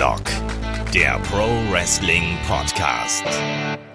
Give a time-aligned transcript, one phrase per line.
[0.00, 0.22] Headlock,
[0.94, 3.22] der Pro Wrestling Podcast.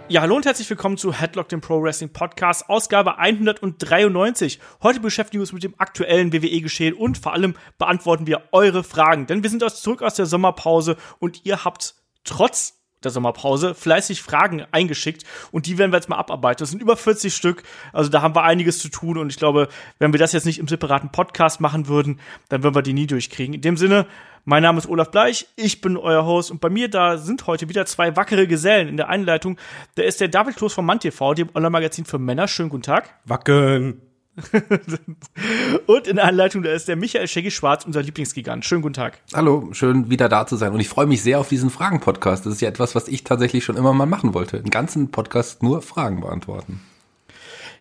[0.08, 4.60] Ja, hallo und herzlich willkommen zu Headlock, dem Pro Wrestling Podcast, Ausgabe 193.
[4.84, 9.26] Heute beschäftigen wir uns mit dem aktuellen WWE-Geschehen und vor allem beantworten wir eure Fragen.
[9.26, 12.75] Denn wir sind zurück aus der Sommerpause und ihr habt trotz
[13.06, 16.60] der Sommerpause fleißig Fragen eingeschickt und die werden wir jetzt mal abarbeiten.
[16.60, 19.70] Das sind über 40 Stück, also da haben wir einiges zu tun und ich glaube,
[20.00, 23.08] wenn wir das jetzt nicht im separaten Podcast machen würden, dann würden wir die nie
[23.08, 23.54] durchkriegen.
[23.54, 24.08] In dem Sinne,
[24.44, 27.70] mein Name ist Olaf Bleich, ich bin euer Host und bei mir da sind heute
[27.70, 29.58] wieder zwei wackere Gesellen in der Einleitung.
[29.96, 32.48] Da ist der David Kloß von MannTV, dem Online-Magazin für Männer.
[32.48, 33.16] Schönen guten Tag.
[33.26, 34.15] Wacken.
[35.88, 38.66] und in der Anleitung, da ist der Michael Shaggy Schwarz, unser Lieblingsgigant.
[38.66, 39.20] Schönen guten Tag.
[39.34, 40.74] Hallo, schön wieder da zu sein.
[40.74, 42.46] Und ich freue mich sehr auf diesen Fragen-Podcast.
[42.46, 44.58] Das ist ja etwas, was ich tatsächlich schon immer mal machen wollte.
[44.58, 46.82] Einen ganzen Podcast nur Fragen beantworten.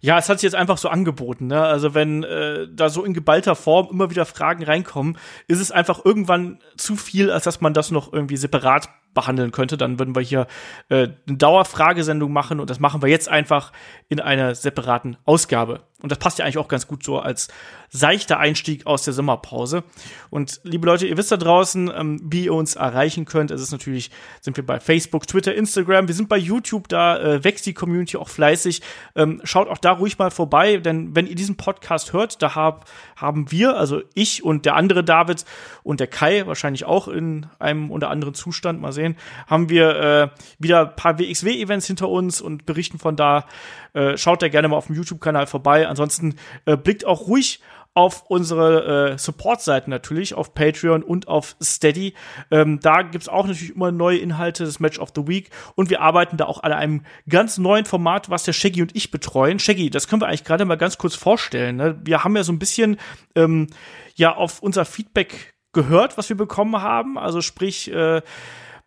[0.00, 1.46] Ja, es hat sich jetzt einfach so angeboten.
[1.46, 1.60] Ne?
[1.62, 5.16] Also wenn äh, da so in geballter Form immer wieder Fragen reinkommen,
[5.48, 9.76] ist es einfach irgendwann zu viel, als dass man das noch irgendwie separat behandeln könnte.
[9.76, 10.46] Dann würden wir hier
[10.88, 13.72] äh, eine Dauerfragesendung machen und das machen wir jetzt einfach
[14.08, 15.80] in einer separaten Ausgabe.
[16.02, 17.48] Und das passt ja eigentlich auch ganz gut so als
[17.88, 19.84] seichter Einstieg aus der Sommerpause.
[20.28, 23.50] Und liebe Leute, ihr wisst da draußen, ähm, wie ihr uns erreichen könnt.
[23.50, 26.08] Es ist natürlich, sind wir bei Facebook, Twitter, Instagram.
[26.08, 28.82] Wir sind bei YouTube, da äh, wächst die Community auch fleißig.
[29.14, 32.84] Ähm, schaut auch da ruhig mal vorbei, denn wenn ihr diesen Podcast hört, da hab,
[33.16, 35.44] haben wir, also ich und der andere David
[35.84, 39.03] und der Kai, wahrscheinlich auch in einem oder anderen Zustand, mal sehen,
[39.46, 43.46] haben wir äh, wieder ein paar WXW-Events hinter uns und berichten von da.
[43.92, 45.86] Äh, schaut da gerne mal auf dem YouTube-Kanal vorbei.
[45.88, 47.60] Ansonsten äh, blickt auch ruhig
[47.94, 52.14] auf unsere äh, Support-Seiten natürlich, auf Patreon und auf Steady.
[52.50, 55.50] Ähm, da gibt's auch natürlich immer neue Inhalte, das Match of the Week.
[55.76, 59.12] Und wir arbeiten da auch an einem ganz neuen Format, was der Shaggy und ich
[59.12, 59.60] betreuen.
[59.60, 61.76] Shaggy, das können wir eigentlich gerade mal ganz kurz vorstellen.
[61.76, 62.00] Ne?
[62.04, 62.98] Wir haben ja so ein bisschen
[63.36, 63.68] ähm,
[64.16, 67.16] ja auf unser Feedback gehört, was wir bekommen haben.
[67.16, 68.22] Also sprich, äh,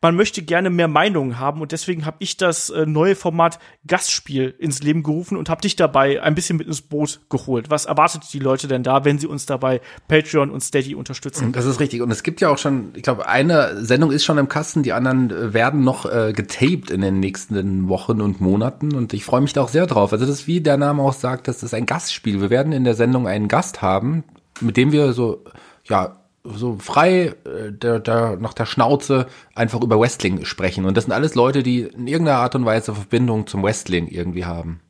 [0.07, 4.55] man möchte gerne mehr Meinungen haben und deswegen habe ich das äh, neue Format Gastspiel
[4.57, 7.69] ins Leben gerufen und habe dich dabei ein bisschen mit ins Boot geholt.
[7.69, 11.51] Was erwartet die Leute denn da, wenn sie uns dabei Patreon und Steady unterstützen?
[11.51, 14.37] Das ist richtig und es gibt ja auch schon, ich glaube, eine Sendung ist schon
[14.37, 18.95] im Kasten, die anderen äh, werden noch äh, getaped in den nächsten Wochen und Monaten
[18.95, 20.13] und ich freue mich da auch sehr drauf.
[20.13, 22.39] Also das wie der Name auch sagt, das ist ein Gastspiel.
[22.39, 24.23] Wir werden in der Sendung einen Gast haben,
[24.61, 25.43] mit dem wir so
[25.83, 26.15] ja
[26.55, 30.85] so frei äh, der, der, nach der Schnauze einfach über Wrestling sprechen.
[30.85, 34.45] Und das sind alles Leute, die in irgendeiner Art und Weise Verbindung zum Wrestling irgendwie
[34.45, 34.81] haben.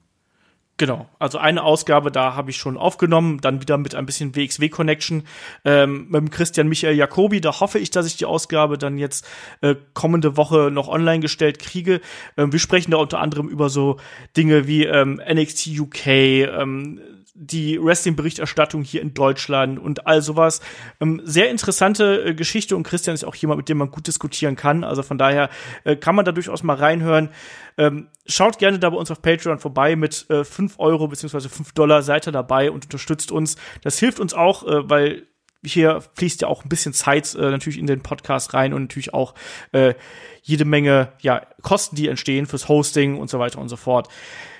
[0.80, 5.24] Genau, also eine Ausgabe, da habe ich schon aufgenommen, dann wieder mit ein bisschen WXW-Connection
[5.66, 7.42] ähm, mit dem Christian Michael Jacobi.
[7.42, 9.28] Da hoffe ich, dass ich die Ausgabe dann jetzt
[9.62, 12.00] äh, kommende Woche noch online gestellt kriege.
[12.38, 13.98] Ähm, wir sprechen da unter anderem über so
[14.38, 17.02] Dinge wie ähm, NXT UK, ähm,
[17.40, 20.60] die Wrestling-Berichterstattung hier in Deutschland und all sowas.
[21.00, 24.56] Ähm, sehr interessante äh, Geschichte und Christian ist auch jemand, mit dem man gut diskutieren
[24.56, 24.84] kann.
[24.84, 25.50] Also von daher
[25.84, 27.30] äh, kann man da durchaus mal reinhören.
[27.78, 31.74] Ähm, schaut gerne da bei uns auf Patreon vorbei mit äh, 5 Euro beziehungsweise 5
[31.74, 33.56] Dollar seid ihr dabei und unterstützt uns.
[33.84, 35.28] Das hilft uns auch, äh, weil
[35.64, 39.14] hier fließt ja auch ein bisschen Zeit äh, natürlich in den Podcast rein und natürlich
[39.14, 39.36] auch
[39.74, 39.94] äh,
[40.42, 44.08] jede Menge ja, Kosten, die entstehen fürs Hosting und so weiter und so fort.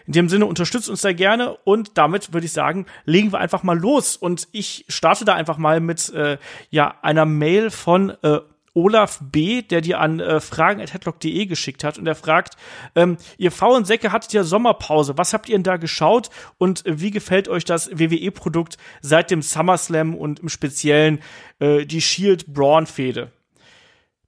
[0.08, 3.64] In dem Sinne unterstützt uns da gerne und damit würde ich sagen, legen wir einfach
[3.64, 4.16] mal los.
[4.16, 6.38] Und ich starte da einfach mal mit äh,
[6.70, 8.40] ja einer Mail von äh,
[8.74, 12.56] Olaf B., der dir an äh, fragen.headlock.de geschickt hat und er fragt,
[12.96, 17.02] ähm, ihr faulen Säcke hattet ja Sommerpause, was habt ihr denn da geschaut und äh,
[17.02, 21.20] wie gefällt euch das WWE-Produkt seit dem SummerSlam und im Speziellen
[21.60, 23.32] äh, die Shield-Braun-Fehde?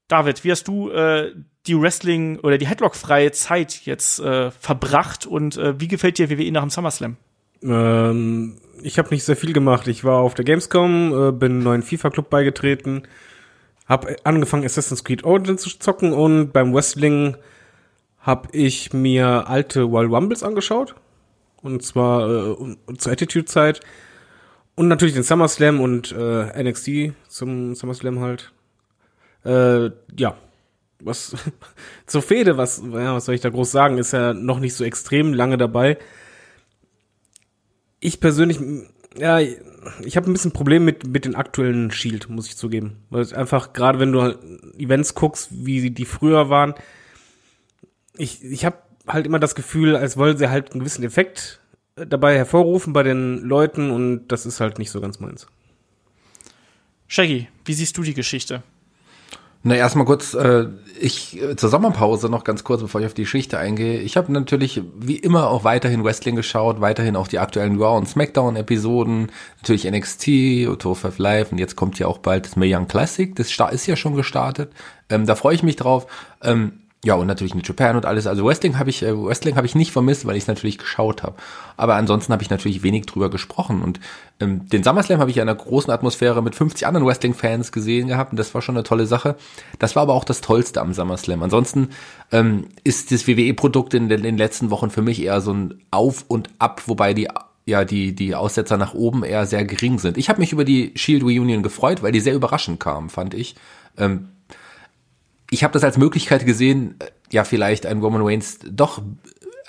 [0.07, 1.35] David, wie hast du äh,
[1.69, 6.51] die Wrestling oder die Headlock-freie Zeit jetzt äh, verbracht und äh, wie gefällt dir WWE
[6.51, 7.15] nach dem SummerSlam?
[7.61, 9.87] Ähm, ich habe nicht sehr viel gemacht.
[9.87, 13.03] Ich war auf der Gamescom, äh, bin einem neuen FIFA-Club beigetreten,
[13.87, 17.37] habe angefangen Assassin's Creed Origins zu zocken und beim Wrestling
[18.19, 20.95] habe ich mir alte Royal Rumbles angeschaut
[21.61, 23.81] und zwar äh, zur Attitude-Zeit
[24.75, 28.51] und natürlich den SummerSlam und äh, NXT zum SummerSlam halt.
[29.45, 30.35] Äh, ja,
[31.01, 31.35] was
[32.05, 34.83] zur Fehde, was, ja, was soll ich da groß sagen, ist ja noch nicht so
[34.83, 35.97] extrem lange dabei.
[37.99, 38.59] Ich persönlich,
[39.17, 42.97] ja, ich habe ein bisschen Problem mit, mit den aktuellen Shield, muss ich zugeben.
[43.09, 44.39] Weil es einfach, gerade wenn du halt
[44.77, 46.75] Events guckst, wie die früher waren,
[48.17, 51.59] ich, ich habe halt immer das Gefühl, als wollen sie halt einen gewissen Effekt
[51.95, 55.47] dabei hervorrufen bei den Leuten und das ist halt nicht so ganz meins.
[57.07, 58.63] Shaggy, wie siehst du die Geschichte?
[59.61, 60.67] Na, erstmal kurz, äh,
[61.01, 63.99] ich äh, zur Sommerpause noch ganz kurz, bevor ich auf die Geschichte eingehe.
[63.99, 68.07] Ich habe natürlich wie immer auch weiterhin Wrestling geschaut, weiterhin auch die aktuellen Raw und
[68.07, 72.87] Smackdown Episoden, natürlich NXT, Tour 5 Live und jetzt kommt ja auch bald das Young
[72.87, 74.71] Classic, das ist ja schon gestartet.
[75.09, 76.07] Ähm, da freue ich mich drauf.
[76.41, 78.27] Ähm, ja, und natürlich New Japan und alles.
[78.27, 81.23] Also Wrestling habe ich, äh, Wrestling habe ich nicht vermisst, weil ich es natürlich geschaut
[81.23, 81.35] habe.
[81.77, 83.81] Aber ansonsten habe ich natürlich wenig drüber gesprochen.
[83.81, 84.01] Und
[84.41, 88.31] ähm, den SummerSlam habe ich in einer großen Atmosphäre mit 50 anderen Wrestling-Fans gesehen gehabt.
[88.31, 89.37] Und das war schon eine tolle Sache.
[89.79, 91.41] Das war aber auch das Tollste am SummerSlam.
[91.41, 91.89] Ansonsten
[92.33, 96.25] ähm, ist das WWE-Produkt in, in den letzten Wochen für mich eher so ein Auf
[96.27, 97.29] und Ab, wobei die
[97.65, 100.17] ja die die Aussetzer nach oben eher sehr gering sind.
[100.17, 103.55] Ich habe mich über die Shield Reunion gefreut, weil die sehr überraschend kam, fand ich.
[103.97, 104.29] Ähm,
[105.51, 109.01] ich habe das als Möglichkeit gesehen, äh, ja vielleicht ein Roman Reigns doch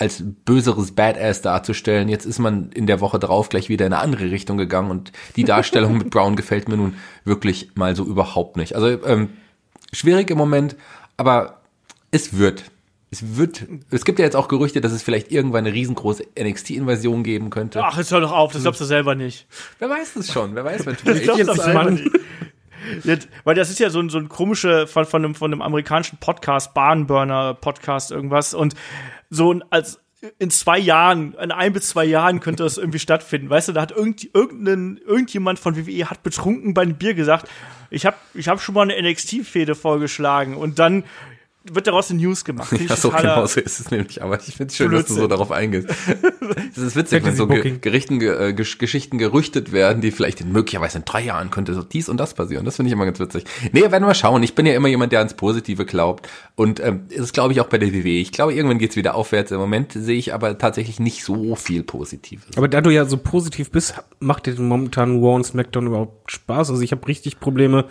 [0.00, 2.08] als böseres Badass darzustellen.
[2.08, 5.12] Jetzt ist man in der Woche drauf gleich wieder in eine andere Richtung gegangen und
[5.36, 6.94] die Darstellung mit Brown gefällt mir nun
[7.24, 8.74] wirklich mal so überhaupt nicht.
[8.74, 9.28] Also ähm,
[9.92, 10.74] schwierig im Moment,
[11.18, 11.60] aber
[12.10, 12.64] es wird.
[13.12, 17.24] Es wird, es gibt ja jetzt auch Gerüchte, dass es vielleicht irgendwann eine riesengroße NXT-Invasion
[17.24, 17.82] geben könnte.
[17.84, 19.48] Ach, jetzt hör doch auf, das glaubst du selber nicht.
[19.80, 22.08] Wer weiß es schon, wer weiß, wenn Ich glaub das selber nicht.
[23.04, 25.62] Jetzt, weil das ist ja so ein, so ein komische von, von, einem, von einem
[25.62, 28.54] amerikanischen Podcast, Bahnburner Podcast, irgendwas.
[28.54, 28.74] Und
[29.28, 30.00] so ein, als
[30.38, 33.48] in zwei Jahren, in ein bis zwei Jahren könnte das irgendwie stattfinden.
[33.48, 37.48] Weißt du, da hat irgend, irgendein, irgendjemand von WWE hat betrunken bei einem Bier gesagt,
[37.90, 41.04] ich habe ich hab schon mal eine NXT-Fehde vorgeschlagen und dann
[41.64, 42.70] wird daraus eine News gemacht.
[42.88, 44.22] Ja, so genau so ist es nämlich.
[44.22, 45.08] Aber ich finde es schön, Blödsinn.
[45.08, 45.88] dass du so darauf eingehst.
[46.72, 50.98] Es ist witzig, wenn so Ge Gerichten, äh, Geschichten gerüchtet werden, die vielleicht in möglicherweise
[50.98, 52.64] in drei Jahren könnte so dies und das passieren.
[52.64, 53.44] Das finde ich immer ganz witzig.
[53.72, 54.42] Nee, werden wir mal schauen.
[54.42, 56.28] Ich bin ja immer jemand, der ans Positive glaubt.
[56.56, 58.20] Und ähm, das glaube ich auch bei der WWE.
[58.20, 59.50] Ich glaube, irgendwann geht's wieder aufwärts.
[59.52, 62.56] Im Moment sehe ich aber tatsächlich nicht so viel Positives.
[62.56, 66.70] Aber da du ja so positiv bist, macht dir momentan Raw und SmackDown überhaupt Spaß?
[66.70, 67.86] Also ich habe richtig Probleme,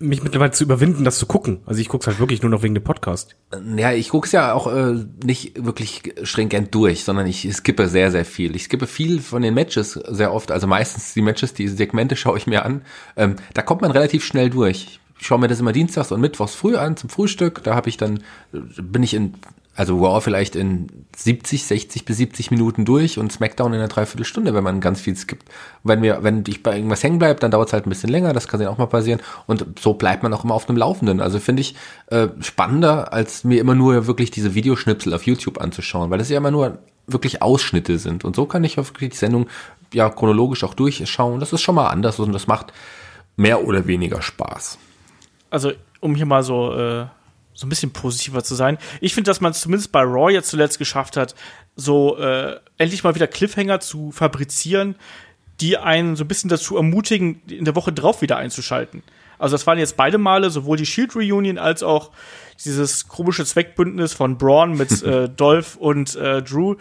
[0.00, 1.60] mich mittlerweile zu überwinden, das zu gucken.
[1.66, 3.36] Also ich guck's halt wirklich nur noch wegen dem Podcast.
[3.76, 8.24] Ja, ich guck's ja auch äh, nicht wirklich stringent durch, sondern ich skippe sehr, sehr
[8.24, 8.54] viel.
[8.54, 10.52] Ich skippe viel von den Matches sehr oft.
[10.52, 12.82] Also meistens die Matches, die Segmente schaue ich mir an.
[13.16, 15.00] Ähm, da kommt man relativ schnell durch.
[15.20, 17.64] Ich schaue mir das immer dienstags und mittwochs früh an zum Frühstück.
[17.64, 18.22] Da habe ich dann,
[18.52, 19.34] bin ich in
[19.78, 24.52] also Raw vielleicht in 70, 60 bis 70 Minuten durch und SmackDown in einer Dreiviertelstunde,
[24.52, 25.48] wenn man ganz viel skippt.
[25.84, 28.32] Wenn wir, wenn ich bei irgendwas hängen bleibe, dann dauert es halt ein bisschen länger,
[28.32, 29.20] das kann ja auch mal passieren.
[29.46, 31.20] Und so bleibt man auch immer auf einem Laufenden.
[31.20, 31.76] Also finde ich
[32.08, 36.38] äh, spannender, als mir immer nur wirklich diese Videoschnipsel auf YouTube anzuschauen, weil das ja
[36.38, 38.24] immer nur wirklich Ausschnitte sind.
[38.24, 39.46] Und so kann ich wirklich die Sendung
[39.94, 41.38] ja chronologisch auch durchschauen.
[41.38, 42.72] Das ist schon mal anders und das macht
[43.36, 44.76] mehr oder weniger Spaß.
[45.50, 45.70] Also,
[46.00, 47.06] um hier mal so äh
[47.58, 48.78] so ein bisschen positiver zu sein.
[49.00, 51.34] Ich finde, dass man es zumindest bei Raw jetzt zuletzt geschafft hat,
[51.74, 54.94] so äh, endlich mal wieder Cliffhanger zu fabrizieren,
[55.60, 59.02] die einen so ein bisschen dazu ermutigen, in der Woche drauf wieder einzuschalten.
[59.40, 62.12] Also das waren jetzt beide Male, sowohl die Shield Reunion als auch
[62.64, 66.76] dieses komische Zweckbündnis von Braun mit äh, Dolph und äh, Drew.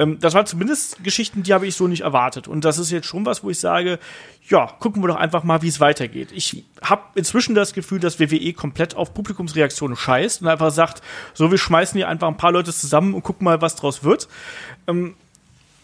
[0.00, 2.48] Ähm, das waren zumindest Geschichten, die habe ich so nicht erwartet.
[2.48, 3.98] Und das ist jetzt schon was, wo ich sage,
[4.48, 6.30] ja, gucken wir doch einfach mal, wie es weitergeht.
[6.32, 11.02] Ich habe inzwischen das Gefühl, dass WWE komplett auf Publikumsreaktionen scheißt und einfach sagt,
[11.34, 14.26] so, wir schmeißen hier einfach ein paar Leute zusammen und gucken mal, was draus wird.
[14.86, 15.14] Ähm,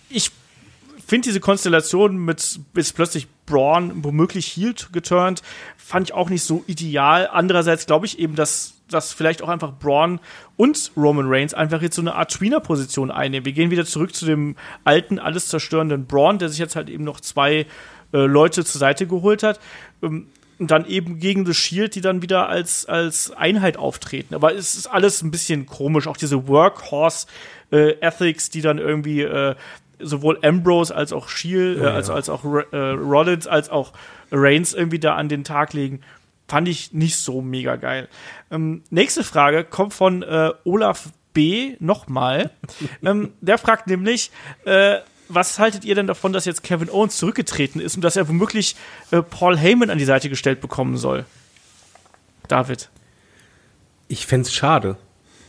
[0.09, 0.31] ich
[1.07, 5.43] finde diese Konstellation mit bis plötzlich Braun womöglich Healed geturnt,
[5.77, 7.29] fand ich auch nicht so ideal.
[7.31, 10.21] Andererseits glaube ich eben, dass dass vielleicht auch einfach Braun
[10.57, 13.45] und Roman Reigns einfach jetzt so eine Art Tweener-Position einnehmen.
[13.45, 17.05] Wir gehen wieder zurück zu dem alten, alles zerstörenden Braun, der sich jetzt halt eben
[17.05, 17.67] noch zwei
[18.13, 19.61] äh, Leute zur Seite geholt hat.
[20.03, 24.35] Ähm, und dann eben gegen The Shield, die dann wieder als, als Einheit auftreten.
[24.35, 26.07] Aber es ist alles ein bisschen komisch.
[26.07, 29.55] Auch diese Workhorse-Ethics, äh, die dann irgendwie äh,
[29.99, 31.91] sowohl Ambrose als auch Shield, oh, ja.
[31.91, 33.93] als, als auch äh, Rollins, als auch
[34.31, 36.01] Reigns irgendwie da an den Tag legen
[36.49, 38.09] fand ich nicht so mega geil.
[38.51, 41.77] Ähm, nächste Frage kommt von äh, Olaf B.
[41.81, 42.51] nochmal.
[43.05, 44.31] ähm, der fragt nämlich,
[44.65, 44.99] äh,
[45.29, 48.77] was haltet ihr denn davon, dass jetzt Kevin Owens zurückgetreten ist und dass er womöglich
[49.11, 51.25] äh, Paul Heyman an die Seite gestellt bekommen soll?
[52.49, 52.91] David.
[54.09, 54.97] Ich fände es schade,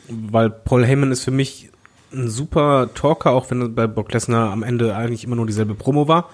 [0.08, 1.70] weil Paul Heyman ist für mich
[2.12, 5.76] ein super Talker, auch wenn er bei Brock Lesnar am Ende eigentlich immer nur dieselbe
[5.76, 6.30] Promo war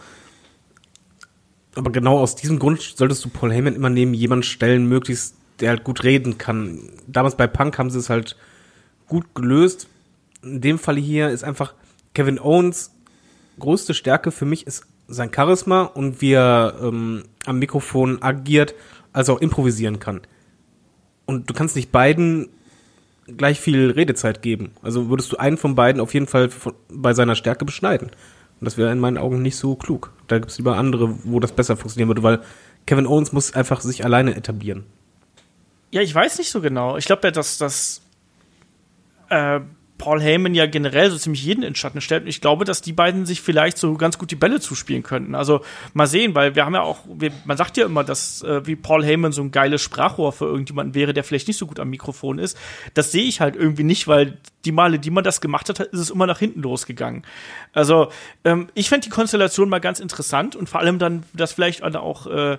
[1.76, 5.70] aber genau aus diesem Grund solltest du Paul Heyman immer neben jemanden stellen, möglichst, der
[5.70, 6.90] halt gut reden kann.
[7.08, 8.36] Damals bei Punk haben sie es halt
[9.08, 9.88] gut gelöst.
[10.42, 11.74] In dem Fall hier ist einfach
[12.14, 12.92] Kevin Owens
[13.60, 18.74] größte Stärke für mich ist sein Charisma und wie er ähm, am Mikrofon agiert,
[19.12, 20.22] also auch improvisieren kann.
[21.26, 22.50] Und du kannst nicht beiden
[23.28, 24.72] gleich viel Redezeit geben.
[24.82, 26.50] Also würdest du einen von beiden auf jeden Fall
[26.90, 28.12] bei seiner Stärke beschneiden.
[28.64, 30.14] Und das wäre in meinen Augen nicht so klug.
[30.28, 32.40] Da gibt es lieber andere, wo das besser funktionieren würde, weil
[32.86, 34.86] Kevin Owens muss einfach sich alleine etablieren.
[35.92, 36.96] Ja, ich weiß nicht so genau.
[36.96, 38.02] Ich glaube ja, dass das
[39.28, 39.60] äh,
[39.98, 42.24] Paul Heyman ja generell so ziemlich jeden in Schatten stellt.
[42.24, 45.36] Und ich glaube, dass die beiden sich vielleicht so ganz gut die Bälle zuspielen könnten.
[45.36, 45.60] Also
[45.94, 48.78] mal sehen, weil wir haben ja auch, wir, man sagt ja immer, dass äh, wie
[48.78, 51.90] Paul Heyman so ein geiles Sprachrohr für irgendjemanden wäre, der vielleicht nicht so gut am
[51.90, 52.58] Mikrofon ist.
[52.94, 56.00] Das sehe ich halt irgendwie nicht, weil die Male, die man das gemacht hat, ist
[56.00, 57.24] es immer nach hinten losgegangen.
[57.74, 58.10] Also
[58.46, 62.28] ähm, ich fände die Konstellation mal ganz interessant und vor allem dann, dass vielleicht auch
[62.28, 62.58] äh,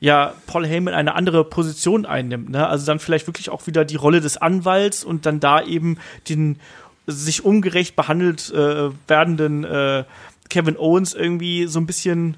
[0.00, 2.50] ja Paul Heyman eine andere Position einnimmt.
[2.50, 2.66] Ne?
[2.66, 6.58] Also dann vielleicht wirklich auch wieder die Rolle des Anwalts und dann da eben den
[7.06, 10.04] sich ungerecht behandelt äh, werdenden äh,
[10.48, 12.36] Kevin Owens irgendwie so ein bisschen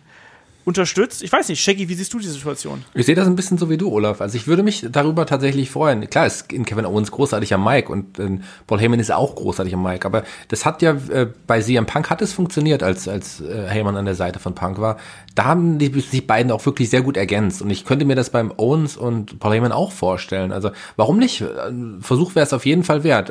[0.64, 1.23] unterstützt.
[1.23, 2.85] Ich weiß nicht, Shaggy, wie siehst du die Situation?
[2.94, 4.21] Ich sehe das ein bisschen so wie du, Olaf.
[4.21, 6.09] Also ich würde mich darüber tatsächlich freuen.
[6.09, 10.06] Klar, ist in Kevin Owens großartiger Mike und äh, Paul Heyman ist auch großartiger Mike,
[10.06, 13.97] aber das hat ja äh, bei CM Punk hat es funktioniert, als als äh, Heyman
[13.97, 14.97] an der Seite von Punk war.
[15.35, 18.30] Da haben die sich beiden auch wirklich sehr gut ergänzt und ich könnte mir das
[18.30, 20.52] beim Owens und Paul Heyman auch vorstellen.
[20.52, 21.42] Also warum nicht?
[21.42, 23.30] Ein Versuch wäre es auf jeden Fall wert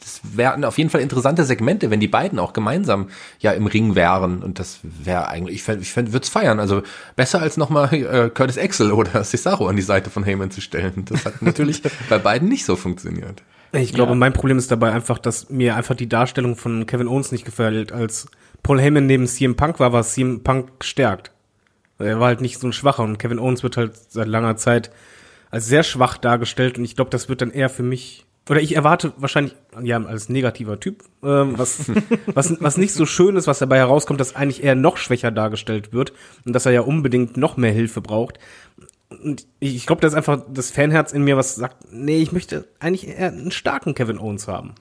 [0.00, 3.08] das wären auf jeden Fall interessante Segmente, wenn die beiden auch gemeinsam
[3.40, 4.42] ja im Ring wären.
[4.42, 6.60] Und das wäre eigentlich, ich, fänd, ich fänd, würde es feiern.
[6.60, 6.82] Also
[7.16, 11.04] besser als nochmal äh, Curtis Axel oder Cesaro an die Seite von Heyman zu stellen.
[11.06, 13.42] Das hat natürlich bei beiden nicht so funktioniert.
[13.72, 14.16] Ich glaube, ja.
[14.16, 17.92] mein Problem ist dabei einfach, dass mir einfach die Darstellung von Kevin Owens nicht gefällt.
[17.92, 18.26] Als
[18.62, 21.32] Paul Heyman neben CM Punk war, war CM Punk gestärkt.
[21.98, 24.90] Er war halt nicht so ein Schwacher und Kevin Owens wird halt seit langer Zeit
[25.50, 28.74] als sehr schwach dargestellt und ich glaube, das wird dann eher für mich oder ich
[28.74, 31.90] erwarte wahrscheinlich, ja, als negativer Typ, ähm, was,
[32.26, 35.92] was, was nicht so schön ist, was dabei herauskommt, dass eigentlich eher noch schwächer dargestellt
[35.92, 36.12] wird
[36.44, 38.38] und dass er ja unbedingt noch mehr Hilfe braucht.
[39.10, 42.32] Und ich, ich glaube, das ist einfach das Fanherz in mir, was sagt, nee, ich
[42.32, 44.74] möchte eigentlich eher einen starken Kevin Owens haben.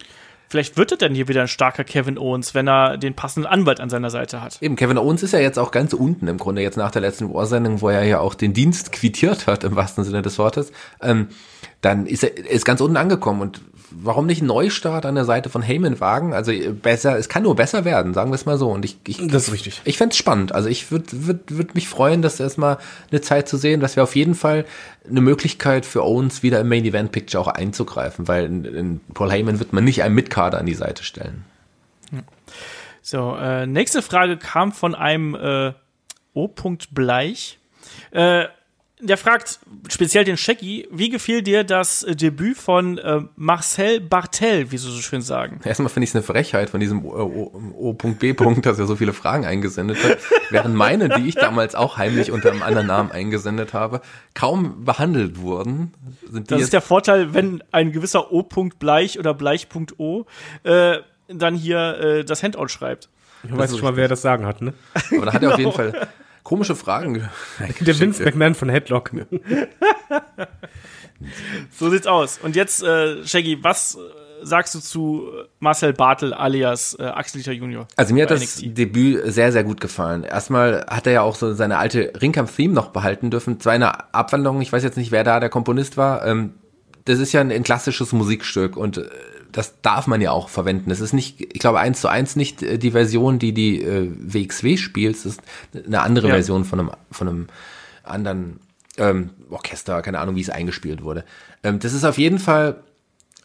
[0.50, 3.82] Vielleicht wird er dann hier wieder ein starker Kevin Owens, wenn er den passenden Anwalt
[3.82, 4.62] an seiner Seite hat.
[4.62, 7.34] Eben, Kevin Owens ist ja jetzt auch ganz unten im Grunde, jetzt nach der letzten
[7.34, 10.72] War-Sendung, wo er ja auch den Dienst quittiert hat, im wahrsten Sinne des Wortes.
[11.02, 11.28] Ähm,
[11.82, 15.50] dann ist er ist ganz unten angekommen und warum nicht einen Neustart an der Seite
[15.50, 16.34] von Heyman wagen?
[16.34, 18.70] Also besser, es kann nur besser werden, sagen wir es mal so.
[18.70, 19.82] Und ich, ich das ist richtig.
[19.86, 20.54] Ich fände es spannend.
[20.54, 22.78] Also ich würde würd, würd mich freuen, das erstmal
[23.12, 23.80] eine Zeit zu sehen.
[23.80, 24.66] Das wäre auf jeden Fall
[25.10, 29.32] eine Möglichkeit für Owens wieder im Main Event Picture auch einzugreifen, weil in, in Paul
[29.32, 31.46] Heyman wird man nicht einen Mitkader an die Seite stellen.
[33.02, 35.74] So, äh, nächste Frage kam von einem äh,
[36.34, 36.50] O.
[36.92, 37.58] Bleich.
[38.12, 38.46] Äh,
[39.00, 44.72] der fragt speziell den Shaggy, wie gefiel dir das äh, Debüt von äh, Marcel Bartel,
[44.72, 45.60] wie sie so schön sagen?
[45.64, 48.34] Erstmal finde ich es eine Frechheit von diesem O.B.
[48.62, 50.18] dass er so viele Fragen eingesendet hat,
[50.50, 54.02] während meine, die ich damals auch heimlich unter einem anderen Namen eingesendet habe,
[54.34, 55.94] kaum behandelt wurden.
[56.48, 58.44] das ist der Vorteil, wenn ein gewisser O.
[58.80, 60.26] Bleich oder Bleich.O
[60.64, 63.10] äh, dann hier äh, das Handout schreibt.
[63.44, 64.74] Ich weiß schon mal, wer das sagen hat, ne?
[65.12, 65.92] Aber da hat er auf jeden genau.
[65.92, 66.08] Fall
[66.48, 67.30] komische Fragen.
[67.82, 69.12] Der Vince McMahon von Headlock.
[71.72, 72.40] so sieht's aus.
[72.42, 75.28] Und jetzt, äh, Shaggy, was äh, sagst du zu
[75.60, 77.86] Marcel Bartel alias äh, Axel Dieter Junior?
[77.98, 78.78] Also mir hat das NXT?
[78.78, 80.24] Debüt sehr, sehr gut gefallen.
[80.24, 83.60] Erstmal hat er ja auch so seine alte Ringkampf-Theme noch behalten dürfen.
[83.60, 86.26] Zwar eine Abwandlung, ich weiß jetzt nicht, wer da der Komponist war.
[86.26, 86.54] Ähm,
[87.04, 89.10] das ist ja ein, ein klassisches Musikstück und äh,
[89.58, 90.92] das darf man ja auch verwenden.
[90.92, 94.12] Es ist nicht, ich glaube, eins zu eins nicht äh, die Version, die die äh,
[94.16, 95.16] WXW spielt.
[95.16, 95.42] Es ist
[95.74, 96.36] eine andere ja.
[96.36, 97.48] Version von einem, von einem
[98.04, 98.60] anderen
[98.98, 101.26] ähm, Orchester, keine Ahnung, wie es eingespielt wurde.
[101.64, 102.84] Ähm, das ist auf jeden Fall,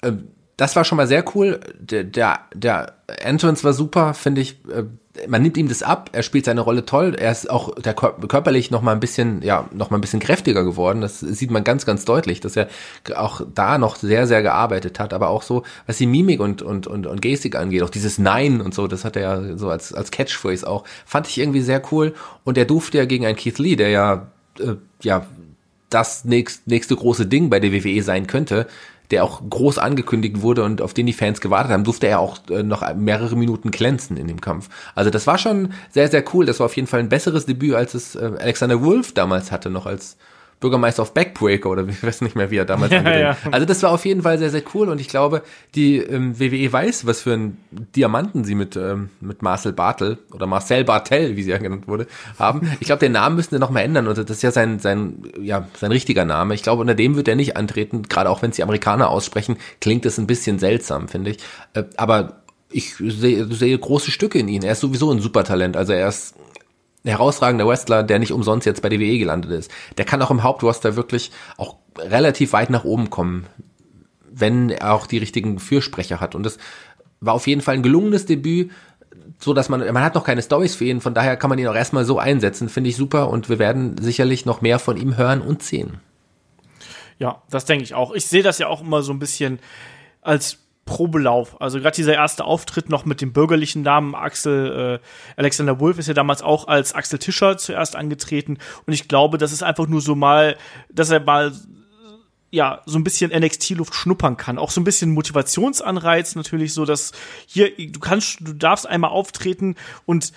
[0.02, 0.28] ähm,
[0.59, 1.61] das war schon mal sehr cool.
[1.78, 4.62] Der, der, der Entrance war super, finde ich.
[4.69, 4.85] Äh,
[5.28, 8.71] man nimmt ihm das ab, er spielt seine Rolle toll, er ist auch der körperlich
[8.71, 11.02] noch mal ein bisschen, ja, noch mal ein bisschen kräftiger geworden.
[11.02, 12.69] Das sieht man ganz, ganz deutlich, dass er
[13.14, 16.87] auch da noch sehr, sehr gearbeitet hat, aber auch so, was die Mimik und, und,
[16.87, 19.92] und, und Gestik angeht, auch dieses Nein und so, das hat er ja so als,
[19.92, 22.14] als Catchphrase auch, fand ich irgendwie sehr cool.
[22.45, 24.28] Und er durfte ja gegen einen Keith Lee, der ja,
[24.59, 25.26] äh, ja,
[25.90, 28.66] das nächst, nächste große Ding bei der WWE sein könnte,
[29.12, 32.38] der auch groß angekündigt wurde und auf den die Fans gewartet haben, durfte er auch
[32.50, 34.69] äh, noch mehrere Minuten glänzen in dem Kampf.
[34.95, 36.47] Also das war schon sehr, sehr cool.
[36.47, 39.71] Das war auf jeden Fall ein besseres Debüt, als es äh, Alexander Wolf damals hatte,
[39.71, 40.16] noch als
[40.62, 43.37] Bürgermeister auf Backbreaker oder ich weiß nicht mehr, wie er damals ja, ja.
[43.50, 45.42] Also das war auf jeden Fall sehr, sehr cool und ich glaube,
[45.75, 50.47] die ähm, WWE weiß, was für einen Diamanten sie mit, ähm, mit Marcel Bartel oder
[50.47, 52.07] Marcel Bartel, wie sie ja genannt wurde,
[52.38, 52.73] haben.
[52.81, 55.69] Ich glaube, den Namen müssen wir nochmal ändern und das ist ja sein, sein, ja,
[55.78, 56.54] sein richtiger Name.
[56.54, 59.57] Ich glaube, unter dem wird er nicht antreten, gerade auch wenn es die Amerikaner aussprechen,
[59.81, 61.38] klingt das ein bisschen seltsam, finde ich.
[61.75, 64.62] Äh, aber ich sehe, sehe große Stücke in ihn.
[64.62, 65.76] Er ist sowieso ein Supertalent.
[65.76, 66.35] Also er ist
[67.04, 69.71] herausragender Wrestler, der nicht umsonst jetzt bei WWE gelandet ist.
[69.99, 73.47] Der kann auch im Hauptroster wirklich auch relativ weit nach oben kommen,
[74.30, 76.35] wenn er auch die richtigen Fürsprecher hat.
[76.35, 76.59] Und das
[77.21, 78.71] war auf jeden Fall ein gelungenes Debüt,
[79.38, 81.66] so dass man, man hat noch keine Stories für ihn, von daher kann man ihn
[81.66, 85.16] auch erstmal so einsetzen, finde ich super und wir werden sicherlich noch mehr von ihm
[85.16, 86.00] hören und sehen.
[87.18, 88.12] Ja, das denke ich auch.
[88.12, 89.59] Ich sehe das ja auch immer so ein bisschen
[90.23, 91.61] als Probelauf.
[91.61, 96.09] Also gerade dieser erste Auftritt noch mit dem bürgerlichen Namen Axel äh, Alexander Wolf ist
[96.09, 100.01] ja damals auch als Axel Tischer zuerst angetreten und ich glaube, das ist einfach nur
[100.01, 100.57] so mal,
[100.91, 101.53] dass er mal
[102.53, 104.59] ja, so ein bisschen NXT-Luft schnuppern kann.
[104.59, 107.12] Auch so ein bisschen Motivationsanreiz natürlich, so dass
[107.47, 109.75] hier, du kannst, du darfst einmal auftreten
[110.05, 110.33] und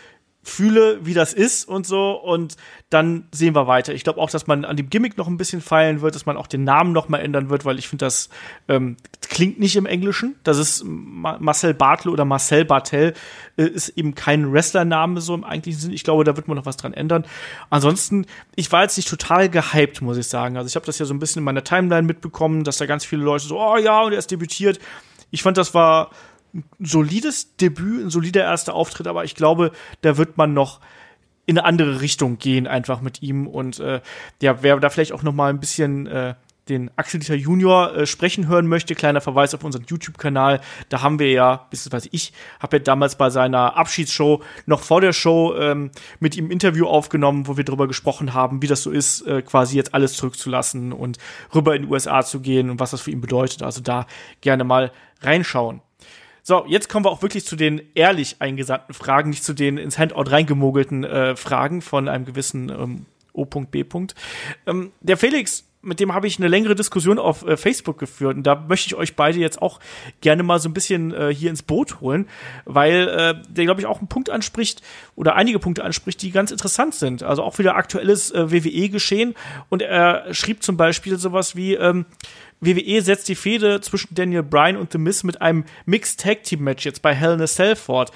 [0.48, 2.56] fühle, wie das ist und so und
[2.92, 3.96] dann sehen wir weiter.
[3.96, 6.38] Ich glaube auch, dass man an dem Gimmick noch ein bisschen feilen wird, dass man
[6.38, 8.30] auch den Namen noch mal ändern wird, weil ich finde, das
[8.68, 8.96] ähm,
[9.28, 10.36] klingt nicht im Englischen.
[10.44, 13.16] Das ist Ma Marcel Bartel oder Marcel Bartel
[13.58, 15.92] äh, ist eben kein Wrestlername so im eigentlichen Sinn.
[15.92, 17.26] Ich glaube, da wird man noch was dran ändern.
[17.72, 20.58] Ansonsten, ich war jetzt nicht total gehypt, muss ich sagen.
[20.58, 23.04] Also ich habe das ja so ein bisschen in meiner Timeline mitbekommen, dass da ganz
[23.04, 24.78] viele Leute so, oh ja, und er ist debütiert.
[25.32, 26.12] Ich fand, das war
[26.56, 29.72] ein solides Debüt, ein solider erster Auftritt, aber ich glaube,
[30.02, 30.80] da wird man noch
[31.46, 34.02] in eine andere Richtung gehen einfach mit ihm und äh,
[34.42, 36.34] ja, wer da vielleicht auch noch mal ein bisschen äh,
[36.70, 40.62] den Axel Dieter Junior äh, sprechen hören möchte, kleiner Verweis auf unseren YouTube-Kanal.
[40.90, 45.14] Da haben wir ja, beziehungsweise ich habe ja damals bei seiner Abschiedsshow noch vor der
[45.14, 48.92] Show ähm, mit ihm ein Interview aufgenommen, wo wir darüber gesprochen haben, wie das so
[48.92, 51.20] ist, äh, quasi jetzt alles zurückzulassen und
[51.54, 53.62] rüber in die USA zu gehen und was das für ihn bedeutet.
[53.62, 54.08] Also da
[54.42, 55.82] gerne mal reinschauen.
[56.48, 59.98] So, jetzt kommen wir auch wirklich zu den ehrlich eingesandten Fragen, nicht zu den ins
[59.98, 63.84] Handout reingemogelten äh, Fragen von einem gewissen ähm, O.B.
[64.68, 68.44] Ähm, der Felix mit dem habe ich eine längere Diskussion auf äh, Facebook geführt und
[68.44, 69.80] da möchte ich euch beide jetzt auch
[70.20, 72.28] gerne mal so ein bisschen äh, hier ins Boot holen,
[72.66, 74.82] weil äh, der glaube ich auch einen Punkt anspricht
[75.16, 77.24] oder einige Punkte anspricht, die ganz interessant sind.
[77.24, 79.36] Also auch wieder aktuelles äh, WWE-Geschehen
[79.70, 82.06] und er schrieb zum Beispiel sowas wie ähm,
[82.62, 86.64] WWE setzt die Fehde zwischen Daniel Bryan und The Miz mit einem Mixed Tag Team
[86.64, 88.12] Match jetzt bei Hell in a Cell fort.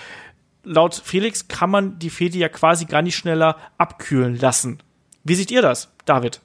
[0.64, 4.80] Laut Felix kann man die Fehde ja quasi gar nicht schneller abkühlen lassen.
[5.24, 6.42] Wie seht ihr das, David?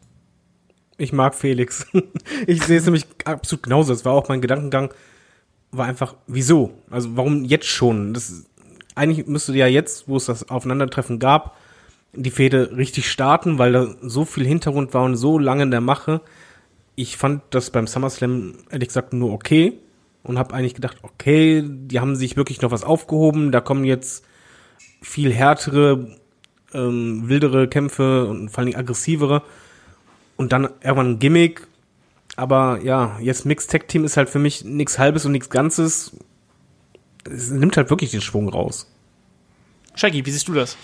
[0.97, 1.87] Ich mag Felix.
[2.47, 3.93] ich sehe es nämlich absolut genauso.
[3.93, 4.93] Das war auch mein Gedankengang.
[5.73, 6.79] War einfach, wieso?
[6.91, 8.15] Also warum jetzt schon?
[8.15, 8.45] Das,
[8.95, 11.57] eigentlich müsste ja jetzt, wo es das Aufeinandertreffen gab,
[12.13, 15.80] die Fehde richtig starten, weil da so viel Hintergrund war und so lange in der
[15.80, 16.21] Mache
[16.97, 19.78] ich fand das beim SummerSlam ehrlich gesagt nur okay
[20.23, 24.25] und habe eigentlich gedacht, okay, die haben sich wirklich noch was aufgehoben, da kommen jetzt
[25.02, 26.17] viel härtere,
[26.73, 29.43] ähm, wildere Kämpfe und vor allem aggressivere
[30.37, 31.67] und dann irgendwann ein Gimmick.
[32.37, 36.17] Aber ja, jetzt Mixed Tech Team ist halt für mich nichts Halbes und nichts Ganzes.
[37.30, 38.91] Es nimmt halt wirklich den Schwung raus.
[39.95, 40.76] Shaggy, wie siehst du das?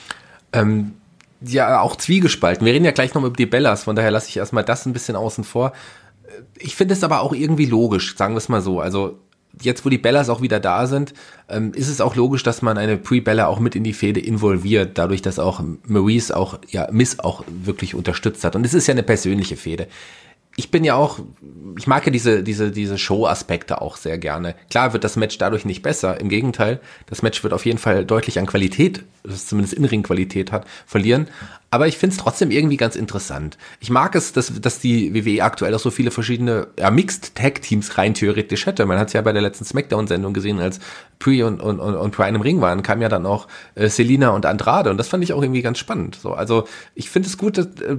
[0.53, 0.92] Ähm,
[1.40, 2.64] ja, auch zwiegespalten.
[2.64, 4.92] Wir reden ja gleich noch über die Bellas, von daher lasse ich erstmal das ein
[4.92, 5.73] bisschen außen vor
[6.59, 8.81] ich finde es aber auch irgendwie logisch, sagen wir es mal so.
[8.81, 9.19] Also
[9.61, 11.12] jetzt, wo die Bellas auch wieder da sind,
[11.49, 14.97] ähm, ist es auch logisch, dass man eine Pre-Bella auch mit in die Fehde involviert,
[14.97, 18.57] dadurch, dass auch Maurice auch, ja, Miss auch wirklich unterstützt hat.
[18.57, 19.88] Und es ist ja eine persönliche Fehde
[20.56, 21.20] ich bin ja auch,
[21.78, 24.54] ich mag ja diese, diese, diese Show-Aspekte auch sehr gerne.
[24.68, 26.20] Klar wird das Match dadurch nicht besser.
[26.20, 30.66] Im Gegenteil, das Match wird auf jeden Fall deutlich an Qualität, das zumindest In-Ring-Qualität hat,
[30.86, 31.28] verlieren.
[31.70, 33.56] Aber ich finde es trotzdem irgendwie ganz interessant.
[33.78, 38.14] Ich mag es, dass, dass die WWE aktuell auch so viele verschiedene ja, Mixed-Tag-Teams rein
[38.14, 38.86] theoretisch hätte.
[38.86, 40.80] Man hat es ja bei der letzten Smackdown-Sendung gesehen, als
[41.20, 44.30] Pre und, und, und, und Brian im Ring waren, kam ja dann auch äh, Selina
[44.30, 44.90] und Andrade.
[44.90, 46.18] Und das fand ich auch irgendwie ganz spannend.
[46.20, 47.98] So, also ich finde es gut, dass, äh,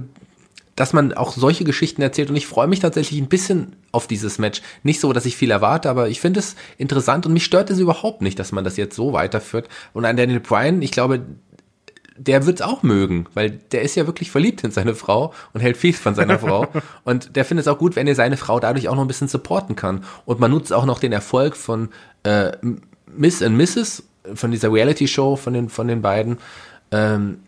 [0.76, 4.38] dass man auch solche Geschichten erzählt und ich freue mich tatsächlich ein bisschen auf dieses
[4.38, 4.62] Match.
[4.82, 7.78] Nicht so, dass ich viel erwarte, aber ich finde es interessant und mich stört es
[7.78, 9.68] überhaupt nicht, dass man das jetzt so weiterführt.
[9.92, 11.22] Und an Daniel Bryan, ich glaube,
[12.16, 15.60] der wird es auch mögen, weil der ist ja wirklich verliebt in seine Frau und
[15.60, 16.68] hält viel von seiner Frau.
[17.04, 19.28] Und der findet es auch gut, wenn er seine Frau dadurch auch noch ein bisschen
[19.28, 20.04] supporten kann.
[20.24, 21.88] Und man nutzt auch noch den Erfolg von
[22.22, 22.52] äh,
[23.06, 24.04] Miss and Mrs.,
[24.34, 26.38] von dieser Reality-Show von den, von den beiden.
[26.92, 27.40] Ähm,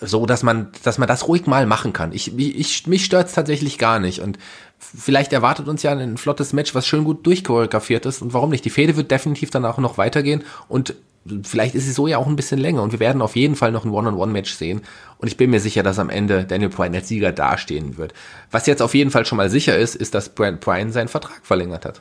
[0.00, 2.12] so dass man, dass man das ruhig mal machen kann.
[2.12, 4.38] Ich, ich mich stört's tatsächlich gar nicht und
[4.78, 8.64] vielleicht erwartet uns ja ein flottes Match, was schön gut durchchoreografiert ist und warum nicht?
[8.64, 10.94] Die Fehde wird definitiv dann auch noch weitergehen und
[11.42, 13.72] vielleicht ist sie so ja auch ein bisschen länger und wir werden auf jeden Fall
[13.72, 14.80] noch ein One-on-One-Match sehen
[15.18, 18.14] und ich bin mir sicher, dass am Ende Daniel Bryan als Sieger dastehen wird.
[18.50, 21.44] Was jetzt auf jeden Fall schon mal sicher ist, ist, dass Bryan Bryan seinen Vertrag
[21.44, 22.00] verlängert hat.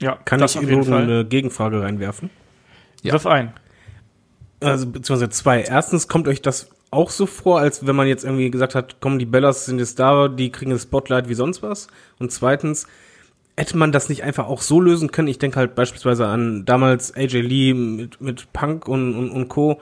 [0.00, 2.30] Ja, kann ich übrigens eine Gegenfrage reinwerfen?
[3.02, 3.14] Ja.
[3.14, 3.52] Wirf ein.
[4.60, 5.62] Also beziehungsweise zwei.
[5.62, 9.18] Erstens kommt euch das auch so vor, als wenn man jetzt irgendwie gesagt hat, komm,
[9.18, 11.88] die Bellas sind jetzt da, die kriegen das Spotlight wie sonst was.
[12.18, 12.86] Und zweitens,
[13.56, 15.28] hätte man das nicht einfach auch so lösen können?
[15.28, 19.80] Ich denke halt beispielsweise an damals AJ Lee mit, mit Punk und, und, und Co.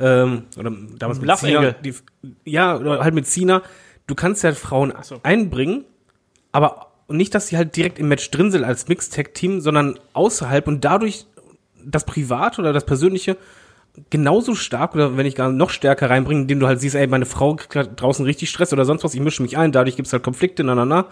[0.00, 1.72] Ähm, oder damals mit Cena.
[1.72, 1.94] Die,
[2.44, 3.62] ja, oder halt mit Cena.
[4.06, 5.20] Du kannst ja Frauen so.
[5.22, 5.84] einbringen,
[6.52, 10.84] aber nicht, dass sie halt direkt im Match drin sind als Mixed-Tag-Team, sondern außerhalb und
[10.84, 11.26] dadurch
[11.84, 13.36] das Private oder das Persönliche
[14.10, 17.26] genauso stark oder wenn ich gar noch stärker reinbringen, indem du halt siehst, ey, meine
[17.26, 20.22] Frau kriegt draußen richtig Stress oder sonst was, ich mische mich ein, dadurch gibt's halt
[20.22, 21.06] Konflikte, na, na, na.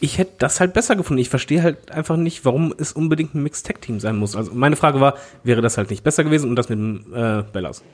[0.00, 1.20] Ich hätte das halt besser gefunden.
[1.20, 4.34] Ich verstehe halt einfach nicht, warum es unbedingt ein Mixed Tag Team sein muss.
[4.34, 7.44] Also meine Frage war, wäre das halt nicht besser gewesen und das mit dem äh,
[7.52, 7.84] Bellas?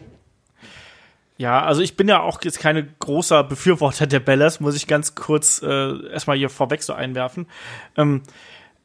[1.36, 5.14] Ja, also ich bin ja auch jetzt keine großer Befürworter der Bellas, muss ich ganz
[5.14, 7.46] kurz äh, erstmal hier vorweg so einwerfen.
[7.96, 8.22] Ähm,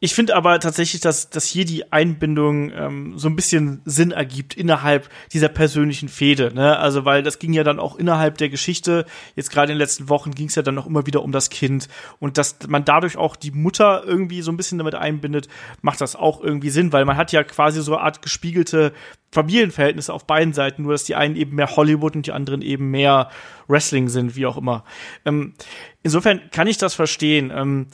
[0.03, 4.53] ich finde aber tatsächlich, dass, dass hier die Einbindung ähm, so ein bisschen Sinn ergibt
[4.53, 6.53] innerhalb dieser persönlichen Fehde.
[6.53, 6.77] Ne?
[6.77, 9.05] Also, weil das ging ja dann auch innerhalb der Geschichte,
[9.37, 11.49] jetzt gerade in den letzten Wochen ging es ja dann noch immer wieder um das
[11.49, 11.87] Kind.
[12.19, 15.47] Und dass man dadurch auch die Mutter irgendwie so ein bisschen damit einbindet,
[15.81, 18.91] macht das auch irgendwie Sinn, weil man hat ja quasi so eine Art gespiegelte
[19.31, 22.91] Familienverhältnisse auf beiden Seiten, nur dass die einen eben mehr Hollywood und die anderen eben
[22.91, 23.29] mehr
[23.69, 24.83] Wrestling sind, wie auch immer.
[25.23, 25.53] Ähm,
[26.01, 27.53] insofern kann ich das verstehen.
[27.55, 27.87] Ähm,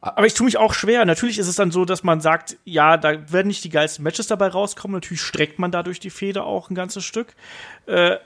[0.00, 1.04] aber ich tue mich auch schwer.
[1.04, 4.26] Natürlich ist es dann so, dass man sagt, ja, da werden nicht die geilsten Matches
[4.26, 4.94] dabei rauskommen.
[4.94, 7.34] Natürlich streckt man dadurch die Feder auch ein ganzes Stück.
[7.86, 8.16] Äh,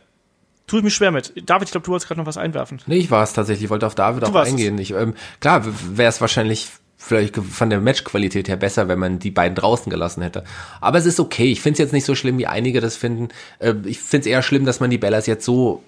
[0.66, 1.32] tue ich mich schwer mit.
[1.48, 2.80] David, ich glaube, du wolltest gerade noch was einwerfen.
[2.86, 3.64] Nee, ich war es tatsächlich.
[3.64, 4.78] Ich wollte auf David du auch eingehen.
[4.78, 9.32] Ich, ähm, klar, wäre es wahrscheinlich vielleicht von der Matchqualität her besser, wenn man die
[9.32, 10.44] beiden draußen gelassen hätte.
[10.80, 11.50] Aber es ist okay.
[11.50, 13.28] Ich finde es jetzt nicht so schlimm, wie einige das finden.
[13.58, 15.82] Äh, ich finde es eher schlimm, dass man die Bellas jetzt so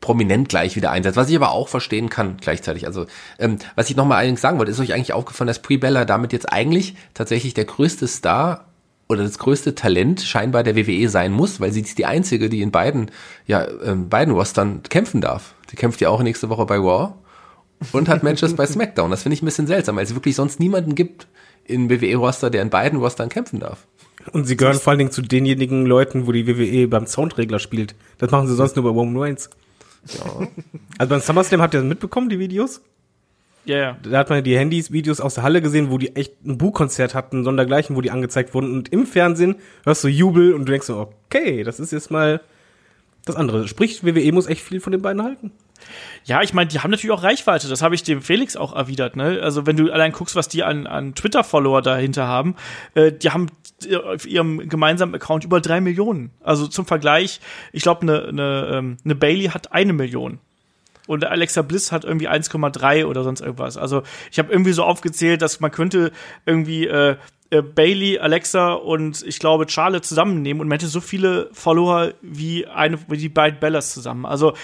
[0.00, 2.86] prominent gleich wieder einsetzt, was ich aber auch verstehen kann gleichzeitig.
[2.86, 3.06] Also
[3.38, 6.32] ähm, was ich nochmal allerdings sagen wollte, ist euch eigentlich aufgefallen, dass Pre Bella damit
[6.32, 8.66] jetzt eigentlich tatsächlich der größte Star
[9.08, 12.60] oder das größte Talent scheinbar der WWE sein muss, weil sie ist die einzige, die
[12.60, 13.10] in beiden,
[13.46, 15.54] ja, ähm, beiden Rostern kämpfen darf.
[15.70, 17.14] Sie kämpft ja auch nächste Woche bei Raw
[17.92, 19.10] und hat Matches bei SmackDown.
[19.10, 21.28] Das finde ich ein bisschen seltsam, weil es wirklich sonst niemanden gibt
[21.64, 23.86] in WWE-Roster, der in beiden Rostern kämpfen darf.
[24.32, 27.94] Und sie gehören vor allen Dingen zu denjenigen Leuten, wo die WWE beim Soundregler spielt.
[28.18, 29.50] Das machen sie sonst nur bei Roman Reigns.
[30.08, 30.48] Ja.
[30.98, 32.80] Also beim SummerSlam habt ihr das mitbekommen, die Videos?
[33.64, 33.96] Ja, ja.
[34.02, 37.14] Da hat man die Handys, Videos aus der Halle gesehen, wo die echt ein Bu-Konzert
[37.14, 38.72] hatten, sondergleichen, wo die angezeigt wurden.
[38.72, 42.40] Und im Fernsehen hörst du Jubel und du denkst so, okay, das ist jetzt mal
[43.26, 43.68] das andere.
[43.68, 45.52] Sprich, WWE muss echt viel von den beiden halten.
[46.24, 47.68] Ja, ich meine, die haben natürlich auch Reichweite.
[47.68, 49.16] Das habe ich dem Felix auch erwidert.
[49.16, 49.40] Ne?
[49.42, 52.56] Also wenn du allein guckst, was die an, an Twitter-Follower dahinter haben,
[52.94, 53.48] äh, die haben
[54.04, 56.30] auf ihrem gemeinsamen Account über drei Millionen.
[56.40, 57.40] Also zum Vergleich,
[57.72, 60.38] ich glaube, eine ne, ähm, ne Bailey hat eine Million.
[61.06, 63.76] Und Alexa Bliss hat irgendwie 1,3 oder sonst irgendwas.
[63.76, 66.10] Also ich habe irgendwie so aufgezählt, dass man könnte
[66.46, 67.16] irgendwie äh,
[67.58, 72.66] äh, Bailey, Alexa und ich glaube Charlotte zusammennehmen und man hätte so viele Follower wie
[72.66, 74.26] eine wie die beiden Bellas zusammen.
[74.26, 74.54] Also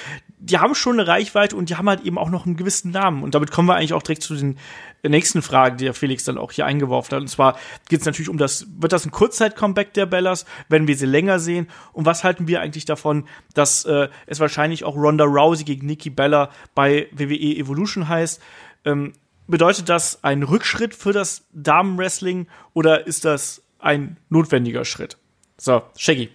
[0.45, 3.23] die haben schon eine Reichweite und die haben halt eben auch noch einen gewissen Namen.
[3.23, 4.59] Und damit kommen wir eigentlich auch direkt zu den
[5.05, 7.21] nächsten Fragen, die der Felix dann auch hier eingeworfen hat.
[7.21, 7.57] Und zwar
[7.89, 11.39] geht es natürlich um das, wird das ein Kurzzeit-Comeback der Bellas, wenn wir sie länger
[11.39, 11.69] sehen?
[11.93, 16.11] Und was halten wir eigentlich davon, dass äh, es wahrscheinlich auch Ronda Rousey gegen Nikki
[16.11, 18.43] Bella bei WWE Evolution heißt?
[18.85, 19.13] Ähm,
[19.47, 25.17] bedeutet das ein Rückschritt für das Damenwrestling oder ist das ein notwendiger Schritt?
[25.59, 26.31] So, Shaggy.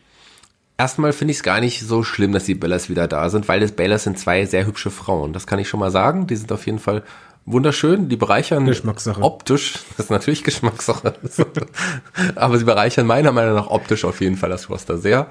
[0.78, 3.60] Erstmal finde ich es gar nicht so schlimm, dass die Bellas wieder da sind, weil
[3.60, 5.34] das Bellas sind zwei sehr hübsche Frauen.
[5.34, 6.28] Das kann ich schon mal sagen.
[6.28, 7.04] Die sind auf jeden Fall
[7.46, 8.10] wunderschön.
[8.10, 9.22] Die bereichern Geschmackssache.
[9.22, 9.74] optisch.
[9.96, 11.16] Das ist natürlich Geschmackssache.
[12.36, 15.30] Aber sie bereichern meiner Meinung nach optisch auf jeden Fall das Roster sehr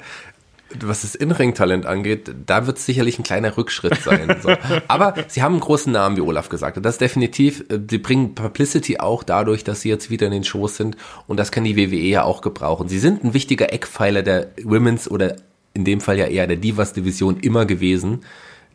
[0.82, 4.36] was das In-Ring-Talent angeht, da wird es sicherlich ein kleiner Rückschritt sein.
[4.42, 4.50] So.
[4.88, 6.84] Aber sie haben einen großen Namen, wie Olaf gesagt hat.
[6.84, 10.44] Das ist definitiv, äh, sie bringen Publicity auch dadurch, dass sie jetzt wieder in den
[10.44, 12.88] Shows sind und das kann die WWE ja auch gebrauchen.
[12.88, 15.36] Sie sind ein wichtiger Eckpfeiler der Women's oder
[15.74, 18.20] in dem Fall ja eher der Divas-Division immer gewesen.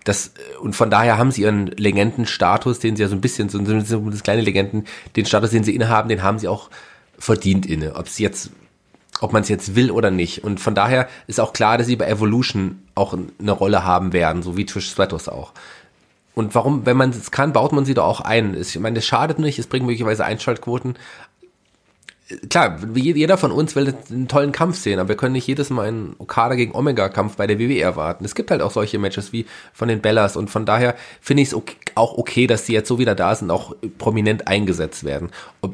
[0.03, 3.49] Das, äh, und von daher haben sie ihren Legendenstatus, den sie ja so ein bisschen,
[3.49, 4.85] so das kleine Legenden,
[5.15, 6.69] den Status, den sie innehaben, den haben sie auch
[7.17, 7.95] verdient inne.
[7.95, 8.51] Ob sie jetzt
[9.21, 10.43] ob man es jetzt will oder nicht.
[10.43, 14.43] Und von daher ist auch klar, dass sie bei Evolution auch eine Rolle haben werden,
[14.43, 15.53] so wie Trish Stratus auch.
[16.33, 18.59] Und warum, wenn man es kann, baut man sie doch auch ein.
[18.59, 20.95] Ich meine, das schadet nicht, es bringt möglicherweise Einschaltquoten.
[22.49, 25.89] Klar, jeder von uns will einen tollen Kampf sehen, aber wir können nicht jedes Mal
[25.89, 28.23] einen Okada gegen Omega-Kampf bei der WWE erwarten.
[28.23, 31.49] Es gibt halt auch solche Matches wie von den Bellas und von daher finde ich
[31.49, 35.29] es okay, auch okay, dass sie jetzt so wieder da sind, auch prominent eingesetzt werden.
[35.59, 35.73] Ob,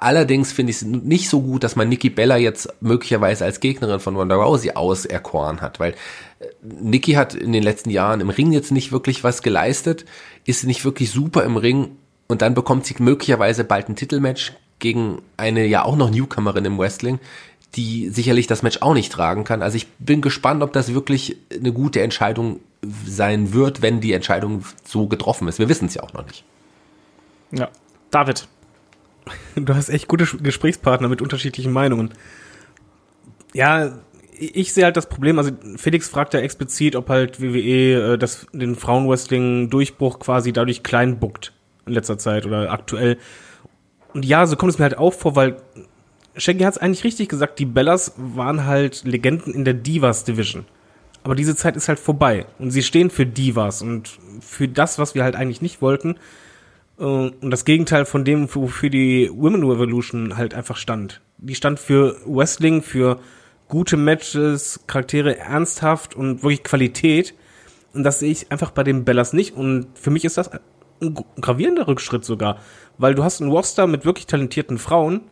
[0.00, 4.00] Allerdings finde ich es nicht so gut, dass man Nikki Bella jetzt möglicherweise als Gegnerin
[4.00, 5.92] von Ronda Rousey auserkoren hat, weil
[6.40, 10.04] äh, Nikki hat in den letzten Jahren im Ring jetzt nicht wirklich was geleistet,
[10.44, 11.96] ist nicht wirklich super im Ring
[12.28, 16.78] und dann bekommt sie möglicherweise bald ein Titelmatch gegen eine ja auch noch Newcomerin im
[16.78, 17.18] Wrestling,
[17.74, 19.62] die sicherlich das Match auch nicht tragen kann.
[19.62, 22.60] Also ich bin gespannt, ob das wirklich eine gute Entscheidung
[23.06, 25.58] sein wird, wenn die Entscheidung so getroffen ist.
[25.58, 26.44] Wir wissen es ja auch noch nicht.
[27.52, 27.68] Ja,
[28.10, 28.48] David,
[29.54, 32.10] Du hast echt gute Gesprächspartner mit unterschiedlichen Meinungen.
[33.52, 33.92] Ja,
[34.38, 38.46] ich sehe halt das Problem, also Felix fragt ja explizit, ob halt WWE äh, das,
[38.52, 41.52] den Frauenwrestling-Durchbruch quasi dadurch klein buckt
[41.86, 43.18] in letzter Zeit oder aktuell.
[44.14, 45.56] Und ja, so kommt es mir halt auch vor, weil
[46.36, 50.64] Shaggy hat es eigentlich richtig gesagt, die Bellas waren halt Legenden in der Divas Division.
[51.24, 52.46] Aber diese Zeit ist halt vorbei.
[52.58, 56.16] Und sie stehen für Divas und für das, was wir halt eigentlich nicht wollten.
[56.98, 61.20] Äh, Und das Gegenteil von dem, wofür die Women Revolution halt einfach stand.
[61.38, 63.18] Die stand für Wrestling, für
[63.68, 67.34] gute Matches, Charaktere ernsthaft und wirklich Qualität.
[67.94, 69.56] Und das sehe ich einfach bei den Bellas nicht.
[69.56, 72.58] Und für mich ist das ein gravierender Rückschritt sogar.
[72.98, 75.22] Weil du hast einen Roster mit wirklich talentierten Frauen,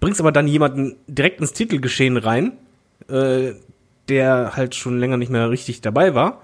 [0.00, 2.52] bringst aber dann jemanden direkt ins Titelgeschehen rein,
[3.08, 3.52] äh,
[4.08, 6.42] der halt schon länger nicht mehr richtig dabei war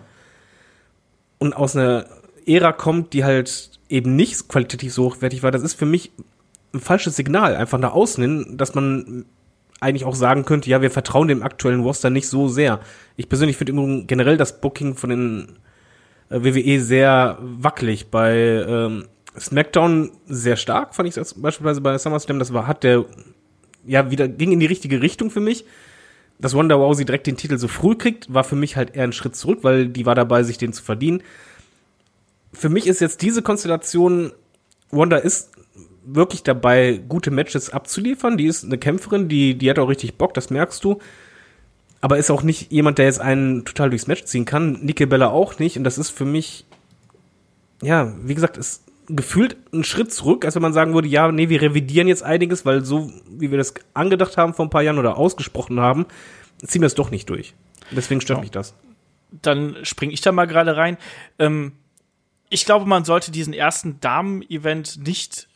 [1.40, 2.04] und aus einer
[2.50, 5.50] Ära kommt, die halt eben nicht qualitativ so hochwertig war.
[5.50, 6.12] Das ist für mich
[6.72, 9.24] ein falsches Signal, einfach nach außen hin, dass man
[9.80, 12.80] eigentlich auch sagen könnte, ja, wir vertrauen dem aktuellen Roster nicht so sehr.
[13.16, 15.58] Ich persönlich finde generell das Booking von den
[16.28, 18.10] äh, WWE sehr wackelig.
[18.10, 19.06] Bei ähm,
[19.38, 22.38] SmackDown sehr stark, fand ich das beispielsweise bei SummerSlam.
[22.38, 23.06] Das war, hat der,
[23.86, 25.64] ja, wieder, ging in die richtige Richtung für mich.
[26.38, 29.12] Dass Wonder Rousey direkt den Titel so früh kriegt, war für mich halt eher ein
[29.12, 31.22] Schritt zurück, weil die war dabei, sich den zu verdienen.
[32.52, 34.32] Für mich ist jetzt diese Konstellation,
[34.90, 35.50] Wanda ist
[36.04, 38.36] wirklich dabei, gute Matches abzuliefern.
[38.36, 40.98] Die ist eine Kämpferin, die, die hat auch richtig Bock, das merkst du.
[42.00, 44.78] Aber ist auch nicht jemand, der jetzt einen total durchs Match ziehen kann.
[44.82, 45.76] Nike Bella auch nicht.
[45.76, 46.64] Und das ist für mich,
[47.82, 51.48] ja, wie gesagt, ist gefühlt ein Schritt zurück, als wenn man sagen würde, ja, nee,
[51.48, 54.98] wir revidieren jetzt einiges, weil so, wie wir das angedacht haben vor ein paar Jahren
[54.98, 56.06] oder ausgesprochen haben,
[56.64, 57.54] ziehen wir es doch nicht durch.
[57.90, 58.42] Deswegen stört Ja.
[58.42, 58.74] mich das.
[59.42, 60.96] dann springe ich da mal gerade rein.
[61.38, 61.72] Ähm,
[62.50, 65.48] ich glaube, man sollte diesen ersten Damen-Event nicht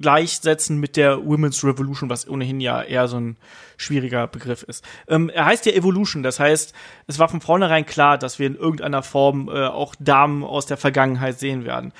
[0.00, 3.36] gleichsetzen mit der Women's Revolution, was ohnehin ja eher so ein
[3.76, 4.84] schwieriger Begriff ist.
[5.08, 6.74] Ähm, er heißt ja Evolution, das heißt,
[7.06, 10.76] es war von vornherein klar, dass wir in irgendeiner Form äh, auch Damen aus der
[10.76, 11.92] Vergangenheit sehen werden.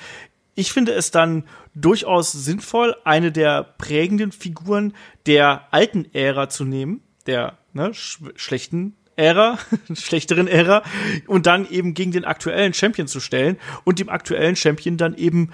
[0.55, 4.93] Ich finde es dann durchaus sinnvoll, eine der prägenden Figuren
[5.25, 9.57] der alten Ära zu nehmen, der ne, sch schlechten Ära,
[9.93, 10.83] schlechteren Ära,
[11.27, 15.51] und dann eben gegen den aktuellen Champion zu stellen und dem aktuellen Champion dann eben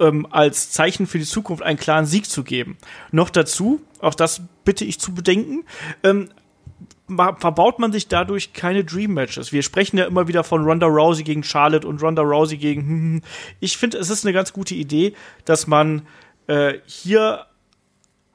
[0.00, 2.76] ähm, als Zeichen für die Zukunft einen klaren Sieg zu geben.
[3.12, 5.64] Noch dazu, auch das bitte ich zu bedenken,
[6.02, 6.30] ähm,
[7.06, 9.52] verbaut man sich dadurch keine Dream Matches.
[9.52, 12.80] Wir sprechen ja immer wieder von Ronda Rousey gegen Charlotte und Ronda Rousey gegen.
[12.82, 13.22] hm, hm.
[13.60, 16.06] Ich finde, es ist eine ganz gute Idee, dass man
[16.46, 17.46] äh, hier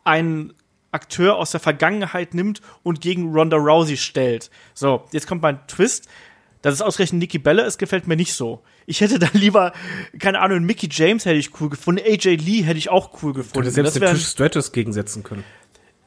[0.04, 0.54] einen
[0.92, 4.50] Akteur aus der Vergangenheit nimmt und gegen Ronda Rousey stellt.
[4.74, 6.08] So, jetzt kommt mein Twist.
[6.62, 8.62] Dass es ausgerechnet Nikki Bella ist, gefällt mir nicht so.
[8.86, 9.72] Ich hätte dann lieber,
[10.20, 13.40] keine Ahnung, Mickey James hätte ich cool gefunden, AJ Lee hätte ich auch cool Du
[13.40, 13.70] gefunden.
[13.70, 15.46] hättest selbst Das Trish Stratus gegensetzen können.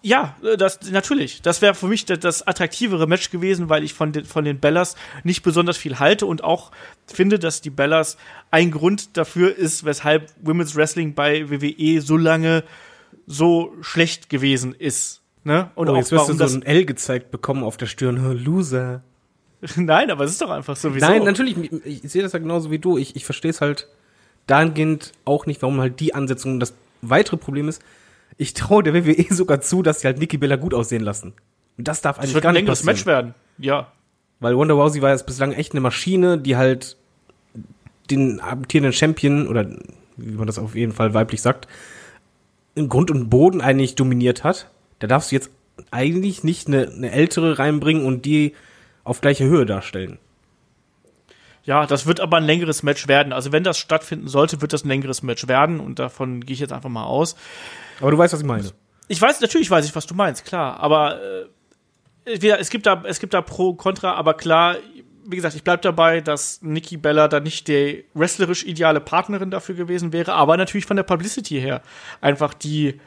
[0.02, 1.40] ja, äh, das natürlich.
[1.40, 4.60] Das wäre für mich das, das attraktivere Match gewesen, weil ich von den, von den
[4.60, 6.70] Bellas nicht besonders viel halte und auch
[7.06, 8.18] finde, dass die Bellas
[8.50, 12.62] ein Grund dafür ist, weshalb Women's Wrestling bei WWE so lange
[13.26, 15.20] so schlecht gewesen ist.
[15.44, 15.70] Ne?
[15.74, 18.16] Und Oh, auch jetzt wirst du so ein L gezeigt bekommen auf der Stirn.
[18.44, 19.02] Loser.
[19.60, 19.76] das.
[19.76, 20.94] Nein, aber es ist doch einfach so.
[20.94, 21.06] Wieso?
[21.06, 22.98] Nein, natürlich, ich, sehe das ja genauso wie du.
[22.98, 23.88] Ich, ich verstehe es halt
[24.46, 27.82] dahingehend auch nicht, warum halt die Ansetzung das weitere Problem ist.
[28.38, 31.32] Ich traue der WWE sogar zu, dass sie halt Nikki Bella gut aussehen lassen.
[31.78, 32.96] Und das darf eigentlich wird gar ein nicht längeres passieren.
[32.96, 33.34] Match werden.
[33.58, 33.92] Ja.
[34.40, 36.96] Weil Wonder Rousey war jetzt bislang echt eine Maschine, die halt
[38.10, 39.68] den amtierenden Champion, oder
[40.16, 41.68] wie man das auf jeden Fall weiblich sagt,
[42.74, 44.70] in Grund und Boden eigentlich dominiert hat.
[44.98, 45.50] Da darfst du jetzt
[45.90, 48.54] eigentlich nicht eine, eine ältere reinbringen und die
[49.04, 50.18] auf gleicher Höhe darstellen.
[51.64, 53.32] Ja, das wird aber ein längeres Match werden.
[53.32, 56.60] Also wenn das stattfinden sollte, wird das ein längeres Match werden und davon gehe ich
[56.60, 57.36] jetzt einfach mal aus.
[58.00, 58.70] Aber du weißt, was ich meine.
[59.08, 60.80] Ich weiß, natürlich weiß ich, was du meinst, klar.
[60.80, 61.46] Aber äh,
[62.24, 64.76] es gibt da, es gibt da Pro und Contra, aber klar,
[65.24, 69.74] wie gesagt, ich bleib dabei, dass Nikki Bella da nicht die wrestlerisch ideale Partnerin dafür
[69.74, 71.82] gewesen wäre, aber natürlich von der Publicity her
[72.20, 73.00] einfach die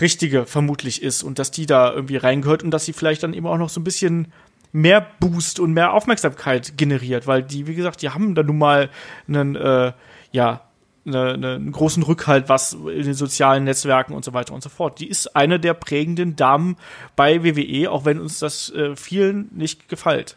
[0.00, 3.46] richtige vermutlich ist und dass die da irgendwie reingehört und dass sie vielleicht dann eben
[3.46, 4.32] auch noch so ein bisschen
[4.72, 8.90] mehr Boost und mehr Aufmerksamkeit generiert, weil die, wie gesagt, die haben da nun mal
[9.28, 9.92] einen, äh,
[10.32, 10.62] ja,
[11.04, 14.68] ne, ne, einen großen Rückhalt, was in den sozialen Netzwerken und so weiter und so
[14.68, 14.98] fort.
[14.98, 16.76] Die ist eine der prägenden Damen
[17.14, 20.36] bei WWE, auch wenn uns das äh, vielen nicht gefällt.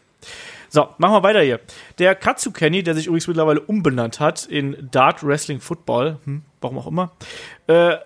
[0.68, 1.60] So, machen wir weiter hier.
[1.98, 6.78] Der Katsu Kenny, der sich übrigens mittlerweile umbenannt hat in Dart Wrestling Football, hm, warum
[6.78, 7.12] auch immer,
[7.66, 7.96] äh,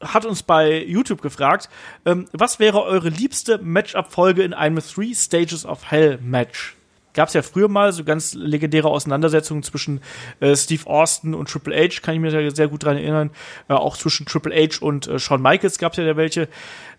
[0.00, 1.70] hat uns bei YouTube gefragt,
[2.04, 6.76] ähm, was wäre eure liebste Matchup-Folge in einem Three Stages of Hell Match?
[7.14, 10.00] Gab es ja früher mal so ganz legendäre Auseinandersetzungen zwischen
[10.40, 13.30] äh, Steve Austin und Triple H, kann ich mir da sehr gut dran erinnern.
[13.68, 16.48] Äh, auch zwischen Triple H und äh, Shawn Michaels gab es ja da welche.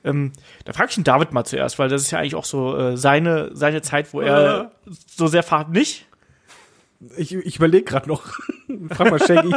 [0.03, 0.31] Ähm,
[0.63, 2.97] da frage ich den David mal zuerst, weil das ist ja eigentlich auch so äh,
[2.97, 4.71] seine, seine Zeit, wo er
[5.07, 6.05] so sehr fahrt nicht.
[7.17, 8.23] Ich, ich überlege gerade noch.
[8.91, 9.53] Frag mal Shaggy.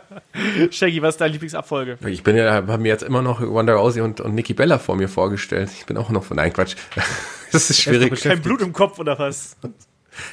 [0.70, 1.98] Shaggy, was ist deine Lieblingsabfolge?
[2.06, 4.96] Ich bin ja, haben mir jetzt immer noch Wanda Rousey und, und Nikki Bella vor
[4.96, 5.70] mir vorgestellt.
[5.72, 6.76] Ich bin auch noch von, nein, Quatsch.
[7.50, 8.20] Das ist schwierig.
[8.20, 9.56] Kein Blut im Kopf oder was?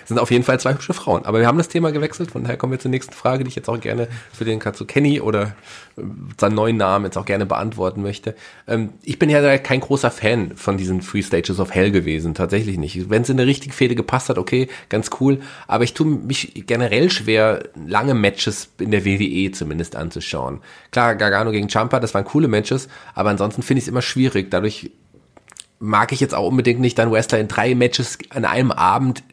[0.05, 1.25] Sind auf jeden Fall zwei hübsche Frauen.
[1.25, 3.55] Aber wir haben das Thema gewechselt, von daher kommen wir zur nächsten Frage, die ich
[3.55, 5.55] jetzt auch gerne für den Kenny oder
[5.97, 6.01] äh,
[6.39, 8.35] seinen neuen Namen jetzt auch gerne beantworten möchte.
[8.67, 12.77] Ähm, ich bin ja kein großer Fan von diesen Free Stages of Hell gewesen, tatsächlich
[12.77, 13.09] nicht.
[13.09, 15.39] Wenn es in eine richtige Fehde gepasst hat, okay, ganz cool.
[15.67, 20.61] Aber ich tue mich generell schwer, lange Matches in der WWE zumindest anzuschauen.
[20.91, 24.51] Klar, Gargano gegen Champa, das waren coole Matches, aber ansonsten finde ich es immer schwierig.
[24.51, 24.91] Dadurch
[25.79, 29.23] mag ich jetzt auch unbedingt nicht dann Wrestler in drei Matches an einem Abend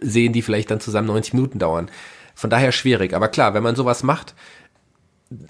[0.00, 1.90] sehen, die vielleicht dann zusammen 90 Minuten dauern.
[2.34, 3.14] Von daher schwierig.
[3.14, 4.34] Aber klar, wenn man sowas macht,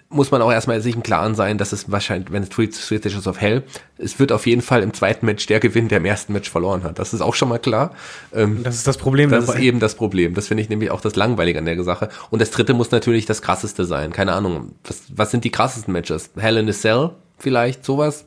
[0.08, 3.26] muss man auch erstmal sich im Klaren sein, dass es wahrscheinlich, wenn es Three Stages
[3.26, 3.64] of Hell,
[3.98, 6.84] es wird auf jeden Fall im zweiten Match der gewinnen, der im ersten Match verloren
[6.84, 6.98] hat.
[6.98, 7.92] Das ist auch schon mal klar.
[8.32, 9.30] Ähm, das ist das Problem.
[9.30, 9.58] Das dabei.
[9.58, 10.34] ist eben das Problem.
[10.34, 12.08] Das finde ich nämlich auch das Langweilige an der Sache.
[12.30, 14.12] Und das dritte muss natürlich das krasseste sein.
[14.12, 14.72] Keine Ahnung.
[14.84, 16.30] Was, was sind die krassesten Matches?
[16.36, 17.10] Hell in a Cell?
[17.38, 18.24] Vielleicht sowas?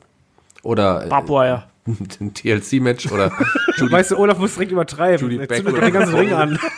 [0.63, 1.07] Oder.
[1.07, 1.63] Barbwire.
[2.19, 3.31] ein TLC-Match oder
[3.77, 5.29] Judy, Weißt du, Olaf muss direkt übertreiben.
[5.29, 6.59] Judy Beck oder den ganzen Ring an.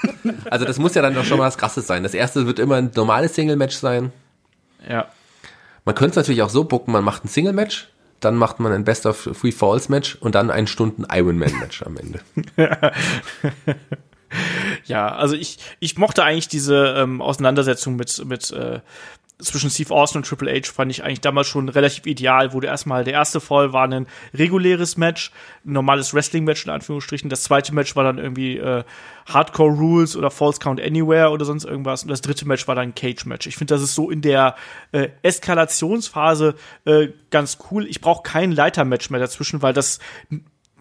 [0.50, 2.04] Also das muss ja dann doch schon mal was krasses sein.
[2.04, 4.12] Das erste wird immer ein normales Single-Match sein.
[4.88, 5.08] Ja.
[5.86, 8.84] Man könnte es natürlich auch so bucken, man macht ein Single-Match, dann macht man ein
[8.84, 12.20] Best of Free Falls Match und dann ein Stunden Ironman Match am Ende.
[14.86, 18.82] ja, also ich, ich mochte eigentlich diese ähm, Auseinandersetzung mit, mit äh,
[19.42, 23.04] zwischen Steve Austin und Triple H fand ich eigentlich damals schon relativ ideal, du erstmal
[23.04, 25.32] der erste Fall war ein reguläres Match,
[25.66, 27.30] ein normales Wrestling-Match in Anführungsstrichen.
[27.30, 28.84] Das zweite Match war dann irgendwie äh,
[29.28, 32.04] Hardcore Rules oder False Count Anywhere oder sonst irgendwas.
[32.04, 33.48] Und das dritte Match war dann ein Cage-Match.
[33.48, 34.56] Ich finde, das ist so in der
[34.92, 37.88] äh, Eskalationsphase äh, ganz cool.
[37.88, 40.00] Ich brauche kein Leiter-Match mehr dazwischen, weil das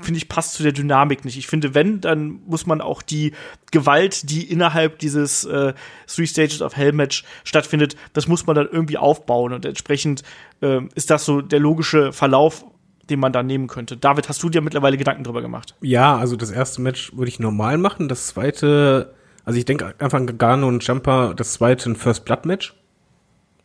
[0.00, 1.36] finde ich, passt zu der Dynamik nicht.
[1.36, 3.32] Ich finde, wenn, dann muss man auch die
[3.70, 5.74] Gewalt, die innerhalb dieses äh,
[6.06, 10.22] Three Stages of Hell Match stattfindet, das muss man dann irgendwie aufbauen und entsprechend
[10.60, 12.64] äh, ist das so der logische Verlauf,
[13.10, 13.96] den man da nehmen könnte.
[13.96, 15.74] David, hast du dir mittlerweile Gedanken drüber gemacht?
[15.80, 20.18] Ja, also das erste Match würde ich normal machen, das zweite, also ich denke einfach
[20.18, 22.74] an Gargano und Jumper, das zweite ein First Blood Match,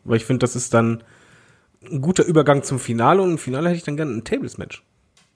[0.03, 1.03] weil ich finde, das ist dann
[1.91, 4.83] ein guter Übergang zum Finale und im Finale hätte ich dann gerne ein Tables Match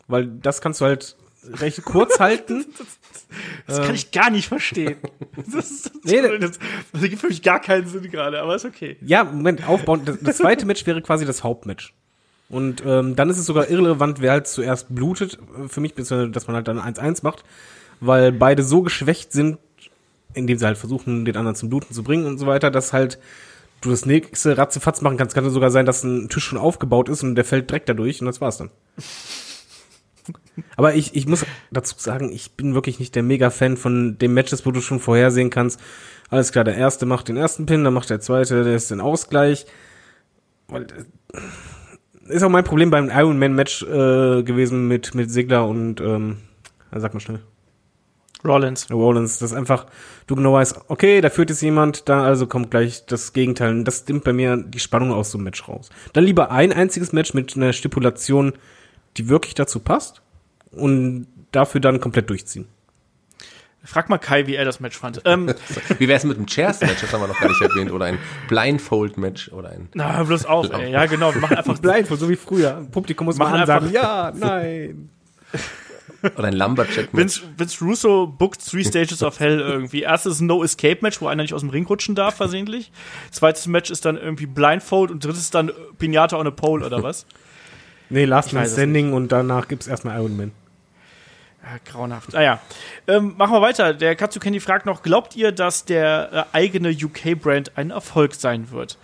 [0.08, 1.15] weil das kannst du halt
[1.54, 2.65] recht kurz halten.
[3.65, 4.98] Das kann ich gar nicht verstehen.
[5.54, 6.58] Das, ist, nee, das,
[6.91, 8.98] das gibt für mich gar keinen Sinn gerade, aber ist okay.
[9.02, 10.02] Ja, Moment, aufbauen.
[10.04, 11.93] Das, das zweite Match wäre quasi das Hauptmatch.
[12.50, 16.10] Und ähm, dann ist es sogar irrelevant, wer halt zuerst blutet, äh, für mich, dass
[16.10, 17.43] man halt dann 1-1 macht,
[18.00, 19.60] weil beide so geschwächt sind,
[20.34, 23.20] indem sie halt versuchen, den anderen zum Bluten zu bringen und so weiter, dass halt
[23.82, 25.36] du das nächste ratzefatz machen kannst.
[25.36, 28.28] Kann sogar sein, dass ein Tisch schon aufgebaut ist und der fällt direkt dadurch und
[28.28, 28.72] das war's dann.
[30.75, 34.65] Aber ich, ich muss dazu sagen, ich bin wirklich nicht der Mega-Fan von den Matches,
[34.65, 35.79] wo du schon vorhersehen kannst.
[36.29, 39.01] Alles klar, der erste macht den ersten Pin, dann macht der zweite, der ist den
[39.01, 39.65] Ausgleich.
[40.67, 45.65] Weil, äh, ist auch mein Problem beim Iron Man Match äh, gewesen mit mit Sigler
[45.65, 46.37] und ähm,
[46.91, 47.39] sag mal schnell.
[48.45, 48.89] Rollins.
[48.91, 49.87] Rollins, das ist einfach,
[50.27, 53.71] du genau weißt, okay, da führt jetzt jemand, da also kommt gleich das Gegenteil.
[53.71, 55.89] Und das nimmt bei mir die Spannung aus so einem Match raus.
[56.13, 58.53] Dann lieber ein einziges Match mit einer Stipulation,
[59.17, 60.21] die wirklich dazu passt
[60.71, 62.67] und dafür dann komplett durchziehen.
[63.84, 65.21] Frag mal Kai, wie er das Match fand.
[65.23, 65.53] Ähm,
[65.97, 66.99] wie wäre es mit einem Chairs-Match?
[66.99, 67.89] Das haben wir noch gar nicht erwähnt.
[67.91, 68.17] Oder ein
[68.49, 69.88] Blindfold-Match oder ein.
[69.93, 70.91] Na, bloß auf, ey.
[70.91, 71.34] Ja, genau.
[71.34, 72.86] Wir machen einfach Blindfold, so wie früher.
[72.91, 75.10] Publikum muss machen sagen, ja, nein.
[76.21, 77.13] Oder ein Lumberjack-Match.
[77.13, 80.01] Vince, Vince Russo bookt Three Stages of Hell irgendwie.
[80.01, 82.91] Erstes No-Escape-Match, wo einer nicht aus dem Ring rutschen darf, versehentlich.
[83.32, 87.25] Zweites Match ist dann irgendwie Blindfold und drittes dann Pinata on a Pole oder was?
[88.10, 90.52] Nee, Last Man Standing und danach gibt's erstmal Iron Man.
[91.63, 92.34] Ja, grauenhaft.
[92.36, 92.62] Ah ja.
[93.08, 93.93] Ähm, machen wir weiter.
[93.93, 98.72] Der Katsu Candy fragt noch: Glaubt ihr, dass der äh, eigene UK-Brand ein Erfolg sein
[98.72, 98.98] wird?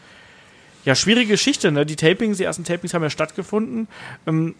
[0.85, 1.85] Ja, schwierige Geschichte, ne?
[1.85, 3.87] Die Tapings, die ersten Tapings haben ja stattgefunden.
[4.27, 4.55] Ähm,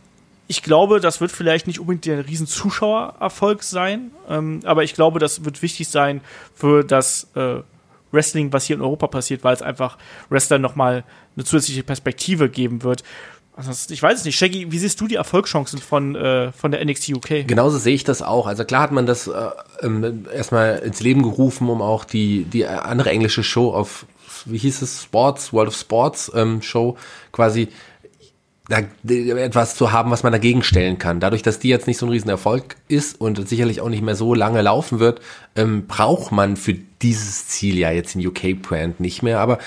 [0.48, 5.20] ich glaube, das wird vielleicht nicht unbedingt der riesen Zuschauererfolg sein, ähm, aber ich glaube,
[5.20, 6.22] das wird wichtig sein
[6.54, 7.62] für das äh,
[8.12, 9.98] Wrestling, was hier in Europa passiert, weil es einfach
[10.30, 11.04] Wrestler nochmal
[11.36, 13.04] eine zusätzliche Perspektive geben wird.
[13.56, 14.38] Also ich weiß es nicht.
[14.38, 17.48] Shaggy, wie siehst du die Erfolgschancen von, äh, von der NXT UK?
[17.48, 18.48] Genauso sehe ich das auch.
[18.48, 19.32] Also klar hat man das äh,
[19.82, 24.06] ähm, erstmal ins Leben gerufen, um auch die, die andere englische Show auf,
[24.46, 26.98] wie hieß es, Sports, World of Sports ähm, Show
[27.32, 27.68] quasi
[28.70, 28.80] da,
[29.10, 31.20] etwas zu haben, was man dagegen stellen kann.
[31.20, 34.34] Dadurch, dass die jetzt nicht so ein Riesenerfolg ist und sicherlich auch nicht mehr so
[34.34, 35.22] lange laufen wird,
[35.56, 39.40] ähm, braucht man für dieses Ziel ja jetzt den UK-Brand nicht mehr.
[39.40, 39.60] Aber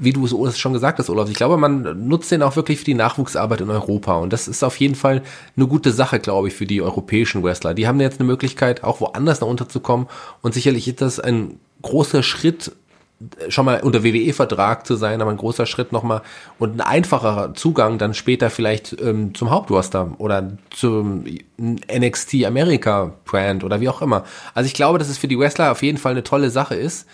[0.00, 2.84] wie du es schon gesagt hast, Olaf, ich glaube, man nutzt den auch wirklich für
[2.84, 4.16] die Nachwuchsarbeit in Europa.
[4.16, 5.22] Und das ist auf jeden Fall
[5.56, 7.74] eine gute Sache, glaube ich, für die europäischen Wrestler.
[7.74, 10.06] Die haben jetzt eine Möglichkeit, auch woanders noch unterzukommen.
[10.40, 12.72] Und sicherlich ist das ein großer Schritt,
[13.50, 16.22] schon mal unter WWE-Vertrag zu sein, aber ein großer Schritt nochmal
[16.58, 21.24] und ein einfacherer Zugang dann später vielleicht ähm, zum Hauptroster oder zum
[21.58, 24.24] NXT America Brand oder wie auch immer.
[24.54, 27.06] Also ich glaube, dass es für die Wrestler auf jeden Fall eine tolle Sache ist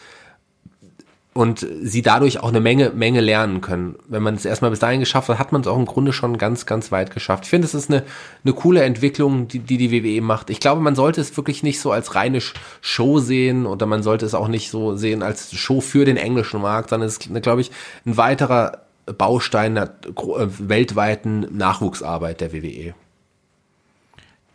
[1.37, 3.97] und sie dadurch auch eine Menge, Menge lernen können.
[4.09, 6.39] Wenn man es erstmal bis dahin geschafft hat, hat man es auch im Grunde schon
[6.39, 7.45] ganz, ganz weit geschafft.
[7.45, 8.03] Ich finde, es ist eine,
[8.45, 10.51] eine coole Entwicklung, die, die die WWE macht.
[10.51, 12.41] Ich glaube, man sollte es wirklich nicht so als reine
[12.80, 16.62] Show sehen oder man sollte es auch nicht so sehen als Show für den englischen
[16.62, 17.70] Markt, sondern es ist, glaube ich,
[18.07, 22.95] ein weiterer Baustein der äh, weltweiten Nachwuchsarbeit der WWE.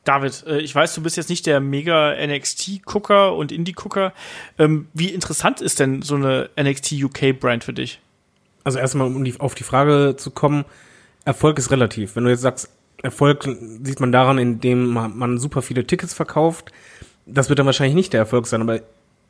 [0.04, 4.14] David, äh, ich weiß, du bist jetzt nicht der mega NXT-Gucker und Indie-Gucker.
[4.58, 8.00] Ähm, wie interessant ist denn so eine NXT UK-Brand für dich?
[8.64, 10.66] Also erstmal, um auf die Frage zu kommen,
[11.26, 12.16] Erfolg ist relativ.
[12.16, 12.70] Wenn du jetzt sagst,
[13.04, 13.44] Erfolg
[13.84, 16.72] sieht man daran, indem man super viele Tickets verkauft.
[17.26, 18.82] Das wird dann wahrscheinlich nicht der Erfolg sein, aber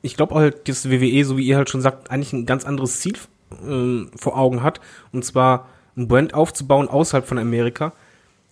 [0.01, 2.99] ich glaube halt, dass WWE, so wie ihr halt schon sagt, eigentlich ein ganz anderes
[2.99, 3.13] Ziel
[3.51, 4.81] äh, vor Augen hat.
[5.11, 7.93] Und zwar ein Brand aufzubauen außerhalb von Amerika,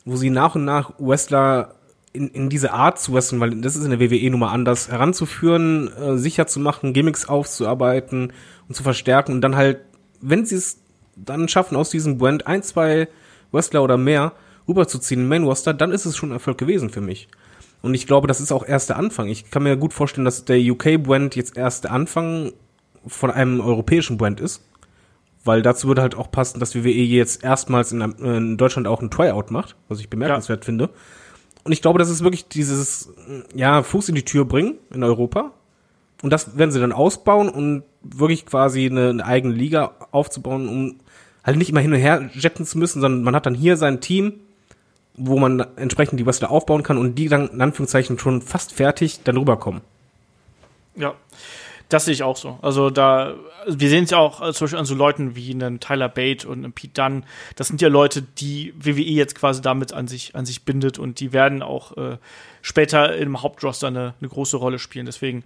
[0.05, 1.75] wo sie nach und nach Wrestler
[2.13, 4.89] in, in diese Art zu wresteln, weil das ist in der WWE nun mal anders,
[4.89, 8.33] heranzuführen, äh, sicher zu machen, Gimmicks aufzuarbeiten
[8.67, 9.79] und zu verstärken und dann halt,
[10.21, 10.79] wenn sie es
[11.15, 13.07] dann schaffen, aus diesem Brand ein, zwei
[13.51, 14.33] Wrestler oder mehr
[14.67, 17.27] rüberzuziehen in Main Roster, dann ist es schon ein Erfolg gewesen für mich.
[17.81, 19.27] Und ich glaube, das ist auch erst der Anfang.
[19.27, 22.51] Ich kann mir gut vorstellen, dass der UK-Brand jetzt erst der Anfang
[23.07, 24.61] von einem europäischen Brand ist.
[25.45, 29.09] Weil dazu würde halt auch passen, dass WWE jetzt erstmals in, in Deutschland auch ein
[29.09, 30.65] Tryout macht, was ich bemerkenswert ja.
[30.65, 30.89] finde.
[31.69, 33.13] Und ich glaube, das ist wirklich dieses,
[33.53, 35.51] ja, Fuß in die Tür bringen in Europa.
[36.23, 40.95] Und das werden sie dann ausbauen und wirklich quasi eine, eine eigene Liga aufzubauen, um
[41.43, 44.01] halt nicht immer hin und her jetten zu müssen, sondern man hat dann hier sein
[44.01, 44.39] Team,
[45.13, 49.21] wo man entsprechend die Wrestler aufbauen kann und die dann in Anführungszeichen schon fast fertig
[49.23, 49.81] dann rüberkommen.
[50.95, 51.13] Ja,
[51.89, 52.59] das sehe ich auch so.
[52.61, 53.35] Also da,
[53.67, 56.47] wir sehen es ja auch äh, zum Beispiel an so Leuten wie einen Tyler Bate
[56.47, 57.25] und einen Pete Dunn.
[57.55, 61.19] Das sind ja Leute, die WWE jetzt quasi damit an sich, an sich bindet und
[61.19, 62.17] die werden auch äh,
[62.61, 65.07] später im Hauptroster eine, eine große Rolle spielen.
[65.07, 65.43] Deswegen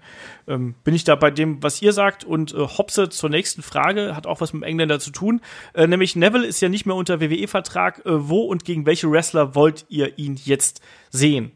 [0.48, 2.26] ähm, bin ich da bei dem, was ihr sagt.
[2.26, 5.40] Und äh, Hopse zur nächsten Frage hat auch was mit dem Engländer zu tun.
[5.74, 8.06] Äh, nämlich Neville ist ja nicht mehr unter WWE-Vertrag.
[8.06, 11.54] Äh, wo und gegen welche Wrestler wollt ihr ihn jetzt sehen?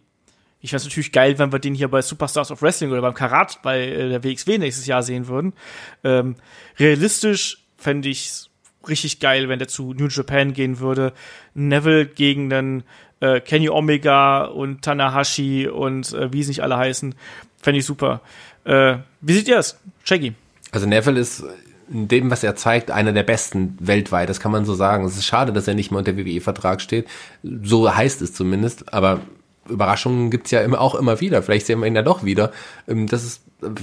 [0.60, 3.62] Ich es natürlich geil, wenn wir den hier bei Superstars of Wrestling oder beim Karat
[3.62, 5.54] bei äh, der WXW nächstes Jahr sehen würden.
[6.04, 6.36] Ähm,
[6.80, 8.50] realistisch fände ich
[8.88, 11.14] richtig geil, wenn der zu New Japan gehen würde.
[11.54, 12.84] Neville gegen einen
[13.20, 17.16] äh, Kenny Omega und Tanahashi und äh, wie sie nicht alle heißen.
[17.62, 18.22] Fände ich super.
[18.64, 19.80] Äh, wie seht ihr es?
[20.04, 20.34] Shaggy.
[20.72, 21.44] Also Neville ist
[21.90, 24.30] in dem, was er zeigt, einer der besten weltweit.
[24.30, 25.06] Das kann man so sagen.
[25.06, 27.08] Es ist schade, dass er nicht mehr unter WWE-Vertrag steht.
[27.44, 28.94] So heißt es zumindest.
[28.94, 29.22] Aber
[29.70, 31.42] Überraschungen gibt's ja immer, auch immer wieder.
[31.42, 32.52] Vielleicht sehen wir ihn ja doch wieder.
[32.88, 33.42] Ähm, das ist,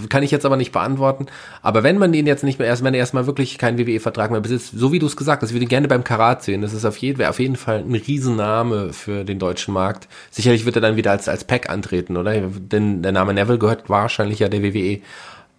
[0.09, 1.27] kann ich jetzt aber nicht beantworten.
[1.63, 4.41] Aber wenn man ihn jetzt nicht mehr erst, wenn er erstmal wirklich keinen WWE-Vertrag mehr
[4.41, 6.63] besitzt, so wie du es gesagt hast, ich würde ihn gerne beim Karat sehen.
[6.63, 10.09] Das ist auf jeden, auf jeden Fall ein Riesenname für den deutschen Markt.
[10.31, 12.35] Sicherlich wird er dann wieder als, als Pack antreten, oder?
[12.41, 15.01] Denn der Name Neville gehört wahrscheinlich ja der WWE.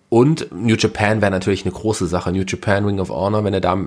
[0.10, 2.32] Und New Japan wäre natürlich eine große Sache.
[2.32, 3.78] New Japan, Ring of Honor, wenn er da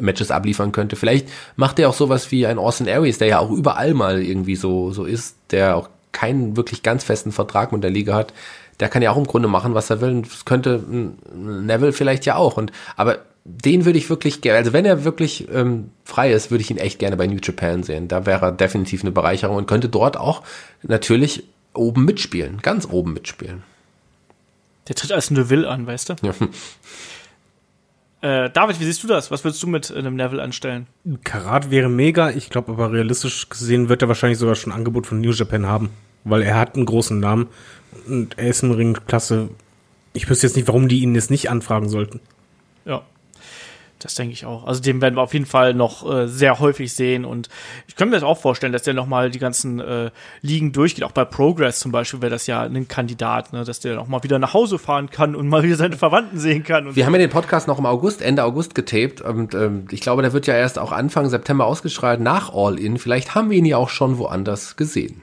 [0.00, 0.96] Matches abliefern könnte.
[0.96, 4.56] Vielleicht macht er auch sowas wie ein Austin Aries, der ja auch überall mal irgendwie
[4.56, 8.32] so, so ist, der auch keinen wirklich ganz festen Vertrag mit der Liga hat.
[8.80, 10.10] Der kann ja auch im Grunde machen, was er will.
[10.10, 10.82] Und das könnte
[11.34, 12.56] Neville vielleicht ja auch.
[12.56, 16.62] Und, aber den würde ich wirklich gerne, also wenn er wirklich ähm, frei ist, würde
[16.62, 18.08] ich ihn echt gerne bei New Japan sehen.
[18.08, 20.42] Da wäre er definitiv eine Bereicherung und könnte dort auch
[20.82, 23.62] natürlich oben mitspielen, ganz oben mitspielen.
[24.88, 26.14] Der tritt als Neville an, weißt du?
[26.22, 26.34] Ja.
[28.22, 29.30] Äh, David, wie siehst du das?
[29.30, 30.86] Was würdest du mit einem Neville anstellen?
[31.24, 32.30] Karat wäre mega.
[32.30, 35.66] Ich glaube aber realistisch gesehen wird er wahrscheinlich sogar schon ein Angebot von New Japan
[35.66, 35.90] haben.
[36.24, 37.48] Weil er hat einen großen Namen
[38.06, 39.48] und er ist im Ring klasse.
[40.12, 42.20] Ich wüsste jetzt nicht, warum die ihn jetzt nicht anfragen sollten.
[42.84, 43.02] Ja.
[44.00, 44.66] Das denke ich auch.
[44.66, 47.50] Also den werden wir auf jeden Fall noch äh, sehr häufig sehen und
[47.86, 51.04] ich könnte mir das auch vorstellen, dass der noch mal die ganzen äh, Ligen durchgeht.
[51.04, 53.62] Auch bei Progress zum Beispiel wäre das ja ein Kandidat, ne?
[53.62, 56.64] dass der noch mal wieder nach Hause fahren kann und mal wieder seine Verwandten sehen
[56.64, 56.86] kann.
[56.86, 57.06] wir so.
[57.06, 60.32] haben ja den Podcast noch im August, Ende August getaped und ähm, ich glaube, der
[60.32, 62.98] wird ja erst auch Anfang September ausgestrahlt nach All In.
[62.98, 65.20] Vielleicht haben wir ihn ja auch schon woanders gesehen.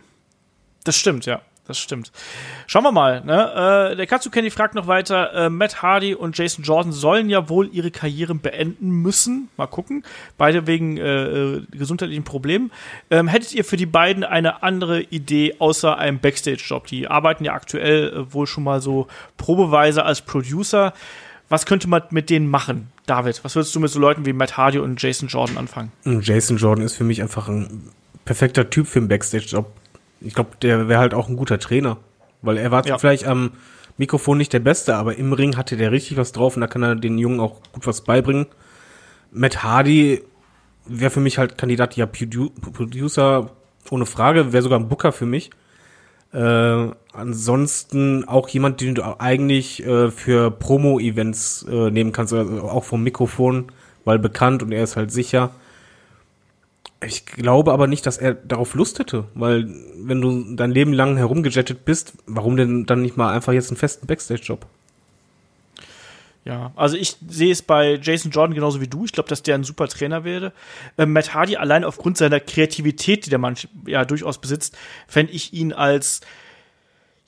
[0.83, 2.11] Das stimmt, ja das stimmt.
[2.65, 3.21] Schauen wir mal.
[3.23, 3.91] Ne?
[3.91, 7.49] Äh, der Katsu Kenny fragt noch weiter: äh, Matt Hardy und Jason Jordan sollen ja
[7.49, 9.49] wohl ihre Karrieren beenden müssen.
[9.57, 10.03] Mal gucken.
[10.37, 12.71] Beide wegen äh, äh, gesundheitlichen Problemen.
[13.11, 16.87] Ähm, hättet ihr für die beiden eine andere Idee außer einem Backstage-Job?
[16.87, 19.07] Die arbeiten ja aktuell äh, wohl schon mal so
[19.37, 20.93] probeweise als Producer.
[21.49, 22.91] Was könnte man mit denen machen?
[23.05, 25.91] David, was würdest du mit so Leuten wie Matt Hardy und Jason Jordan anfangen?
[26.03, 27.89] Jason Jordan ist für mich einfach ein
[28.25, 29.71] perfekter Typ für einen Backstage-Job
[30.21, 31.97] ich glaube, der wäre halt auch ein guter Trainer.
[32.41, 32.97] Weil er war ja.
[32.97, 33.51] vielleicht am
[33.97, 36.83] Mikrofon nicht der Beste, aber im Ring hatte der richtig was drauf und da kann
[36.83, 38.45] er den Jungen auch gut was beibringen.
[39.31, 40.23] Matt Hardy
[40.85, 43.51] wäre für mich halt Kandidat, ja, Produ Producer
[43.89, 45.49] ohne Frage, wäre sogar ein Booker für mich.
[46.33, 52.83] Äh, ansonsten auch jemand, den du eigentlich äh, für Promo-Events äh, nehmen kannst, also auch
[52.83, 53.71] vom Mikrofon,
[54.05, 55.51] weil bekannt und er ist halt sicher.
[57.05, 59.67] Ich glaube aber nicht, dass er darauf Lust hätte, weil
[59.97, 63.77] wenn du dein Leben lang herumgejettet bist, warum denn dann nicht mal einfach jetzt einen
[63.77, 64.65] festen Backstage-Job?
[66.43, 69.03] Ja, also ich sehe es bei Jason Jordan genauso wie du.
[69.03, 70.53] Ich glaube, dass der ein super Trainer wäre.
[70.97, 74.77] Äh, Matt Hardy allein aufgrund seiner Kreativität, die der Mann ja durchaus besitzt,
[75.07, 76.21] fände ich ihn als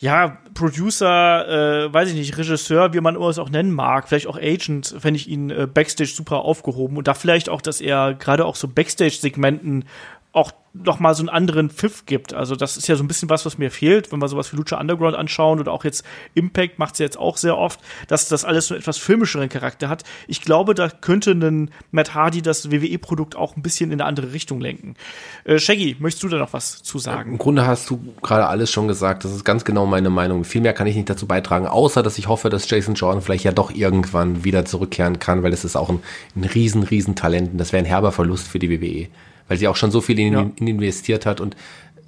[0.02, 4.38] ja, Producer, äh, weiß ich nicht, Regisseur, wie man es auch nennen mag, vielleicht auch
[4.38, 6.98] Agent, fände ich ihn äh, Backstage super aufgehoben.
[6.98, 9.84] Und da vielleicht auch, dass er gerade auch so Backstage-Segmenten
[10.32, 12.34] auch noch mal so einen anderen Pfiff gibt.
[12.34, 14.58] Also das ist ja so ein bisschen was, was mir fehlt, wenn wir sowas wie
[14.58, 16.04] Lucha Underground anschauen oder auch jetzt
[16.36, 19.90] Impact macht es ja jetzt auch sehr oft, dass das alles so etwas filmischeren Charakter
[19.90, 20.04] hat.
[20.28, 24.34] Ich glaube, da könnte ein Matt Hardy das WWE-Produkt auch ein bisschen in eine andere
[24.34, 24.96] Richtung lenken.
[25.44, 27.32] Äh, Shaggy, möchtest du da noch was zu sagen?
[27.32, 29.26] Im Grunde hast du gerade alles schon gesagt.
[29.26, 30.44] Das ist ganz genau meine Meinung.
[30.44, 33.44] Viel mehr kann ich nicht dazu beitragen, außer dass ich hoffe, dass Jason Jordan vielleicht
[33.44, 36.00] ja doch irgendwann wieder zurückkehren kann, weil es ist auch ein,
[36.36, 39.08] ein riesen, riesen Talent und das wäre ein herber Verlust für die WWE
[39.50, 40.52] weil sie auch schon so viel in ihn, ja.
[40.56, 41.58] in investiert hat und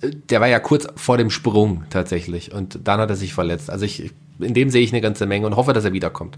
[0.01, 3.69] äh, der war ja kurz vor dem Sprung tatsächlich und dann hat er sich verletzt.
[3.69, 6.37] Also ich, in dem sehe ich eine ganze Menge und hoffe, dass er wiederkommt.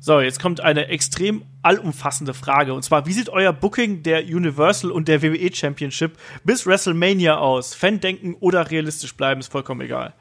[0.00, 2.74] So, jetzt kommt eine extrem allumfassende Frage.
[2.74, 7.74] Und zwar, wie sieht euer Booking der Universal und der WWE Championship bis WrestleMania aus?
[7.74, 10.12] Fan-denken oder realistisch bleiben, ist vollkommen egal.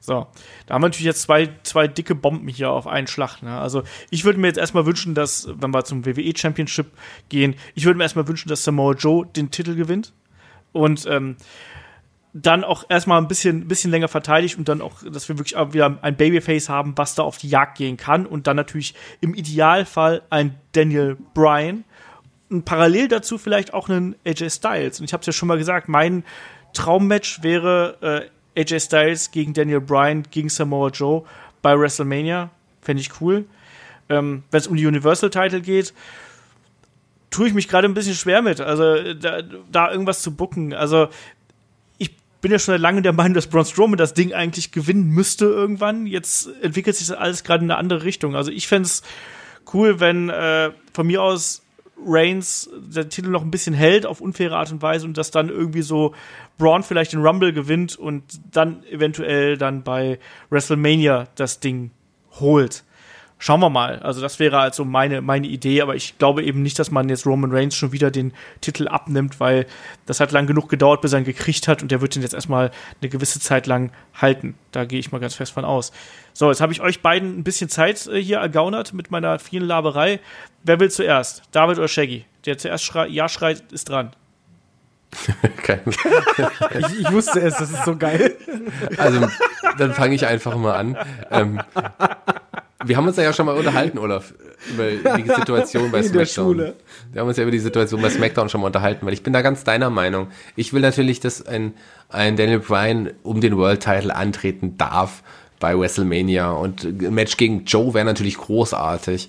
[0.00, 0.26] So,
[0.66, 3.42] da haben wir natürlich jetzt zwei, zwei dicke Bomben hier auf einen Schlag.
[3.42, 3.58] Ne?
[3.58, 6.92] Also ich würde mir jetzt erstmal wünschen, dass, wenn wir zum WWE Championship
[7.28, 10.12] gehen, ich würde mir erstmal wünschen, dass Samoa Joe den Titel gewinnt.
[10.72, 11.36] Und ähm,
[12.32, 15.98] dann auch erstmal ein bisschen, bisschen länger verteidigt und dann auch, dass wir wirklich wieder
[16.02, 18.26] ein Babyface haben, was da auf die Jagd gehen kann.
[18.26, 21.84] Und dann natürlich im Idealfall ein Daniel Bryan.
[22.50, 25.00] Und parallel dazu vielleicht auch einen AJ Styles.
[25.00, 26.24] Und ich habe es ja schon mal gesagt, mein
[26.72, 31.24] Traummatch wäre äh, AJ Styles gegen Daniel Bryan gegen Samoa Joe
[31.62, 32.50] bei WrestleMania.
[32.82, 33.44] Fände ich cool.
[34.08, 35.94] Ähm, Wenn es um die Universal-Title geht,
[37.30, 38.60] tue ich mich gerade ein bisschen schwer mit.
[38.60, 40.72] Also da, da irgendwas zu bucken.
[40.72, 41.08] Also
[41.98, 45.44] ich bin ja schon lange der Meinung, dass Braun Strowman das Ding eigentlich gewinnen müsste
[45.44, 46.06] irgendwann.
[46.06, 48.34] Jetzt entwickelt sich das alles gerade in eine andere Richtung.
[48.34, 49.02] Also ich fände es
[49.72, 51.62] cool, wenn äh, von mir aus
[52.04, 55.48] Reigns der Titel noch ein bisschen hält auf unfaire Art und Weise und dass dann
[55.48, 56.14] irgendwie so
[56.56, 58.22] Braun vielleicht den Rumble gewinnt und
[58.52, 60.18] dann eventuell dann bei
[60.50, 61.90] WrestleMania das Ding
[62.40, 62.84] holt.
[63.40, 64.00] Schauen wir mal.
[64.00, 67.24] Also das wäre also meine, meine Idee, aber ich glaube eben nicht, dass man jetzt
[67.24, 69.66] Roman Reigns schon wieder den Titel abnimmt, weil
[70.06, 72.34] das hat lang genug gedauert, bis er ihn gekriegt hat und der wird ihn jetzt
[72.34, 74.56] erstmal eine gewisse Zeit lang halten.
[74.72, 75.92] Da gehe ich mal ganz fest von aus.
[76.32, 79.66] So, jetzt habe ich euch beiden ein bisschen Zeit äh, hier ergaunert mit meiner vielen
[79.66, 80.18] Laberei.
[80.64, 81.42] Wer will zuerst?
[81.52, 82.24] David oder Shaggy?
[82.44, 84.10] Der zuerst schrei Ja schreit, ist dran.
[85.88, 88.36] ich, ich, wusste es, das ist so geil.
[88.96, 89.28] Also,
[89.78, 90.98] dann fange ich einfach mal an.
[91.30, 91.60] Ähm,
[92.84, 94.34] wir haben uns ja schon mal unterhalten, Olaf,
[94.72, 96.74] über die Situation bei SmackDown.
[97.12, 99.32] Wir haben uns ja über die Situation bei SmackDown schon mal unterhalten, weil ich bin
[99.32, 100.28] da ganz deiner Meinung.
[100.54, 101.74] Ich will natürlich, dass ein,
[102.08, 105.22] ein Daniel Bryan um den World Title antreten darf
[105.58, 109.28] bei WrestleMania und ein Match gegen Joe wäre natürlich großartig.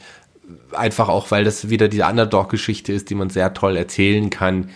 [0.71, 4.69] Einfach auch, weil das wieder diese Underdog-Geschichte ist, die man sehr toll erzählen kann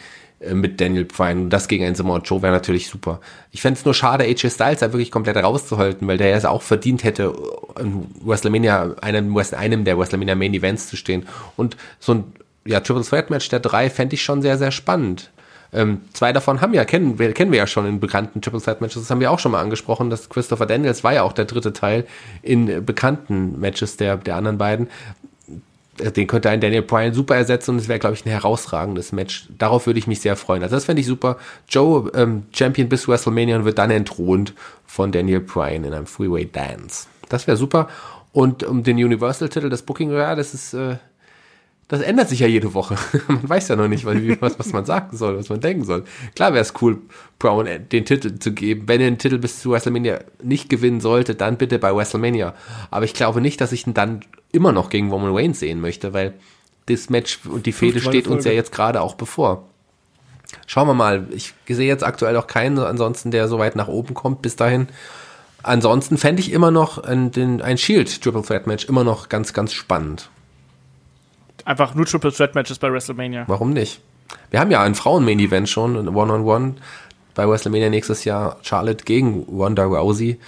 [0.53, 1.43] mit Daniel Bryan.
[1.43, 3.19] Und das gegen einen Samoa Joe wäre natürlich super.
[3.51, 6.45] Ich fände es nur schade, AJ Styles da wirklich komplett rauszuhalten, weil der ja es
[6.45, 7.33] auch verdient hätte,
[7.79, 11.25] in WrestleMania, einem, einem der WrestleMania Main Events zu stehen.
[11.55, 12.23] Und so ein
[12.65, 15.31] ja, Triple Threat Match der drei fände ich schon sehr, sehr spannend.
[15.73, 18.79] Ähm, zwei davon haben ja, kennen wir, kennen wir ja schon in bekannten Triple Threat
[18.81, 19.01] Matches.
[19.01, 20.09] Das haben wir auch schon mal angesprochen.
[20.09, 22.05] dass Christopher Daniels war ja auch der dritte Teil
[22.41, 24.89] in bekannten Matches der, der anderen beiden
[25.97, 29.47] den könnte ein Daniel Bryan super ersetzen und es wäre, glaube ich, ein herausragendes Match.
[29.57, 30.63] Darauf würde ich mich sehr freuen.
[30.63, 31.37] Also das fände ich super.
[31.69, 34.53] Joe ähm, Champion bis WrestleMania und wird dann entthront
[34.85, 37.07] von Daniel Bryan in einem Freeway Dance.
[37.29, 37.87] Das wäre super.
[38.31, 40.97] Und um den Universal-Titel, das Booking, ja, das ist, äh,
[41.93, 42.95] das ändert sich ja jede Woche.
[43.27, 46.05] man weiß ja noch nicht, was, was man sagen soll, was man denken soll.
[46.35, 46.99] Klar wäre es cool,
[47.37, 48.87] Brown äh, den Titel zu geben.
[48.87, 52.55] Wenn er den Titel bis zu WrestleMania nicht gewinnen sollte, dann bitte bei WrestleMania.
[52.89, 54.21] Aber ich glaube nicht, dass ich ihn dann
[54.51, 56.33] immer noch gegen Roman Reigns sehen möchte, weil
[56.87, 59.69] das Match und die Fehde steht uns ja jetzt gerade auch bevor.
[60.65, 61.27] Schauen wir mal.
[61.29, 64.87] Ich sehe jetzt aktuell auch keinen ansonsten, der so weit nach oben kommt bis dahin.
[65.61, 69.73] Ansonsten fände ich immer noch ein, ein Shield Triple Threat Match immer noch ganz, ganz
[69.73, 70.31] spannend.
[71.65, 73.45] Einfach nur Triple Threat Matches bei WrestleMania.
[73.47, 74.01] Warum nicht?
[74.49, 76.75] Wir haben ja ein Frauen-Main-Event schon, ein One-on-One
[77.35, 78.57] bei WrestleMania nächstes Jahr.
[78.61, 80.39] Charlotte gegen Ronda Rousey.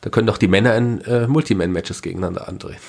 [0.00, 2.80] Da können doch die Männer in äh, Multiman-Matches gegeneinander andrehen.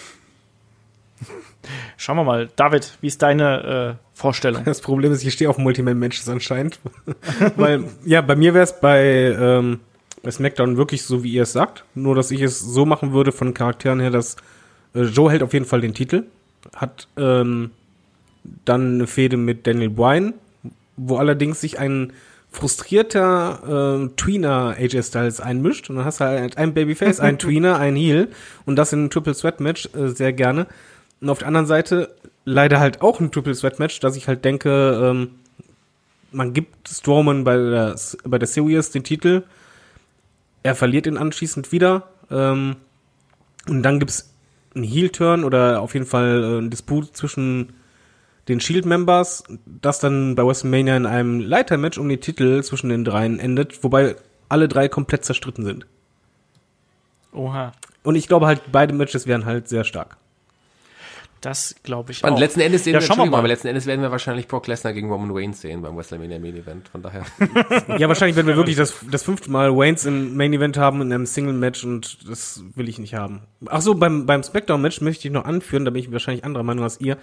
[1.98, 2.50] Schauen wir mal.
[2.56, 4.64] David, wie ist deine äh, Vorstellung?
[4.64, 6.80] Das Problem ist, ich stehe auf Multiman-Matches anscheinend.
[7.56, 9.80] Weil, ja, bei mir wäre es bei, ähm,
[10.24, 11.84] bei SmackDown wirklich so, wie ihr es sagt.
[11.94, 14.38] Nur, dass ich es so machen würde von Charakteren her, dass
[14.96, 16.24] äh, Joe hält auf jeden Fall den Titel.
[16.76, 17.72] Hat ähm,
[18.66, 20.34] dann eine Fehde mit Daniel Bryan,
[20.98, 22.14] wo allerdings sich ein
[22.52, 25.90] frustrierter äh, Tweener AJ Styles einmischt.
[25.90, 28.30] Und dann hast du halt ein Babyface, ein Tweener, ein Heel.
[28.66, 30.68] Und das in einem Triple Sweat Match äh, sehr gerne.
[31.22, 34.44] Und auf der anderen Seite leider halt auch ein Triple Sweat Match, dass ich halt
[34.44, 34.70] denke,
[35.02, 35.32] ähm,
[36.32, 39.44] man gibt Strowman bei der, bei der Series den Titel,
[40.64, 42.10] er verliert ihn anschließend wieder.
[42.30, 42.76] Ähm,
[43.68, 44.31] und dann gibt's
[44.76, 47.74] einen Heel-Turn oder auf jeden Fall äh, einen Disput zwischen
[48.48, 53.40] den Shield-Members, das dann bei WrestleMania in einem Leitermatch um die Titel zwischen den dreien
[53.40, 54.16] endet, wobei
[54.50, 55.86] alle drei komplett zerstritten sind.
[57.34, 57.72] Oha.
[58.04, 60.18] Und ich glaube halt, beide Matches wären halt sehr stark.
[61.42, 62.40] Das glaube ich Und auch.
[62.40, 63.40] letzten Endes sehen Ja, wir, schauen wir mal.
[63.40, 66.56] aber letzten Endes werden wir wahrscheinlich Brock Lesnar gegen Roman Reigns sehen beim WrestleMania Main
[66.56, 66.88] Event.
[66.90, 67.26] Von daher.
[67.98, 71.12] Ja, wahrscheinlich werden wir wirklich das, das fünfte Mal Waynes im Main Event haben in
[71.12, 73.42] einem Single-Match und das will ich nicht haben.
[73.66, 76.84] Ach so, beim, beim Smackdown-Match möchte ich noch anführen, da bin ich wahrscheinlich anderer Meinung
[76.84, 77.18] als ihr,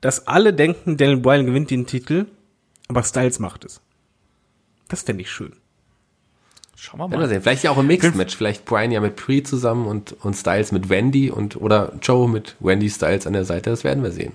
[0.00, 2.26] dass alle denken, Daniel Bryan gewinnt den Titel,
[2.88, 3.80] aber Styles macht es.
[4.88, 5.52] Das fände ich schön.
[6.76, 7.28] Schauen wir Werden wir mal.
[7.28, 7.42] sehen.
[7.42, 8.36] Vielleicht ja auch im Mixed-Match.
[8.36, 12.56] Vielleicht Brian ja mit Pre zusammen und, und Styles mit Wendy und oder Joe mit
[12.60, 13.70] Wendy Styles an der Seite.
[13.70, 14.32] Das werden wir sehen.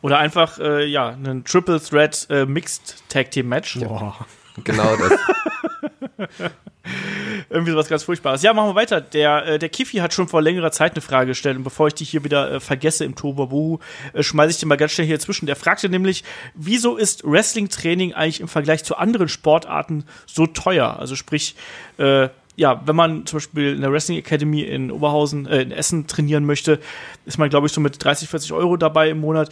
[0.00, 3.78] Oder einfach, äh, ja, einen Triple Threat äh, Mixed Tag Team Match.
[3.80, 4.16] Boah.
[4.64, 6.50] Genau das.
[7.50, 8.42] Irgendwie sowas ganz Furchtbares.
[8.42, 9.00] Ja, machen wir weiter.
[9.00, 11.94] Der, äh, der Kiffi hat schon vor längerer Zeit eine Frage gestellt und bevor ich
[11.94, 13.78] die hier wieder äh, vergesse im Tobabu,
[14.12, 15.46] äh, schmeiße ich den mal ganz schnell hier zwischen.
[15.46, 16.24] Der fragte nämlich,
[16.54, 20.98] wieso ist Wrestling-Training eigentlich im Vergleich zu anderen Sportarten so teuer?
[20.98, 21.54] Also sprich,
[21.98, 22.28] äh,
[22.58, 26.44] ja, wenn man zum Beispiel in der Wrestling Academy in Oberhausen, äh, in Essen trainieren
[26.44, 26.80] möchte,
[27.24, 29.50] ist man, glaube ich, so mit 30, 40 Euro dabei im Monat.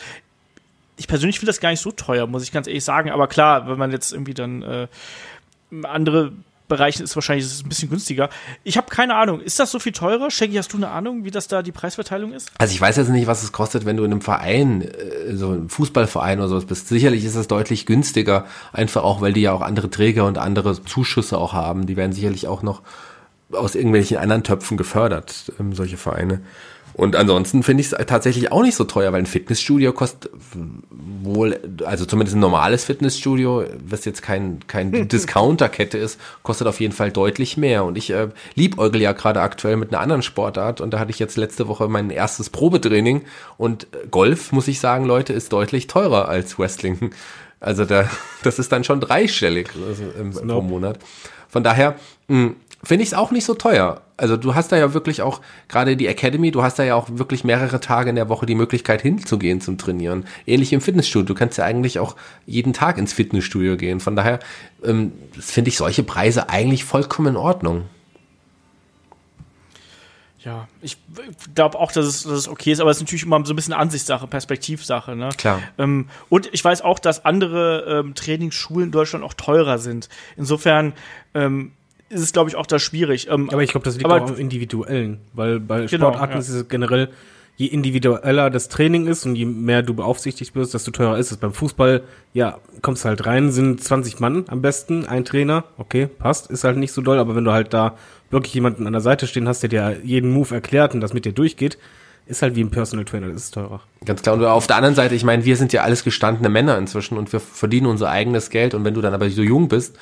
[0.97, 3.11] Ich persönlich finde das gar nicht so teuer, muss ich ganz ehrlich sagen.
[3.11, 4.89] Aber klar, wenn man jetzt irgendwie dann äh,
[5.85, 6.33] andere
[6.69, 8.29] Bereichen ist wahrscheinlich ist ein bisschen günstiger.
[8.65, 9.41] Ich habe keine Ahnung.
[9.41, 10.31] Ist das so viel teurer?
[10.31, 12.51] Shaggy, hast du eine Ahnung, wie das da die Preisverteilung ist?
[12.59, 15.51] Also ich weiß jetzt nicht, was es kostet, wenn du in einem Verein, äh, so
[15.51, 16.89] einem Fußballverein oder sowas bist.
[16.89, 20.83] Sicherlich ist es deutlich günstiger, einfach auch, weil die ja auch andere Träger und andere
[20.83, 21.87] Zuschüsse auch haben.
[21.87, 22.83] Die werden sicherlich auch noch
[23.53, 26.43] aus irgendwelchen anderen Töpfen gefördert, ähm, solche Vereine.
[26.97, 30.31] Und ansonsten finde ich es tatsächlich auch nicht so teuer, weil ein Fitnessstudio kostet
[30.91, 36.95] wohl, also zumindest ein normales Fitnessstudio, was jetzt kein, kein Discounterkette ist, kostet auf jeden
[36.95, 37.85] Fall deutlich mehr.
[37.85, 41.19] Und ich äh, liebäugel ja gerade aktuell mit einer anderen Sportart und da hatte ich
[41.19, 43.27] jetzt letzte Woche mein erstes Probetraining
[43.59, 47.11] und Golf, muss ich sagen, Leute, ist deutlich teurer als Wrestling.
[47.61, 48.09] Also da,
[48.43, 50.67] das ist dann schon dreistellig also im, pro Nope.
[50.67, 50.99] Monat.
[51.51, 51.97] Von daher
[52.29, 54.01] mh, finde ich es auch nicht so teuer.
[54.19, 57.09] Also du hast da ja wirklich auch, gerade die Academy, du hast da ja auch
[57.11, 60.25] wirklich mehrere Tage in der Woche die Möglichkeit hinzugehen zum Trainieren.
[60.47, 61.27] Ähnlich im Fitnessstudio.
[61.27, 64.01] Du kannst ja eigentlich auch jeden Tag ins Fitnessstudio gehen.
[64.01, 64.39] Von daher
[64.83, 67.85] ähm, finde ich solche Preise eigentlich vollkommen in Ordnung.
[70.47, 70.97] Ja, ich
[71.57, 73.57] glaube auch, dass es, dass es okay ist, aber es ist natürlich immer so ein
[73.57, 75.17] bisschen Ansichtssache, Perspektivsache.
[75.17, 75.31] Ne?
[75.37, 75.61] Klar.
[75.77, 80.09] Ähm, und ich weiß auch, dass andere ähm, Trainingsschulen in Deutschland auch teurer sind.
[80.37, 80.93] Insofern
[81.35, 81.73] ähm,
[82.09, 83.29] ist es, glaube ich, auch da schwierig.
[83.31, 86.39] Ähm, Aber ich glaube, das liegt Aber- auch am Individuellen, weil bei Genau, Sportarten ja.
[86.39, 87.09] ist es generell,
[87.57, 91.39] je individueller das Training ist und je mehr du beaufsichtigt wirst, desto teurer ist es.
[91.39, 92.03] Beim Fußball,
[92.35, 96.77] ja, kommst halt rein, sind 20 Mann am besten, ein Trainer, okay, passt, ist halt
[96.77, 97.97] nicht so doll, aber wenn du halt da
[98.31, 101.25] wirklich jemanden an der Seite stehen hast, der dir jeden Move erklärt und das mit
[101.25, 101.79] dir durchgeht,
[102.27, 103.81] ist halt wie ein Personal Trainer, das ist teurer.
[104.05, 104.35] Ganz klar.
[104.37, 107.33] Und auf der anderen Seite, ich meine, wir sind ja alles gestandene Männer inzwischen und
[107.33, 108.75] wir verdienen unser eigenes Geld.
[108.75, 109.97] Und wenn du dann aber so jung bist,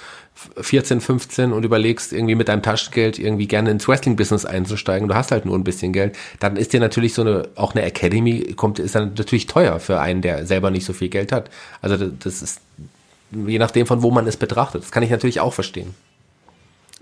[0.61, 5.33] 14, 15 und überlegst, irgendwie mit deinem Taschengeld irgendwie gerne ins Wrestling-Business einzusteigen, du hast
[5.33, 8.79] halt nur ein bisschen Geld, dann ist dir natürlich so eine, auch eine Academy kommt,
[8.79, 11.51] ist dann natürlich teuer für einen, der selber nicht so viel Geld hat.
[11.83, 12.61] Also das- ist,
[13.33, 14.83] je nachdem von wo man es betrachtet.
[14.83, 15.95] Das kann ich natürlich auch verstehen.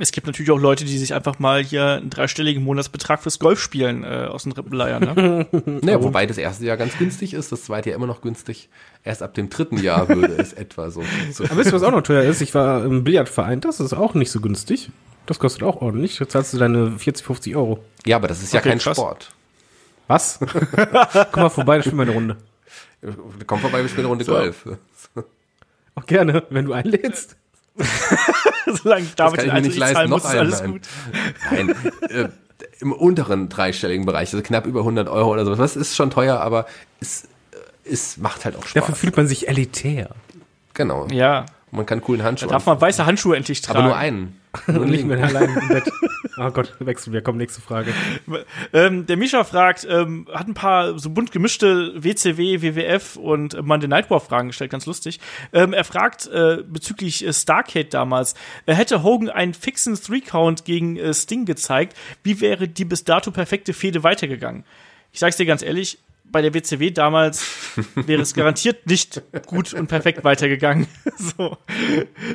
[0.03, 4.03] Es gibt natürlich auch Leute, die sich einfach mal hier einen dreistelligen Monatsbetrag fürs Golfspielen
[4.03, 5.03] äh, aus den Rippen leiern.
[5.05, 5.47] Ne?
[5.81, 8.69] Naja, wobei das erste Jahr ganz günstig ist, das zweite Jahr immer noch günstig.
[9.05, 11.05] Erst ab dem dritten Jahr würde es etwa so.
[11.33, 12.41] so Aber wisst ihr, was auch noch teuer ist?
[12.41, 14.91] Ich war im Billardverein, das ist auch nicht so günstig.
[15.27, 16.19] Das kostet auch ordentlich.
[16.19, 17.79] Da zahlst du deine 40, 50 Euro.
[18.05, 18.97] ja, aber das ist ja Okay, kein krass.
[18.97, 19.31] Sport.
[20.09, 20.41] Was?
[21.31, 22.37] Komm mal vorbei, dann spielen wir eine Runde.
[23.47, 24.67] Komm vorbei, wir spielen eine Runde Golf.
[25.95, 27.37] Auch gerne, wenn du einlädst.
[28.83, 30.71] Solange David kann ich mir also nicht leisten, noch muss, ist einen, alles nein.
[30.73, 30.83] gut.
[31.51, 31.77] Nein,
[32.09, 32.29] äh,
[32.81, 35.55] im unteren dreistelligen Bereich, also knapp über 100 Euro oder so.
[35.55, 36.67] Das ist schon teuer, aber
[37.01, 38.75] es, äh, es macht halt auch Spaß.
[38.75, 40.11] Dafür fühlt man sich elitär.
[40.75, 41.07] genau.
[41.11, 41.47] Ja.
[41.75, 43.79] Man kann coolen Handschuh Da darf man weiße Handschuhe endlich tragen.
[43.79, 44.39] Aber nur einen.
[44.67, 45.91] Nur Und nicht mehr allein im Bett.
[46.39, 47.21] Oh Gott, wechseln wir.
[47.21, 47.93] Komm, nächste Frage.
[48.73, 53.87] Ähm, der Mischa fragt, ähm, hat ein paar so bunt gemischte WCW, WWF und Monday
[53.87, 55.21] Night War Fragen gestellt, ganz lustig.
[55.53, 60.97] Ähm, er fragt äh, bezüglich äh, Starcade damals, äh, hätte Hogan einen fixen Three-Count gegen
[60.97, 64.65] äh, Sting gezeigt, wie wäre die bis dato perfekte Fehde weitergegangen?
[65.13, 65.99] Ich sag's dir ganz ehrlich,
[66.33, 67.45] bei der WCW damals
[67.95, 70.87] wäre es garantiert nicht gut und perfekt weitergegangen.
[71.17, 71.57] so.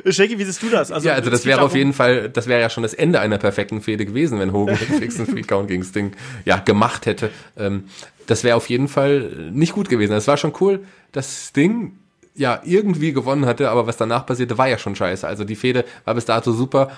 [0.08, 0.88] Shaggy, wie siehst du das?
[1.04, 3.82] ja, also das wäre auf jeden Fall, das wäre ja schon das Ende einer perfekten
[3.82, 6.12] Fehde gewesen, wenn Hogan den fixen Free Count gegen Sting
[6.44, 7.30] ja gemacht hätte.
[7.56, 7.84] Ähm,
[8.26, 10.12] das wäre auf jeden Fall nicht gut gewesen.
[10.12, 11.98] Es war schon cool, dass Sting
[12.34, 15.26] ja irgendwie gewonnen hatte, aber was danach passierte, war ja schon scheiße.
[15.26, 16.90] Also die Fehde war bis dato super.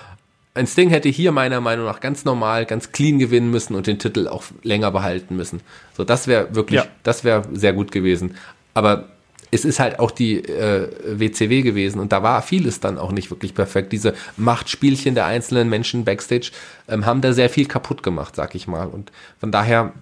[0.53, 3.99] Ein Sting hätte hier meiner Meinung nach ganz normal, ganz clean gewinnen müssen und den
[3.99, 5.61] Titel auch länger behalten müssen.
[5.95, 6.87] So, das wäre wirklich, Ja.
[7.03, 8.35] das wäre sehr gut gewesen.
[8.73, 9.05] Aber
[9.51, 13.29] es ist halt auch die äh, WCW gewesen und da war vieles dann auch nicht
[13.31, 13.93] wirklich perfekt.
[13.93, 16.51] Diese Machtspielchen der einzelnen Menschen backstage
[16.89, 18.87] ähm, haben da sehr viel kaputt gemacht, sag ich mal.
[18.87, 19.93] Und von daher,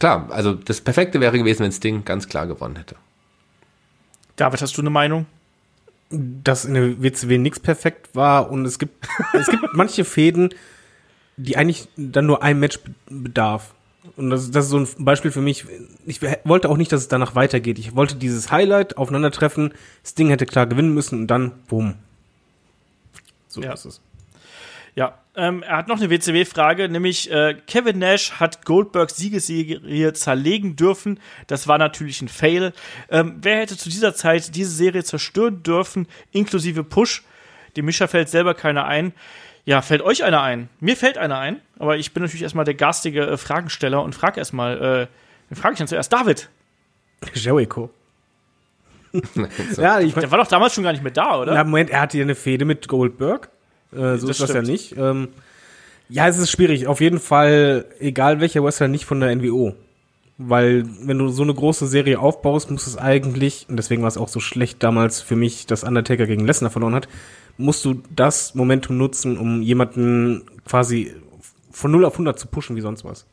[0.00, 2.96] klar, also das Perfekte wäre gewesen, wenn Sting ganz klar gewonnen hätte.
[4.36, 5.26] David, hast du eine Meinung?
[6.42, 10.50] Dass in der WCW nichts perfekt war und es gibt, es gibt manche Fäden,
[11.36, 13.74] die eigentlich dann nur ein Match be- bedarf.
[14.16, 15.64] Und das, das ist so ein Beispiel für mich.
[16.06, 17.78] Ich wollte auch nicht, dass es danach weitergeht.
[17.78, 19.72] Ich wollte dieses Highlight aufeinandertreffen.
[20.04, 21.94] Sting hätte klar gewinnen müssen und dann, boom.
[23.48, 23.72] So Ja.
[23.72, 24.00] ist es.
[24.94, 30.76] Ja, ähm, er hat noch eine WCW-Frage, nämlich äh, Kevin Nash hat Goldbergs Siegesserie zerlegen
[30.76, 31.18] dürfen.
[31.48, 32.72] Das war natürlich ein Fail.
[33.10, 37.22] Ähm, wer hätte zu dieser Zeit diese Serie zerstören dürfen, inklusive Push?
[37.76, 39.12] Dem Mischer fällt selber keiner ein.
[39.64, 40.68] Ja, fällt euch einer ein?
[40.78, 44.38] Mir fällt einer ein, aber ich bin natürlich erstmal der garstige äh, Fragensteller und frage
[44.38, 45.08] erstmal,
[45.50, 46.12] äh, frage ich denn zuerst?
[46.12, 46.48] David,
[47.32, 47.90] Jericho.
[49.76, 51.54] ja, ich der war doch damals schon gar nicht mehr da, oder?
[51.54, 53.48] Na, Moment, er hatte ja eine Fehde mit Goldberg.
[53.94, 54.68] Äh, so Das ist das ja stimmt.
[54.68, 54.96] nicht.
[54.96, 55.28] Ähm,
[56.08, 56.86] ja, es ist schwierig.
[56.86, 59.74] Auf jeden Fall, egal welcher Wrestler, nicht von der NWO.
[60.36, 64.16] Weil, wenn du so eine große Serie aufbaust, muss es eigentlich, und deswegen war es
[64.16, 67.08] auch so schlecht damals für mich, dass Undertaker gegen Lesnar verloren hat,
[67.56, 71.14] musst du das Momentum nutzen, um jemanden quasi
[71.70, 73.26] von 0 auf 100 zu pushen wie sonst was.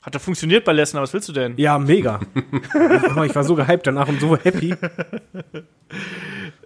[0.00, 1.54] Hat doch funktioniert bei Lesnar, was willst du denn?
[1.56, 2.20] Ja, mega.
[3.24, 4.74] ich war so gehypt danach und so happy.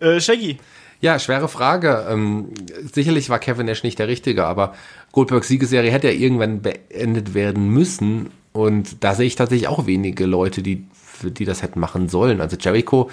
[0.00, 0.58] Äh, Shaggy,
[1.00, 2.06] Ja, schwere Frage.
[2.08, 2.48] Ähm,
[2.92, 4.74] sicherlich war Kevin Nash nicht der Richtige, aber
[5.12, 8.30] Goldbergs Siegesserie hätte ja irgendwann beendet werden müssen.
[8.52, 10.86] Und da sehe ich tatsächlich auch wenige Leute, die,
[11.22, 12.40] die das hätten machen sollen.
[12.40, 13.10] Also Jericho,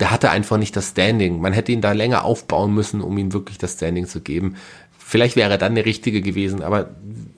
[0.00, 1.40] der hatte einfach nicht das Standing.
[1.40, 4.56] Man hätte ihn da länger aufbauen müssen, um ihm wirklich das Standing zu geben.
[4.98, 6.90] Vielleicht wäre er dann der Richtige gewesen, aber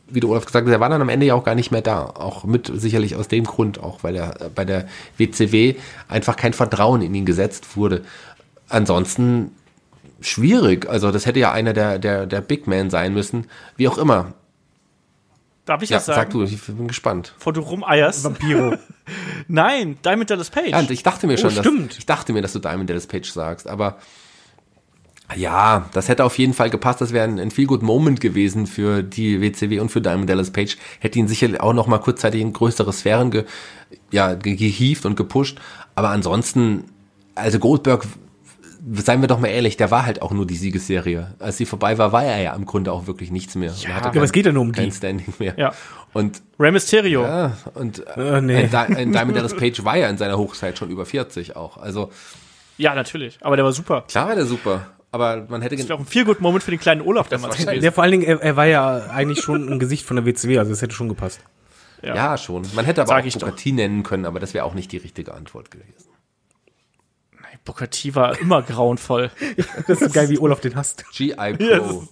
[0.09, 1.83] wie du Olaf gesagt hast, er war dann am Ende ja auch gar nicht mehr
[1.83, 2.05] da.
[2.05, 4.87] Auch mit sicherlich aus dem Grund, auch weil er bei der
[5.19, 5.75] WCW
[6.09, 8.03] einfach kein Vertrauen in ihn gesetzt wurde.
[8.69, 9.51] Ansonsten
[10.27, 10.89] schwierig.
[10.89, 13.47] Also das hätte ja einer der, der, der Big Man sein müssen.
[13.77, 14.35] Wie auch immer.
[15.66, 16.20] darf ich Ja, das sagen?
[16.20, 17.33] sag du, ich bin gespannt.
[17.39, 18.25] Bevor du rumeierst.
[18.25, 18.77] Vampiro.
[19.49, 20.70] Nein, Diamond Dallas Page.
[20.70, 21.99] Ja, ich dachte mir schon, dass, stimmt.
[21.99, 23.99] ich dachte mir, dass du Diamond Dallas Page sagst, aber
[25.37, 27.01] ja, das hätte auf jeden Fall gepasst.
[27.01, 30.51] Das wäre ein, ein viel gut Moment gewesen für die WCW und für Diamond Dallas
[30.51, 30.77] Page.
[31.01, 33.45] Hätte ihn sicherlich auch noch mal kurzzeitig in größere Sphären ge,
[34.11, 35.59] ja, ge- gehievt und gepusht.
[35.95, 36.85] Aber ansonsten,
[37.35, 38.07] also Goldberg,
[38.93, 41.35] seien wir doch mal ehrlich, der war halt auch nur die Siegesserie.
[41.39, 43.72] Als sie vorbei war, war er ja im Grunde auch wirklich nichts mehr.
[43.78, 44.93] Ja, aber es geht ja nur um kein die.
[44.93, 45.55] Standing mehr.
[45.57, 45.72] Ja.
[46.12, 47.22] Und Rey Mysterio.
[47.22, 48.68] ja, und Äh, nee.
[48.72, 51.76] ein, ein Diamond Dallas Page war ja in seiner Hochzeit schon über 40 auch.
[51.78, 52.11] Also
[52.76, 53.39] Ja, natürlich.
[53.41, 54.05] Aber der war super.
[54.09, 56.70] klar war der super, aber man hätte Das wäre auch ein viel gut Moment für
[56.70, 57.82] den kleinen Olaf damals gewesen.
[57.85, 60.59] Ja, vor allen Dingen, er, er war ja eigentlich schon ein Gesicht von der WCW,
[60.59, 61.41] also es hätte schon gepasst.
[62.03, 62.37] ja.
[62.37, 62.62] schon.
[62.74, 63.49] Man hätte aber Sag auch ich doch.
[63.49, 66.14] Booker nennen können, aber das wäre auch nicht die richtige Antwort gewesen.
[67.65, 69.31] Booker T war immer grauenvoll.
[69.87, 71.05] Das ist so geil, wie Olaf den hasst.
[71.13, 71.59] GI Pro.
[71.59, 72.09] Yes.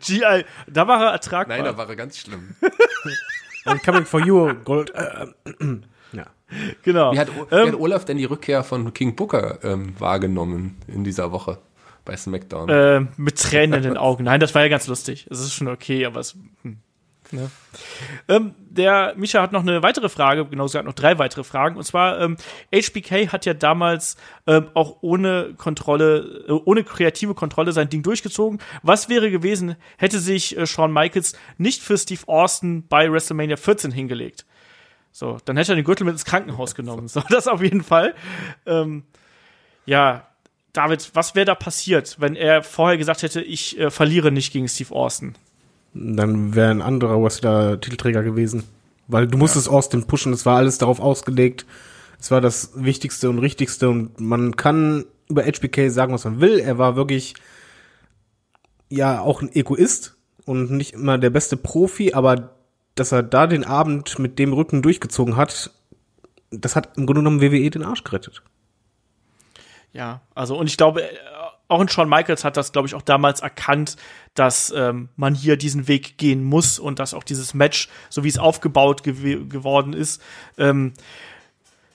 [0.00, 1.56] GI, da war er ertragbar.
[1.56, 2.54] Nein, da war er ganz schlimm.
[3.66, 4.90] I'm coming for you, Gold.
[4.94, 5.26] Äh,
[6.12, 6.26] ja.
[6.82, 7.12] genau.
[7.12, 11.32] Wie hat, wie hat Olaf denn die Rückkehr von King Booker ähm, wahrgenommen in dieser
[11.32, 11.58] Woche
[12.04, 12.68] bei SmackDown?
[12.68, 14.24] äh, mit Tränen in den Augen.
[14.24, 15.26] Nein, das war ja ganz lustig.
[15.30, 16.36] Es ist schon okay, aber es.
[16.62, 16.78] Hm,
[17.32, 17.50] ne?
[18.28, 21.76] ähm, der Misha hat noch eine weitere Frage, genau gesagt noch drei weitere Fragen.
[21.76, 22.36] Und zwar, ähm,
[22.72, 24.16] HBK hat ja damals
[24.46, 28.60] ähm, auch ohne Kontrolle, äh, ohne kreative Kontrolle sein Ding durchgezogen.
[28.82, 33.92] Was wäre gewesen, hätte sich äh, Shawn Michaels nicht für Steve Austin bei WrestleMania 14
[33.92, 34.46] hingelegt?
[35.12, 37.08] So, dann hätte er den Gürtel mit ins Krankenhaus genommen.
[37.08, 38.14] So, das auf jeden Fall.
[38.66, 39.04] Ähm,
[39.86, 40.26] ja,
[40.74, 44.68] David, was wäre da passiert, wenn er vorher gesagt hätte, ich äh, verliere nicht gegen
[44.68, 45.34] Steve Austin?
[45.98, 48.64] Dann wäre ein anderer Wrestler Titelträger gewesen.
[49.08, 51.64] Weil du musstest Austin pushen, es war alles darauf ausgelegt.
[52.18, 56.58] Es war das Wichtigste und Richtigste und man kann über HBK sagen, was man will.
[56.58, 57.34] Er war wirklich
[58.88, 62.56] ja auch ein Egoist und nicht immer der beste Profi, aber
[62.94, 65.70] dass er da den Abend mit dem Rücken durchgezogen hat,
[66.50, 68.42] das hat im Grunde genommen WWE den Arsch gerettet.
[69.92, 71.02] Ja, also und ich glaube,
[71.68, 73.96] auch in Shawn Michaels hat das, glaube ich, auch damals erkannt,
[74.34, 78.28] dass ähm, man hier diesen Weg gehen muss und dass auch dieses Match, so wie
[78.28, 80.22] es aufgebaut gew geworden ist,
[80.58, 80.92] ähm,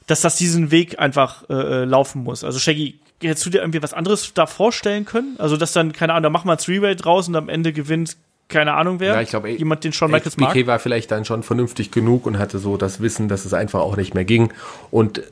[0.08, 2.44] dass das diesen Weg einfach äh, äh, laufen muss.
[2.44, 5.36] Also Shaggy, hättest du dir irgendwie was anderes da vorstellen können?
[5.38, 8.18] Also dass dann, keine Ahnung, da machen wir ein Three-Way draus und am Ende gewinnt
[8.52, 9.14] keine Ahnung wer.
[9.14, 10.68] Ja, ich glaube, jemand, den Shawn Michaels HBK mag.
[10.68, 13.96] war vielleicht dann schon vernünftig genug und hatte so das Wissen, dass es einfach auch
[13.96, 14.52] nicht mehr ging.
[14.92, 15.24] Und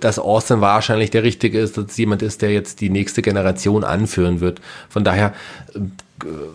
[0.00, 4.40] dass Austin wahrscheinlich der Richtige ist, dass jemand ist, der jetzt die nächste Generation anführen
[4.40, 4.60] wird.
[4.88, 5.32] Von daher
[5.74, 5.80] äh,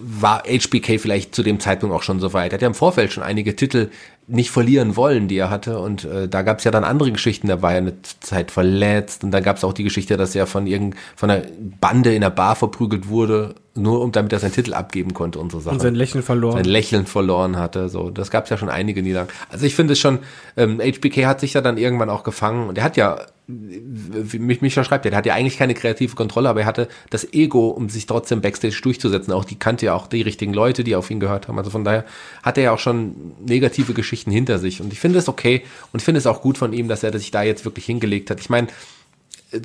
[0.02, 2.52] war HBK vielleicht zu dem Zeitpunkt auch schon so weit.
[2.52, 3.90] Er hat ja im Vorfeld schon einige Titel
[4.28, 5.80] nicht verlieren wollen, die er hatte.
[5.80, 7.48] Und äh, da gab es ja dann andere Geschichten.
[7.48, 9.24] Da war er eine Zeit verletzt.
[9.24, 11.46] Und dann gab es auch die Geschichte, dass er von irgend von einer
[11.82, 15.52] Bande in der Bar verprügelt wurde, nur um damit er seinen Titel abgeben konnte und
[15.52, 15.76] so Sachen.
[15.76, 16.58] Und sein Lächeln verloren.
[16.58, 17.90] Sein Lächeln verloren hatte.
[17.90, 19.32] So, das gab es ja schon einige Niederlagen.
[19.50, 20.20] Also ich finde es schon,
[20.58, 22.70] ähm, HBK hat sich ja dann irgendwann auch gefangen.
[22.70, 26.48] Und er hat ja wie mich Micha schreibt, der hat ja eigentlich keine kreative Kontrolle,
[26.48, 29.34] aber er hatte das Ego, um sich trotzdem Backstage durchzusetzen.
[29.34, 31.58] Auch die kannte ja auch die richtigen Leute, die auf ihn gehört haben.
[31.58, 32.06] Also von daher
[32.42, 34.82] hat er ja auch schon negative Geschichten hinter sich.
[34.82, 37.32] Und ich finde es okay und finde es auch gut von ihm, dass er sich
[37.32, 38.40] da jetzt wirklich hingelegt hat.
[38.40, 38.68] Ich meine,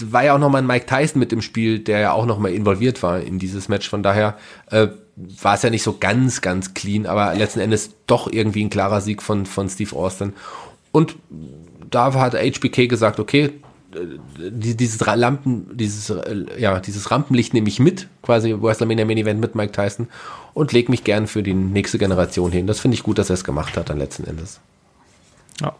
[0.05, 3.03] war ja auch nochmal ein Mike Tyson mit im Spiel, der ja auch nochmal involviert
[3.03, 3.89] war in dieses Match.
[3.89, 4.37] Von daher
[4.71, 8.71] äh, war es ja nicht so ganz, ganz clean, aber letzten Endes doch irgendwie ein
[8.71, 10.35] klarer Sieg von, von Steve Austin.
[10.93, 11.17] Und
[11.91, 13.53] da hat HBK gesagt, okay,
[14.37, 19.55] dieses Lampen, dieses, äh, ja, dieses Rampenlicht nehme ich mit, quasi WrestleMania Main Event mit
[19.55, 20.09] Mike Tyson
[20.53, 22.67] und lege mich gern für die nächste Generation hin.
[22.67, 24.61] Das finde ich gut, dass er es gemacht hat dann letzten Endes.
[25.61, 25.75] Ja.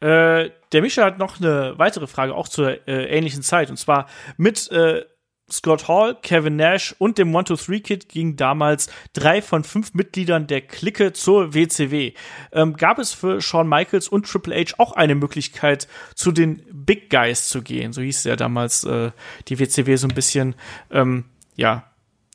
[0.00, 3.70] Äh, der Mischa hat noch eine weitere Frage, auch zur äh, ähnlichen Zeit.
[3.70, 5.04] Und zwar mit äh,
[5.52, 11.12] Scott Hall, Kevin Nash und dem 1-2-3-Kid gingen damals drei von fünf Mitgliedern der Clique
[11.12, 12.12] zur WCW.
[12.52, 17.10] Ähm, gab es für Shawn Michaels und Triple H auch eine Möglichkeit, zu den Big
[17.10, 17.92] Guys zu gehen?
[17.92, 19.10] So hieß es ja damals äh,
[19.48, 20.54] die WCW so ein bisschen,
[20.90, 21.24] ähm,
[21.56, 21.84] ja,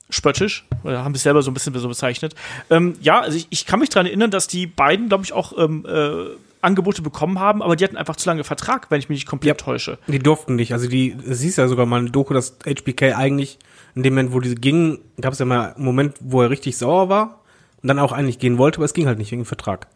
[0.09, 2.35] spöttisch, oder haben sich selber so ein bisschen so bezeichnet.
[2.69, 5.57] Ähm, ja, also ich, ich kann mich daran erinnern, dass die beiden, glaube ich, auch
[5.57, 6.35] ähm, äh,
[6.65, 9.61] Angebote bekommen haben, aber die hatten einfach zu lange Vertrag, wenn ich mich nicht komplett
[9.61, 9.97] ja, täusche.
[10.07, 10.73] Die durften nicht.
[10.73, 13.59] Also die, es hieß ja sogar mal eine Doku, dass HBK eigentlich
[13.95, 16.77] in dem Moment, wo diese gingen, gab es ja mal einen Moment, wo er richtig
[16.77, 17.41] sauer war
[17.81, 19.87] und dann auch eigentlich gehen wollte, aber es ging halt nicht wegen Vertrag.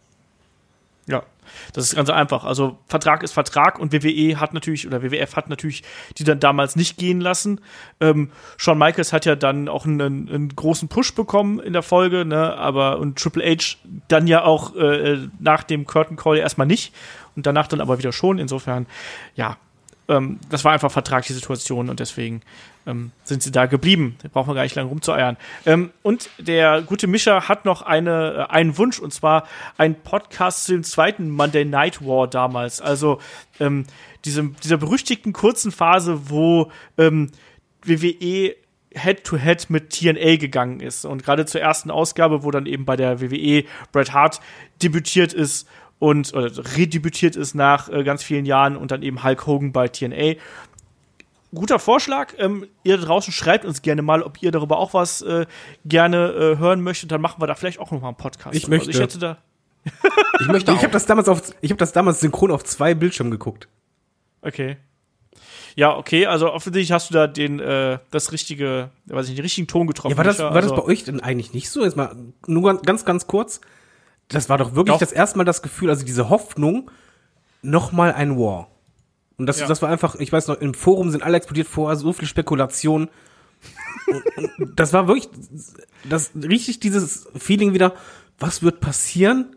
[1.10, 1.24] Ja,
[1.74, 2.44] das ist ganz einfach.
[2.44, 5.82] Also Vertrag ist Vertrag und WWE hat natürlich oder WWF hat natürlich
[6.20, 7.62] die dann damals nicht gehen lassen.
[8.00, 12.26] Ähm, Shawn Michaels hat ja dann auch einen, einen, großen Push bekommen in der Folge,
[12.26, 12.56] ne?
[12.56, 16.94] Aber und Triple H dann ja auch äh, nach dem Curtain Call erstmal nicht
[17.36, 18.38] und danach dann aber wieder schon.
[18.38, 18.86] Insofern,
[19.34, 19.58] ja,
[20.10, 22.42] ähm, das war einfach vertragliche Situation und deswegen
[22.90, 24.18] ähm, sind sie da geblieben.
[24.24, 25.38] Da brauchen wir gar nicht lange rumzueiern.
[25.66, 30.66] Ähm, und der gute Mischer hat noch eine, äh, einen Wunsch und zwar ein Podcast
[30.66, 32.82] zu dem zweiten Monday Night War damals.
[32.82, 33.20] Also
[33.60, 33.86] ähm,
[34.26, 37.32] diese, dieser berüchtigten kurzen Phase, wo ähm,
[37.84, 38.56] WWE
[38.92, 41.06] Head-to-Head -head mit TNA gegangen ist.
[41.06, 44.42] Und gerade zur ersten Ausgabe, wo dann eben bei der WWE Bret Hart
[44.82, 45.68] debütiert ist
[46.00, 49.90] und oder redebütiert ist nach äh, ganz vielen Jahren und dann eben Hulk Hogan bei
[49.90, 50.36] TNA.
[51.54, 52.34] Guter Vorschlag.
[52.38, 55.46] Ähm, ihr da draußen schreibt uns gerne mal, ob ihr darüber auch was äh,
[55.86, 57.12] gerne äh, hören möchtet.
[57.12, 58.56] Dann machen wir da vielleicht auch noch mal einen Podcast.
[58.56, 58.88] Ich möchte.
[58.88, 59.38] Also ich hätte da.
[60.40, 60.72] ich möchte.
[60.76, 61.42] Ich habe das damals auf.
[61.62, 63.68] Ich habe das damals synchron auf zwei Bildschirmen geguckt.
[64.42, 64.78] Okay.
[65.76, 69.44] Ja, okay, also offensichtlich hast du da den, äh, das richtige, weiß ich nicht, den
[69.44, 70.12] richtigen Ton getroffen.
[70.12, 71.84] Ja, war das, war also, das bei euch denn eigentlich nicht so?
[71.84, 72.14] Jetzt mal,
[72.48, 73.62] nur ganz, ganz kurz
[74.30, 75.00] das war doch wirklich doch.
[75.00, 76.90] das erste Mal das Gefühl, also diese Hoffnung,
[77.62, 78.68] noch mal ein War.
[79.40, 79.68] Und das, ja.
[79.68, 83.10] das war einfach, ich weiß noch, im Forum sind alle explodiert vorher, so viel Spekulation.
[84.08, 85.30] und, und das war wirklich,
[86.08, 87.94] das richtig dieses Feeling wieder,
[88.38, 89.56] was wird passieren?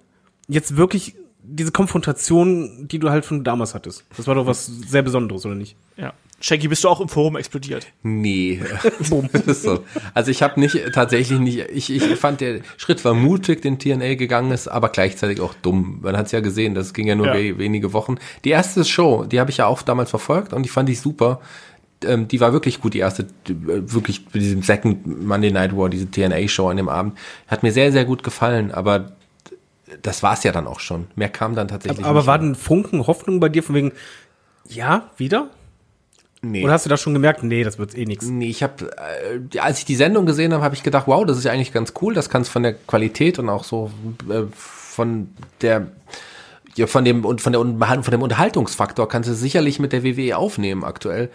[0.48, 4.04] Jetzt wirklich diese Konfrontation, die du halt von damals hattest.
[4.16, 5.76] Das war doch was sehr Besonderes, oder nicht?
[5.96, 6.12] Ja.
[6.40, 7.86] Shaggy, bist du auch im Forum explodiert?
[8.02, 8.60] Nee.
[9.00, 9.84] so.
[10.12, 11.68] Also ich habe nicht tatsächlich nicht.
[11.72, 16.00] Ich, ich fand der Schritt war mutig, den TNA gegangen ist, aber gleichzeitig auch dumm.
[16.02, 17.58] Man hat es ja gesehen, das ging ja nur ja.
[17.58, 18.16] wenige Wochen.
[18.44, 21.40] Die erste Show, die habe ich ja auch damals verfolgt und die fand ich super.
[22.04, 26.10] Ähm, die war wirklich gut, die erste, wirklich mit diesem Second Monday Night War, diese
[26.10, 27.16] TNA-Show an dem Abend.
[27.46, 29.12] Hat mir sehr, sehr gut gefallen, aber
[30.00, 31.08] das war es ja dann auch schon.
[31.14, 32.04] Mehr kam dann tatsächlich.
[32.04, 33.92] Aber, aber war denn Funken Hoffnung bei dir von wegen,
[34.68, 35.48] ja, wieder?
[36.44, 36.64] Nee.
[36.64, 38.26] Oder hast du da schon gemerkt, nee, das wird eh nichts?
[38.26, 38.90] Nee, ich habe,
[39.52, 41.72] äh, als ich die Sendung gesehen habe, habe ich gedacht, wow, das ist ja eigentlich
[41.72, 42.14] ganz cool.
[42.14, 43.92] Das kann es von der Qualität und auch so
[44.28, 45.28] äh, von
[45.60, 45.86] der
[46.74, 47.60] ja, von dem und von der
[48.02, 51.30] von dem Unterhaltungsfaktor kannst du sicherlich mit der WWE aufnehmen aktuell.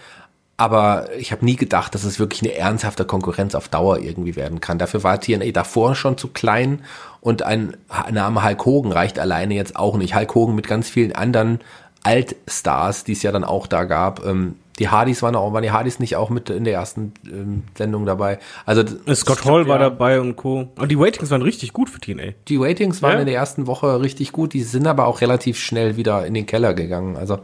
[0.59, 4.59] Aber ich habe nie gedacht, dass es wirklich eine ernsthafte Konkurrenz auf Dauer irgendwie werden
[4.59, 4.79] kann.
[4.79, 6.81] Dafür war TNA davor schon zu klein
[7.21, 7.77] und ein
[8.11, 10.15] Name Hulk Hogan reicht alleine jetzt auch nicht.
[10.15, 11.59] Hulk Hogan mit ganz vielen anderen
[12.03, 14.25] Altstars, die es ja dann auch da gab.
[14.25, 17.63] Ähm, die Hardys waren auch, waren die Hardys nicht auch mit in der ersten ähm,
[17.75, 18.39] Sendung dabei?
[18.65, 18.83] Also
[19.13, 20.69] Scott Hall glaub, war ja, dabei und Co.
[20.77, 22.33] Und die Waitings waren richtig gut für TNA.
[22.47, 23.19] Die Waitings waren ja.
[23.19, 26.45] in der ersten Woche richtig gut, die sind aber auch relativ schnell wieder in den
[26.45, 27.17] Keller gegangen.
[27.17, 27.39] Also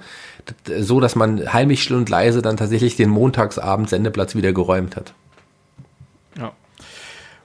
[0.80, 5.14] so, dass man heimlich still und leise dann tatsächlich den Montagsabend Sendeplatz wieder geräumt hat.
[6.38, 6.54] Ja.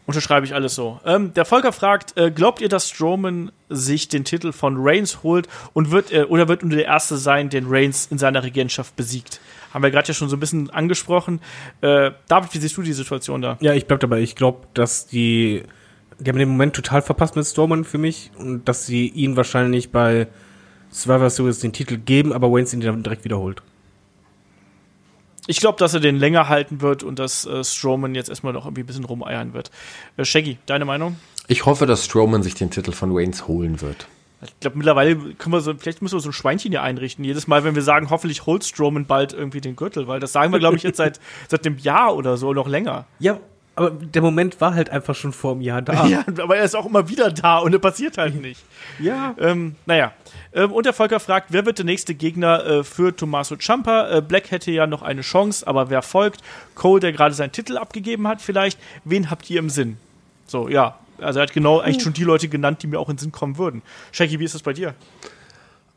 [0.07, 1.01] Unterschreibe ich alles so.
[1.05, 5.49] Ähm, der Volker fragt, äh, glaubt ihr, dass Strowman sich den Titel von Reigns holt
[5.75, 9.41] und wird äh, oder wird nur der Erste sein, den Reigns in seiner Regentschaft besiegt?
[9.73, 11.41] Haben wir gerade ja schon so ein bisschen angesprochen.
[11.83, 13.59] Äh, David, wie siehst du die Situation da?
[13.61, 14.21] Ja, ich bleib dabei.
[14.21, 15.65] Ich glaube, dass die,
[16.19, 19.93] die haben den Moment total verpasst mit Strowman für mich und dass sie ihn wahrscheinlich
[19.93, 20.29] bei
[20.91, 23.63] Survivor Series den Titel geben, aber Wayne ihn dann direkt wiederholt.
[25.47, 28.67] Ich glaube, dass er den länger halten wird und dass äh, Strowman jetzt erstmal noch
[28.67, 29.71] irgendwie ein bisschen rumeiern wird.
[30.19, 31.17] Äh, Shaggy, deine Meinung?
[31.47, 34.07] Ich hoffe, dass Strowman sich den Titel von Waynes holen wird.
[34.43, 37.25] Ich glaube, mittlerweile können wir so, vielleicht müssen wir so ein Schweinchen hier einrichten.
[37.25, 40.53] Jedes Mal, wenn wir sagen, hoffentlich holt Strowman bald irgendwie den Gürtel, weil das sagen
[40.53, 41.19] wir, glaube ich, jetzt seit,
[41.49, 43.07] seit einem Jahr oder so, noch länger.
[43.19, 43.41] Ja,
[43.79, 46.07] aber der Moment war halt einfach schon vor einem Jahr da.
[46.09, 48.61] Ja, aber er ist auch immer wieder da und er passiert halt nicht.
[48.99, 49.35] Ja.
[49.39, 50.13] Ähm, naja.
[50.53, 54.11] Ähm, und der Volker fragt, wer wird der nächste Gegner äh, für Tommaso Ciampa?
[54.11, 56.43] Äh, Black hätte ja noch eine Chance, aber wer folgt?
[56.75, 58.79] Cole, der gerade seinen Titel abgegeben hat, vielleicht.
[59.05, 59.99] Wen habt ihr im Sinn?
[60.47, 63.17] So, ja, also er hat genau eigentlich schon die Leute genannt, die mir auch in
[63.17, 63.83] den Sinn kommen würden.
[64.13, 64.95] Shaggy, wie ist das bei dir?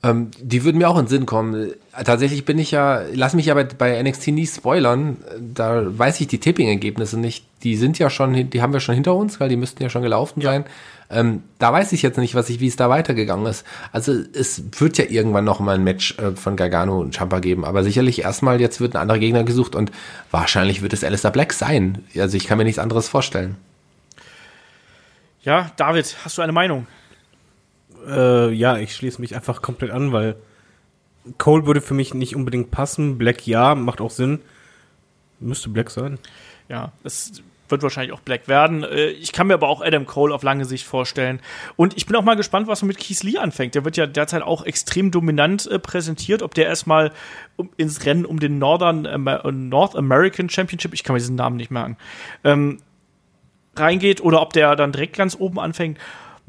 [0.03, 1.73] Ähm, die würden mir auch in den Sinn kommen.
[2.03, 5.17] Tatsächlich bin ich ja, lass mich aber bei NXT nie spoilern.
[5.39, 7.45] Da weiß ich die Tipping-Ergebnisse nicht.
[7.63, 10.01] Die sind ja schon, die haben wir schon hinter uns, weil die müssten ja schon
[10.01, 10.51] gelaufen ja.
[10.51, 10.65] sein.
[11.11, 13.65] Ähm, da weiß ich jetzt nicht, was ich, wie es da weitergegangen ist.
[13.91, 17.65] Also es wird ja irgendwann noch mal ein Match äh, von Gargano und Champa geben,
[17.65, 19.91] aber sicherlich erstmal jetzt wird ein anderer Gegner gesucht und
[20.31, 22.05] wahrscheinlich wird es Alistair Black sein.
[22.17, 23.57] Also ich kann mir nichts anderes vorstellen.
[25.43, 26.87] Ja, David, hast du eine Meinung?
[28.07, 30.35] Äh, ja, ich schließe mich einfach komplett an, weil
[31.37, 33.17] Cole würde für mich nicht unbedingt passen.
[33.17, 34.39] Black ja, macht auch Sinn.
[35.39, 36.19] Müsste Black sein.
[36.69, 38.83] Ja, es wird wahrscheinlich auch Black werden.
[38.83, 41.39] Äh, ich kann mir aber auch Adam Cole auf lange Sicht vorstellen.
[41.75, 43.75] Und ich bin auch mal gespannt, was man mit Keith Lee anfängt.
[43.75, 46.43] Der wird ja derzeit auch extrem dominant äh, präsentiert.
[46.43, 47.11] Ob der erstmal
[47.77, 51.71] ins Rennen um den Northern Amer North American Championship, ich kann mir diesen Namen nicht
[51.71, 51.97] merken,
[52.43, 52.79] ähm,
[53.75, 55.97] reingeht oder ob der dann direkt ganz oben anfängt.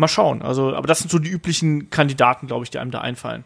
[0.03, 0.42] Mal schauen.
[0.42, 3.44] Also, aber das sind so die üblichen Kandidaten, glaube ich, die einem da einfallen.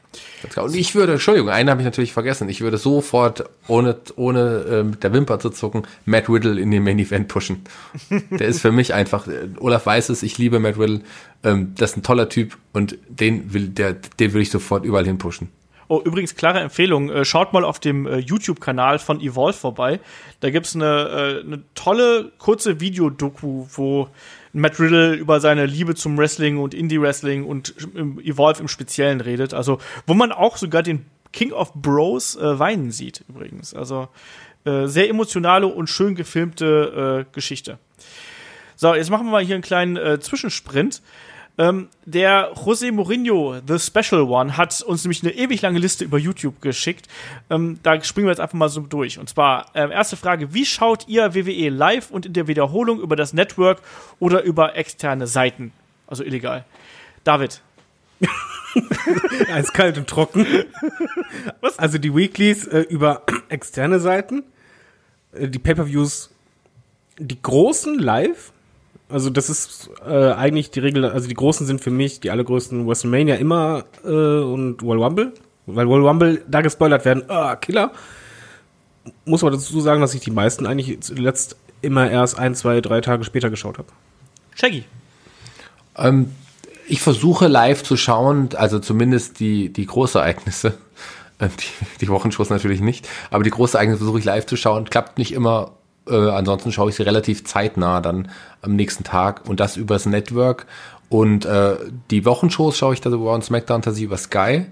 [0.57, 2.49] Und ich würde, Entschuldigung, einen habe ich natürlich vergessen.
[2.49, 6.83] Ich würde sofort, ohne, ohne äh, mit der Wimper zu zucken, Matt Riddle in den
[6.83, 7.65] Main Event pushen.
[8.31, 11.03] der ist für mich einfach, äh, Olaf weiß es, ich liebe Matt Riddle.
[11.45, 15.05] Ähm, das ist ein toller Typ und den will, der, den will ich sofort überall
[15.05, 15.51] hin pushen.
[15.89, 17.11] Oh, übrigens, klare Empfehlung.
[17.11, 20.01] Äh, schaut mal auf dem äh, YouTube-Kanal von Evolve vorbei.
[20.41, 24.09] Da gibt's eine, äh, eine tolle, kurze Videodoku, wo
[24.57, 29.55] Matt Riddle über seine Liebe zum Wrestling und Indie-Wrestling und im Evolve im Speziellen redet.
[29.55, 33.75] Also, wo man auch sogar den King of Bros äh, weinen sieht, übrigens.
[33.75, 34.09] Also,
[34.65, 37.79] äh, sehr emotionale und schön gefilmte äh, Geschichte.
[38.75, 41.03] So, jetzt machen wir mal hier einen kleinen äh, Zwischensprint.
[41.59, 46.19] Ähm, der José Mourinho, The Special One, hat uns nämlich eine ewig lange Liste über
[46.19, 47.09] YouTube geschickt.
[47.49, 49.19] Ähm, da springen wir jetzt einfach mal so durch.
[49.19, 53.17] Und zwar, äh, erste Frage, wie schaut ihr WWE live und in der Wiederholung über
[53.17, 53.81] das Network
[54.19, 55.73] oder über externe Seiten?
[56.07, 56.65] Also illegal.
[57.25, 57.63] David.
[59.53, 60.47] Eiskalt und trocken.
[61.61, 61.79] Was?
[61.79, 64.45] Also die Weeklies äh, über externe Seiten,
[65.33, 66.31] äh, die Pay-per-Views,
[67.19, 68.53] die großen live
[69.09, 72.87] also das ist äh, eigentlich die Regel, also die großen sind für mich die allergrößten
[72.87, 75.33] WrestleMania immer äh, und Royal Rumble,
[75.67, 77.93] weil Royal Rumble da gespoilert werden, ah, Killer.
[79.25, 83.01] Muss aber dazu sagen, dass ich die meisten eigentlich zuletzt immer erst ein, zwei, drei
[83.01, 83.89] Tage später geschaut habe.
[84.57, 84.85] Shaggy.
[85.97, 86.33] Ähm,
[86.89, 90.79] ich versuche live zu schauen, also zumindest die, die Großereignisse.
[91.39, 94.89] Die, die Wochenshows natürlich nicht, aber die Großereignisse versuche ich live zu schauen.
[94.89, 95.76] Klappt nicht immer
[96.09, 98.31] äh, ansonsten schaue ich sie relativ zeitnah dann
[98.63, 100.67] am nächsten Tag und das übers Network.
[101.09, 101.77] Und äh,
[102.11, 104.67] die Wochenshows schaue ich da über SmackDown tatsächlich über Sky.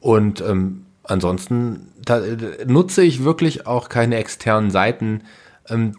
[0.00, 5.22] Und ähm, ansonsten äh, nutze ich wirklich auch keine externen Seiten.
[5.68, 5.92] Ähm,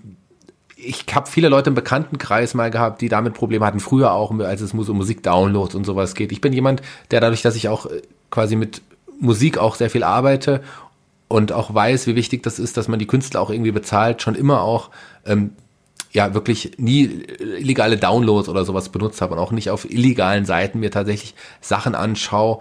[0.75, 4.61] ich habe viele Leute im Bekanntenkreis mal gehabt, die damit Probleme hatten, früher auch, als
[4.61, 6.31] es um Musik-Downloads und sowas geht.
[6.31, 8.81] Ich bin jemand, der dadurch, dass ich auch äh, quasi mit
[9.19, 10.61] Musik auch sehr viel arbeite
[11.27, 14.35] und auch weiß, wie wichtig das ist, dass man die Künstler auch irgendwie bezahlt, schon
[14.35, 14.89] immer auch
[15.25, 15.51] ähm,
[16.11, 20.79] ja wirklich nie illegale Downloads oder sowas benutzt habe und auch nicht auf illegalen Seiten
[20.79, 22.59] mir tatsächlich Sachen anschaue,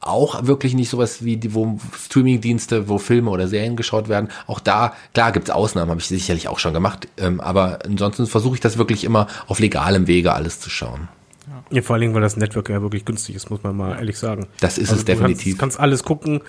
[0.00, 4.28] auch wirklich nicht sowas wie die, wo Streaming-Dienste, wo Filme oder Serien geschaut werden.
[4.46, 7.06] Auch da, klar gibt's Ausnahmen, habe ich sicherlich auch schon gemacht.
[7.16, 11.08] Ähm, aber ansonsten versuche ich das wirklich immer auf legalem Wege alles zu schauen.
[11.70, 14.18] Ja, vor allen Dingen, weil das Network ja wirklich günstig ist, muss man mal ehrlich
[14.18, 14.46] sagen.
[14.60, 15.54] Das ist es definitiv.
[15.54, 16.40] Du kannst, kannst alles gucken.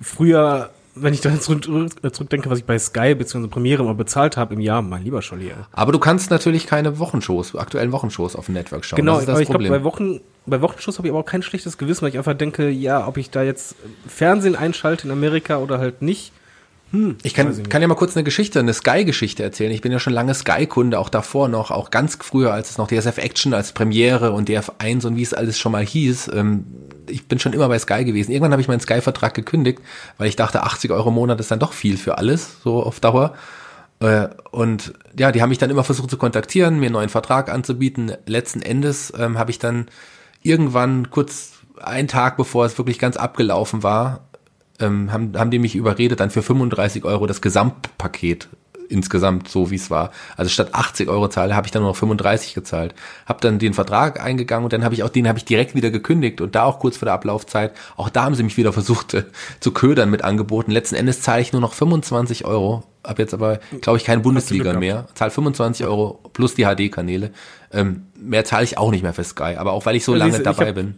[0.00, 3.46] Früher wenn ich da zurück, zurückdenke, was ich bei Sky bzw.
[3.48, 5.52] Premiere mal bezahlt habe im Jahr, mein lieber Scholli.
[5.72, 8.96] Aber du kannst natürlich keine Wochenshows, aktuellen Wochenshows auf dem Network schauen.
[8.96, 12.02] Genau, aber ich glaube, bei, Wochen, bei Wochenshows habe ich aber auch kein schlechtes Gewissen,
[12.02, 13.76] weil ich einfach denke, ja, ob ich da jetzt
[14.06, 16.32] Fernsehen einschalte in Amerika oder halt nicht,
[16.92, 19.70] hm, ich kann, ich kann ja mal kurz eine Geschichte, eine Sky-Geschichte erzählen.
[19.70, 22.88] Ich bin ja schon lange Sky-Kunde, auch davor noch, auch ganz früher, als es noch
[22.88, 26.30] DSF Action als Premiere und DF1 und wie es alles schon mal hieß.
[26.34, 26.64] Ähm,
[27.10, 28.30] ich bin schon immer bei Sky gewesen.
[28.30, 29.80] Irgendwann habe ich meinen Sky-Vertrag gekündigt,
[30.18, 33.00] weil ich dachte, 80 Euro im Monat ist dann doch viel für alles, so auf
[33.00, 33.34] Dauer.
[34.00, 37.50] Äh, und ja, die haben mich dann immer versucht zu kontaktieren, mir einen neuen Vertrag
[37.50, 38.12] anzubieten.
[38.26, 39.86] Letzten Endes ähm, habe ich dann
[40.42, 41.52] irgendwann kurz
[41.82, 44.28] einen Tag bevor es wirklich ganz abgelaufen war,
[44.78, 48.48] ähm, haben, haben die mich überredet, dann für 35 Euro das Gesamtpaket
[48.90, 50.10] insgesamt so wie es war.
[50.36, 52.94] Also statt 80 Euro zahle, habe ich dann nur noch 35 gezahlt.
[53.26, 55.90] Habe dann den Vertrag eingegangen und dann habe ich auch den habe ich direkt wieder
[55.90, 57.72] gekündigt und da auch kurz vor der Ablaufzeit.
[57.96, 59.24] Auch da haben sie mich wieder versucht äh,
[59.60, 60.70] zu ködern mit Angeboten.
[60.70, 62.84] Letzten Endes zahle ich nur noch 25 Euro.
[63.02, 65.06] Hab jetzt aber glaube ich keine Bundesliga mehr.
[65.14, 67.30] Zahle 25 Euro plus die HD-Kanäle.
[67.72, 69.56] Ähm, mehr zahle ich auch nicht mehr für Sky.
[69.56, 70.96] Aber auch weil ich so ja, lange dabei hab, bin.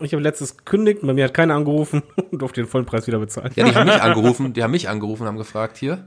[0.00, 3.18] Ich habe letztes gekündigt, bei mir hat keiner angerufen und durfte den vollen Preis wieder
[3.18, 3.52] bezahlen.
[3.54, 6.04] Ja, die haben mich angerufen, die haben mich angerufen, haben gefragt, hier,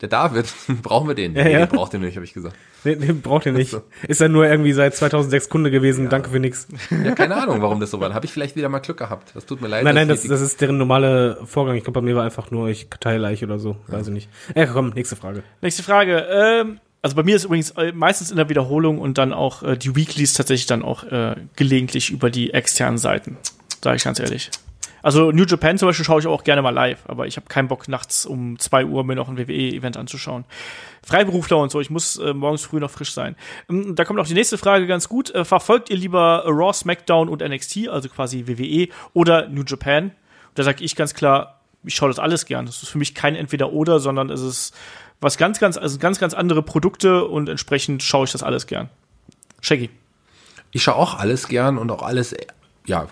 [0.00, 1.34] der David, brauchen wir den?
[1.34, 1.66] Ja, nee, ja.
[1.66, 2.56] Den braucht ihr nicht, habe ich gesagt.
[2.84, 3.70] Nee, den braucht ihr nicht.
[3.70, 3.82] So.
[4.06, 6.10] Ist er nur irgendwie seit 2006 Kunde gewesen, ja.
[6.10, 6.68] danke für nix.
[6.90, 8.14] Ja, keine Ahnung, warum das so war.
[8.14, 9.32] Habe ich vielleicht wieder mal Glück gehabt.
[9.34, 9.84] Das tut mir leid.
[9.84, 11.76] Nein, nein, das, das ist deren normale Vorgang.
[11.76, 13.94] Ich glaube, bei mir war einfach nur, ich teile oder so, ja.
[13.94, 14.28] weiß ich nicht.
[14.54, 15.42] Ja, komm, nächste Frage.
[15.60, 16.26] Nächste Frage.
[16.30, 19.76] Ähm, also bei mir ist übrigens äh, meistens in der Wiederholung und dann auch äh,
[19.76, 23.36] die Weeklies tatsächlich dann auch äh, gelegentlich über die externen Seiten.
[23.82, 24.50] Sag ich ganz ehrlich.
[25.02, 27.68] Also New Japan zum Beispiel schaue ich auch gerne mal live, aber ich habe keinen
[27.68, 30.44] Bock, nachts um zwei Uhr mir noch ein WWE-Event anzuschauen.
[31.06, 33.36] Freiberufler und so, ich muss äh, morgens früh noch frisch sein.
[33.70, 35.34] Ähm, da kommt auch die nächste Frage ganz gut.
[35.34, 40.12] Äh, verfolgt ihr lieber Raw, SmackDown und NXT, also quasi WWE, oder New Japan?
[40.54, 42.66] Da sage ich ganz klar, ich schaue das alles gern.
[42.66, 44.74] Das ist für mich kein Entweder-Oder, sondern es ist
[45.20, 48.88] was ganz, ganz, also ganz, ganz andere Produkte und entsprechend schaue ich das alles gern.
[49.60, 49.90] Shaggy.
[50.70, 52.34] Ich schaue auch alles gern und auch alles
[52.88, 53.06] ja,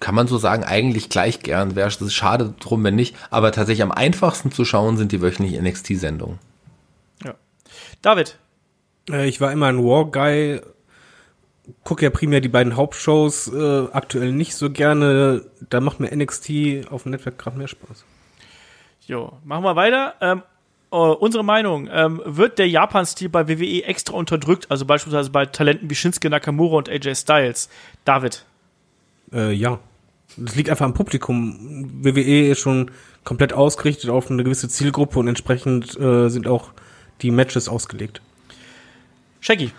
[0.00, 1.76] kann man so sagen, eigentlich gleich gern.
[1.76, 3.16] Wäre es schade drum, wenn nicht.
[3.30, 6.38] Aber tatsächlich am einfachsten zu schauen sind die wöchentlichen NXT-Sendungen.
[7.24, 7.34] Ja.
[8.02, 8.38] David.
[9.08, 10.60] Äh, ich war immer ein War-Guy.
[11.84, 13.46] Gucke ja primär die beiden Hauptshows.
[13.52, 15.46] Äh, aktuell nicht so gerne.
[15.70, 18.04] Da macht mir NXT auf dem Netzwerk gerade mehr Spaß.
[19.06, 20.14] Jo, machen wir weiter.
[20.20, 20.42] Ähm,
[20.94, 25.88] Uh, unsere Meinung, ähm, wird der Japan-Stil bei WWE extra unterdrückt, also beispielsweise bei Talenten
[25.88, 27.70] wie Shinsuke Nakamura und AJ Styles?
[28.04, 28.44] David.
[29.32, 29.78] Äh, ja.
[30.36, 32.02] Das liegt einfach am Publikum.
[32.02, 32.90] WWE ist schon
[33.24, 36.70] komplett ausgerichtet auf eine gewisse Zielgruppe und entsprechend äh, sind auch
[37.20, 38.22] die Matches ausgelegt.
[39.40, 39.72] Shaggy.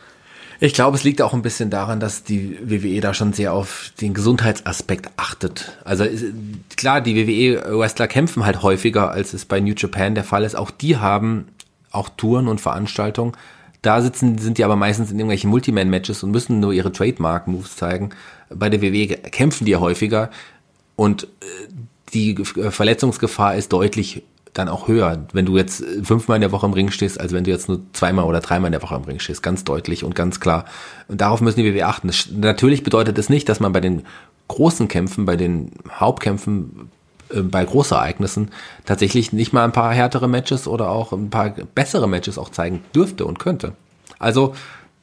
[0.59, 3.91] Ich glaube, es liegt auch ein bisschen daran, dass die WWE da schon sehr auf
[3.99, 5.77] den Gesundheitsaspekt achtet.
[5.83, 6.05] Also
[6.77, 10.55] klar, die WWE-Wrestler kämpfen halt häufiger, als es bei New Japan der Fall ist.
[10.55, 11.47] Auch die haben
[11.91, 13.33] auch Touren und Veranstaltungen.
[13.81, 18.11] Da sitzen, sind die aber meistens in irgendwelchen Multiman-Matches und müssen nur ihre Trademark-Moves zeigen
[18.55, 20.29] bei der WWE kämpfen die ja häufiger
[20.95, 21.27] und äh,
[22.13, 24.23] die Verletzungsgefahr ist deutlich
[24.53, 27.43] dann auch höher, wenn du jetzt fünfmal in der Woche im Ring stehst, als wenn
[27.43, 29.41] du jetzt nur zweimal oder dreimal in der Woche im Ring stehst.
[29.41, 30.65] Ganz deutlich und ganz klar.
[31.07, 32.07] Und darauf müssen die WWE achten.
[32.07, 34.03] Das, natürlich bedeutet es das nicht, dass man bei den
[34.47, 36.91] großen Kämpfen, bei den Hauptkämpfen,
[37.29, 38.51] äh, bei Großereignissen
[38.85, 42.83] tatsächlich nicht mal ein paar härtere Matches oder auch ein paar bessere Matches auch zeigen
[42.93, 43.73] dürfte und könnte.
[44.19, 44.53] Also,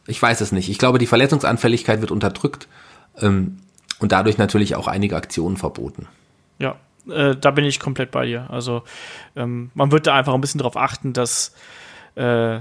[0.07, 0.69] ich weiß es nicht.
[0.69, 2.69] Ich glaube, die Verletzungsanfälligkeit wird unterdrückt
[3.19, 3.59] ähm,
[3.99, 6.09] und dadurch natürlich auch einige Aktionen verboten.
[6.59, 6.77] Ja,
[7.09, 8.49] äh, da bin ich komplett bei dir.
[8.51, 8.83] Also
[9.37, 11.55] ähm, man wird da einfach ein bisschen darauf achten, dass
[12.15, 12.61] äh,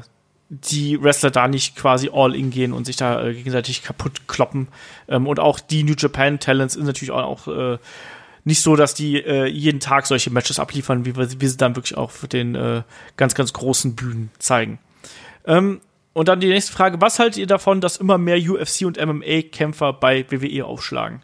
[0.49, 4.67] die Wrestler da nicht quasi all in gehen und sich da äh, gegenseitig kaputt kloppen.
[5.07, 7.77] Ähm, und auch die New Japan Talents sind natürlich auch, auch äh,
[8.43, 11.75] nicht so, dass die äh, jeden Tag solche Matches abliefern, wie wir, wie sie dann
[11.75, 12.81] wirklich auch für den äh,
[13.15, 14.79] ganz, ganz großen Bühnen zeigen.
[15.45, 15.81] Ähm,
[16.13, 19.93] und dann die nächste Frage, was haltet ihr davon, dass immer mehr UFC und MMA-Kämpfer
[19.93, 21.21] bei WWE aufschlagen?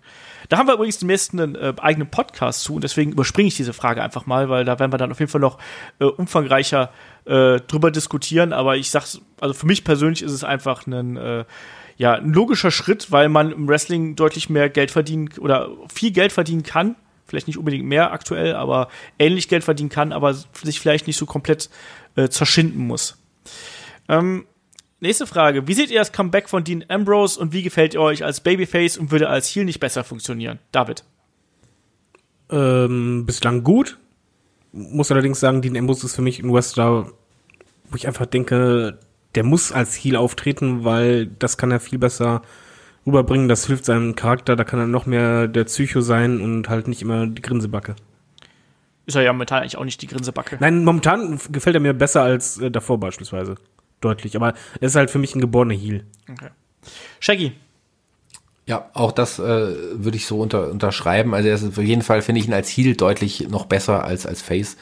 [0.50, 3.56] Da haben wir übrigens den nächsten einen äh, eigenen Podcast zu und deswegen überspringe ich
[3.56, 5.58] diese Frage einfach mal, weil da werden wir dann auf jeden Fall noch
[6.00, 6.92] äh, umfangreicher
[7.26, 8.54] äh, drüber diskutieren.
[8.54, 11.46] Aber ich sag's, also für mich persönlich ist es einfach ein, äh,
[11.98, 16.32] ja, ein logischer Schritt, weil man im Wrestling deutlich mehr Geld verdienen oder viel Geld
[16.32, 16.96] verdienen kann.
[17.26, 21.26] Vielleicht nicht unbedingt mehr aktuell, aber ähnlich Geld verdienen kann, aber sich vielleicht nicht so
[21.26, 21.72] komplett
[22.16, 23.18] äh, zerschinden muss.
[24.08, 24.46] Ähm,
[25.06, 25.68] Nächste Frage.
[25.68, 28.98] Wie seht ihr das Comeback von Dean Ambrose und wie gefällt ihr euch als Babyface
[28.98, 30.58] und würde als Heel nicht besser funktionieren?
[30.72, 31.04] David.
[32.50, 34.00] Ähm, bislang gut.
[34.72, 37.12] Muss allerdings sagen, Dean Ambrose ist für mich ein Wrestler,
[37.92, 38.98] wo ich einfach denke,
[39.36, 42.42] der muss als Heel auftreten, weil das kann er viel besser
[43.06, 43.48] rüberbringen.
[43.48, 44.56] Das hilft seinem Charakter.
[44.56, 47.96] Da kann er noch mehr der Psycho sein und halt nicht immer die Grinsebacke.
[49.06, 50.58] Ist er ja momentan eigentlich auch nicht die Grinsebacke.
[50.60, 53.54] Nein, momentan gefällt er mir besser als äh, davor beispielsweise.
[54.06, 54.36] Deutlich.
[54.36, 56.06] Aber er ist halt für mich ein geborener Heel.
[56.30, 56.50] Okay.
[57.20, 57.54] Shaggy.
[58.68, 61.34] Ja, auch das äh, würde ich so unter, unterschreiben.
[61.34, 64.28] Also er ist auf jeden Fall finde ich ihn als Heel deutlich noch besser als
[64.28, 64.78] als Face.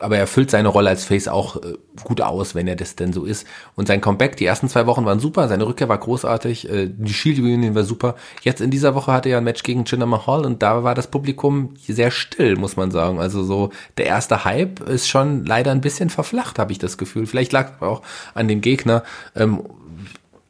[0.00, 1.74] Aber er füllt seine Rolle als Face auch äh,
[2.04, 3.46] gut aus, wenn er das denn so ist.
[3.76, 7.12] Und sein Comeback, die ersten zwei Wochen waren super, seine Rückkehr war großartig, äh, die
[7.12, 8.16] Shield Reunion war super.
[8.42, 11.08] Jetzt in dieser Woche hatte er ein Match gegen Jinder Mahal und da war das
[11.08, 13.20] Publikum sehr still, muss man sagen.
[13.20, 17.26] Also so der erste Hype ist schon leider ein bisschen verflacht, habe ich das Gefühl.
[17.26, 18.02] Vielleicht lag es auch
[18.34, 19.02] an dem Gegner.
[19.36, 19.62] Ähm,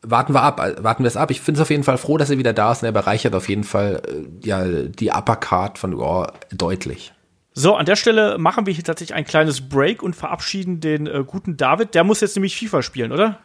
[0.03, 1.31] warten wir ab, warten wir es ab.
[1.31, 3.35] Ich finde es auf jeden Fall froh, dass er wieder da ist und er bereichert
[3.35, 7.13] auf jeden Fall äh, ja die Upper Card von Raw deutlich.
[7.61, 11.25] So, an der Stelle machen wir hier tatsächlich ein kleines Break und verabschieden den äh,
[11.27, 11.95] guten David.
[11.95, 13.39] Der muss jetzt nämlich FIFA spielen, oder?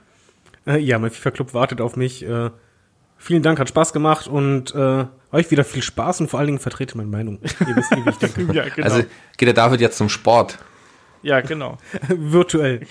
[0.66, 2.26] Äh, ja, mein FIFA-Club wartet auf mich.
[2.26, 2.50] Äh,
[3.18, 6.60] vielen Dank, hat Spaß gemacht und äh, euch wieder viel Spaß und vor allen Dingen
[6.60, 7.40] vertrete meine Meinung.
[7.44, 8.54] Ihr wisst, wie ich denke.
[8.54, 8.88] ja, genau.
[8.88, 9.04] Also
[9.36, 10.60] geht der David jetzt zum Sport.
[11.22, 11.78] ja, genau.
[12.08, 12.86] Virtuell.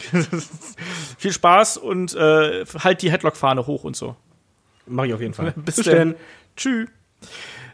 [1.16, 4.14] Viel Spaß und äh, halt die Headlock-Fahne hoch und so.
[4.84, 5.54] Mache ich auf jeden Fall.
[5.56, 6.16] Bis dann.
[6.54, 6.90] Tschüss.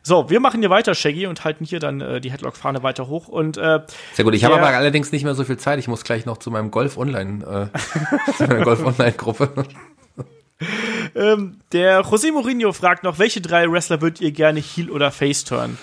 [0.02, 3.28] So, wir machen hier weiter, Shaggy, und halten hier dann äh, die Headlock-Fahne weiter hoch.
[3.28, 3.80] Und äh,
[4.14, 4.34] Sehr gut.
[4.34, 5.78] Ich habe aber allerdings nicht mehr so viel Zeit.
[5.78, 9.50] Ich muss gleich noch zu meinem Golf Online, äh, zu meiner Golf Online Gruppe.
[11.14, 15.44] ähm, der José Mourinho fragt noch, welche drei Wrestler würdet ihr gerne Heel oder Face
[15.44, 15.78] turn?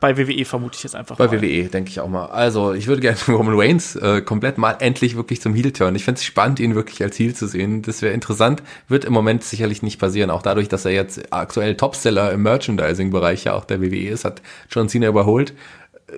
[0.00, 1.42] Bei WWE vermute ich jetzt einfach Bei mal.
[1.42, 2.26] WWE, denke ich auch mal.
[2.26, 5.94] Also, ich würde gerne Roman Reigns äh, komplett mal endlich wirklich zum Heel turn.
[5.94, 7.82] Ich fände es spannend, ihn wirklich als Heel zu sehen.
[7.82, 8.62] Das wäre interessant.
[8.88, 10.30] Wird im Moment sicherlich nicht passieren.
[10.30, 14.40] Auch dadurch, dass er jetzt aktuell Topseller im Merchandising-Bereich ja auch der WWE ist, hat
[14.70, 15.52] John Cena überholt.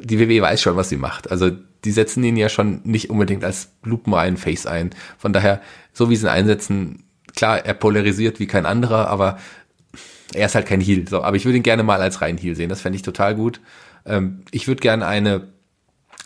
[0.01, 1.31] Die WWE weiß schon, was sie macht.
[1.31, 1.51] Also,
[1.85, 4.91] die setzen ihn ja schon nicht unbedingt als lupenreinen Face ein.
[5.19, 5.61] Von daher,
[5.93, 7.03] so wie sie ihn einsetzen,
[7.35, 9.39] klar, er polarisiert wie kein anderer, aber
[10.35, 11.09] er ist halt kein Heel.
[11.09, 12.69] So, aber ich würde ihn gerne mal als rein Heel sehen.
[12.69, 13.61] Das fände ich total gut.
[14.07, 15.49] Ähm, ich würde gerne eine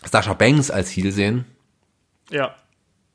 [0.05, 1.45] Sasha Banks als Heel sehen.
[2.31, 2.55] Ja.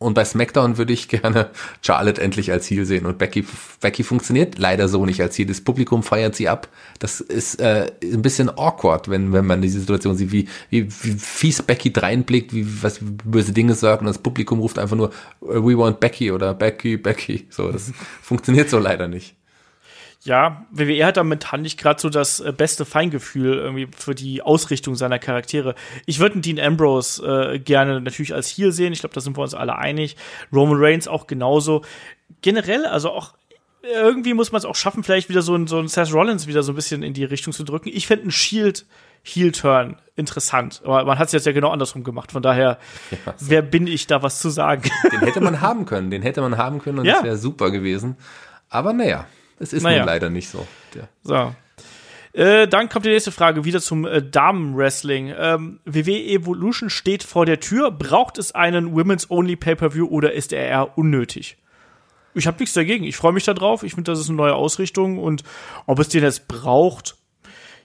[0.01, 1.51] Und bei SmackDown würde ich gerne
[1.83, 3.05] Charlotte endlich als Heel sehen.
[3.05, 3.45] Und Becky,
[3.81, 5.45] Becky funktioniert leider so nicht als Heel.
[5.45, 6.69] Das Publikum feiert sie ab.
[6.97, 11.11] Das ist äh, ein bisschen awkward, wenn, wenn man diese Situation sieht, wie, wie, wie
[11.11, 15.77] fies Becky dreinblickt, wie was böse Dinge sagt und das Publikum ruft einfach nur We
[15.77, 17.45] want Becky oder Becky, Becky.
[17.51, 17.91] So, das
[18.23, 19.35] funktioniert so leider nicht.
[20.23, 24.43] Ja, WWE hat da momentan nicht gerade so das äh, beste Feingefühl irgendwie für die
[24.43, 25.73] Ausrichtung seiner Charaktere.
[26.05, 28.93] Ich würde einen Dean Ambrose äh, gerne natürlich als Heel sehen.
[28.93, 30.15] Ich glaube, da sind wir uns alle einig.
[30.53, 31.83] Roman Reigns auch genauso.
[32.41, 33.33] Generell, also auch
[33.83, 36.61] irgendwie muss man es auch schaffen, vielleicht wieder so ein, so ein Seth Rollins wieder
[36.61, 37.89] so ein bisschen in die Richtung zu drücken.
[37.91, 38.85] Ich fände einen Shield
[39.23, 40.81] Heel-Turn interessant.
[40.83, 42.31] Aber man hat es jetzt ja genau andersrum gemacht.
[42.31, 42.77] Von daher,
[43.39, 44.83] wer bin ich da was zu sagen?
[45.11, 47.15] Den hätte man haben können, den hätte man haben können und Ja.
[47.15, 48.17] das wäre super gewesen.
[48.69, 49.25] Aber naja,
[49.61, 49.99] es ist Naja.
[49.99, 50.67] nun leider nicht so.
[50.93, 51.55] Der, So.
[52.33, 55.33] Äh, dann kommt die nächste Frage wieder zum äh, Damen-Wrestling.
[55.37, 57.91] Ähm, WWE Evolution steht vor der Tür.
[57.91, 61.57] Braucht es einen Women's Only Pay-Per-View oder ist er eher unnötig?
[62.33, 63.03] Ich habe nichts dagegen.
[63.03, 63.83] Ich freue mich da drauf.
[63.83, 65.43] Ich finde, das ist eine neue Ausrichtung und
[65.87, 67.17] ob es den jetzt braucht.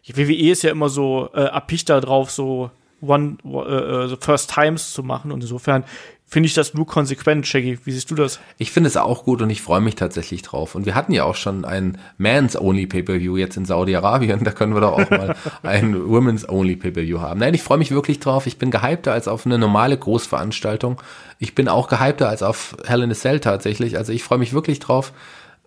[0.07, 2.71] WWE ist ja immer so äh, erpicht da drauf, so
[3.01, 5.83] One äh, so First Times zu machen und insofern
[6.29, 7.79] finde ich das nur konsequent, Shaggy.
[7.85, 8.41] Wie siehst du das?
[8.59, 10.75] ich finde es auch gut und ich freue mich tatsächlich drauf.
[10.75, 14.41] Und wir hatten ja auch schon ein Man's Only Pay-Per-View jetzt in Saudi-Arabien.
[14.45, 17.41] Da können wir doch auch mal ein Women's Only Pay-Per-View haben.
[17.41, 18.47] Nein, ich freue mich wirklich drauf.
[18.47, 21.01] Ich bin gehypter als auf eine normale Großveranstaltung.
[21.39, 23.97] Ich bin auch gehypter als auf Hell in a Cell tatsächlich.
[23.97, 25.13] Also ich freue mich wirklich drauf.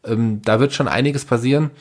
[0.04, 1.72] Ähm, da wird schon einiges passieren.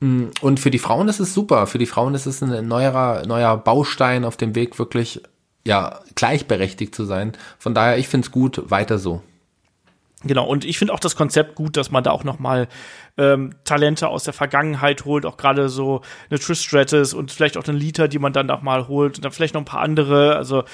[0.00, 1.66] Mm, Und für die Frauen ist es super.
[1.66, 5.22] Für die Frauen ist es ein neuer, neuer Baustein auf dem Weg, wirklich
[5.66, 7.32] ja gleichberechtigt zu sein.
[7.58, 9.22] Von daher, ich finde es gut, weiter so.
[10.22, 12.68] Genau, und ich finde auch das Konzept gut, dass man da auch noch mal
[13.16, 17.66] ähm, Talente aus der Vergangenheit holt, auch gerade so eine Trish Stratus und vielleicht auch
[17.66, 20.36] einen Lita, die man dann noch mal holt und dann vielleicht noch ein paar andere,
[20.36, 20.64] also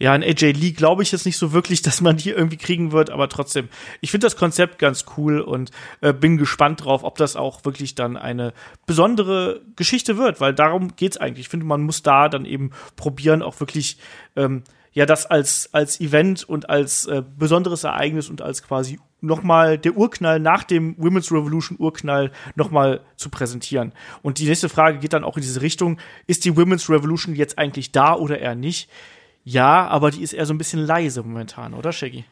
[0.00, 2.90] ja, ein AJ Lee glaube ich jetzt nicht so wirklich, dass man die irgendwie kriegen
[2.90, 3.68] wird, aber trotzdem,
[4.00, 5.70] ich finde das Konzept ganz cool und
[6.00, 8.52] äh, bin gespannt drauf, ob das auch wirklich dann eine
[8.86, 11.46] besondere Geschichte wird, weil darum geht's eigentlich.
[11.46, 13.98] Ich finde, man muss da dann eben probieren, auch wirklich
[14.36, 19.78] ähm, ja das als als Event und als äh, besonderes Ereignis und als quasi nochmal
[19.78, 23.92] der Urknall nach dem Women's Revolution Urknall nochmal zu präsentieren.
[24.22, 27.58] Und die nächste Frage geht dann auch in diese Richtung, ist die Women's Revolution jetzt
[27.58, 28.88] eigentlich da oder eher nicht?
[29.44, 32.24] Ja, aber die ist eher so ein bisschen leise momentan, oder Shaggy?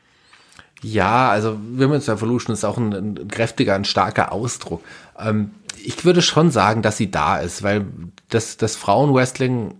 [0.82, 4.82] Ja, also Women's Revolution ist auch ein, ein kräftiger, ein starker Ausdruck.
[5.18, 5.50] Ähm,
[5.84, 7.86] ich würde schon sagen, dass sie da ist, weil
[8.28, 9.74] das, das Frauenwrestling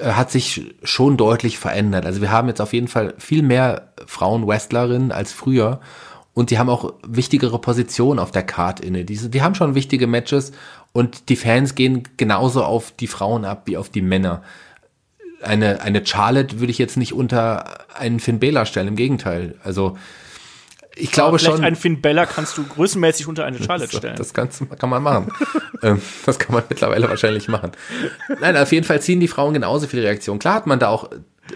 [0.00, 2.04] äh, hat sich schon deutlich verändert.
[2.04, 5.80] Also wir haben jetzt auf jeden Fall viel mehr Frauen-Wrestlerinnen als früher
[6.34, 9.04] und die haben auch wichtigere Positionen auf der Card inne.
[9.04, 10.52] Die, die haben schon wichtige Matches
[10.92, 14.42] und die Fans gehen genauso auf die Frauen ab wie auf die Männer.
[15.44, 19.54] Eine, eine Charlotte würde ich jetzt nicht unter einen Finn Balor stellen, im Gegenteil.
[19.62, 19.96] Also
[20.96, 21.64] ich glaube vielleicht schon.
[21.64, 24.16] einen Finn Bella kannst du größenmäßig unter eine Charlotte Das, stellen.
[24.16, 25.32] das kannst, kann man machen.
[25.82, 27.72] Ähm, das kann man mittlerweile wahrscheinlich machen.
[28.40, 30.38] Nein, auf jeden Fall ziehen die Frauen genauso viel Reaktion.
[30.38, 31.10] Klar hat man da auch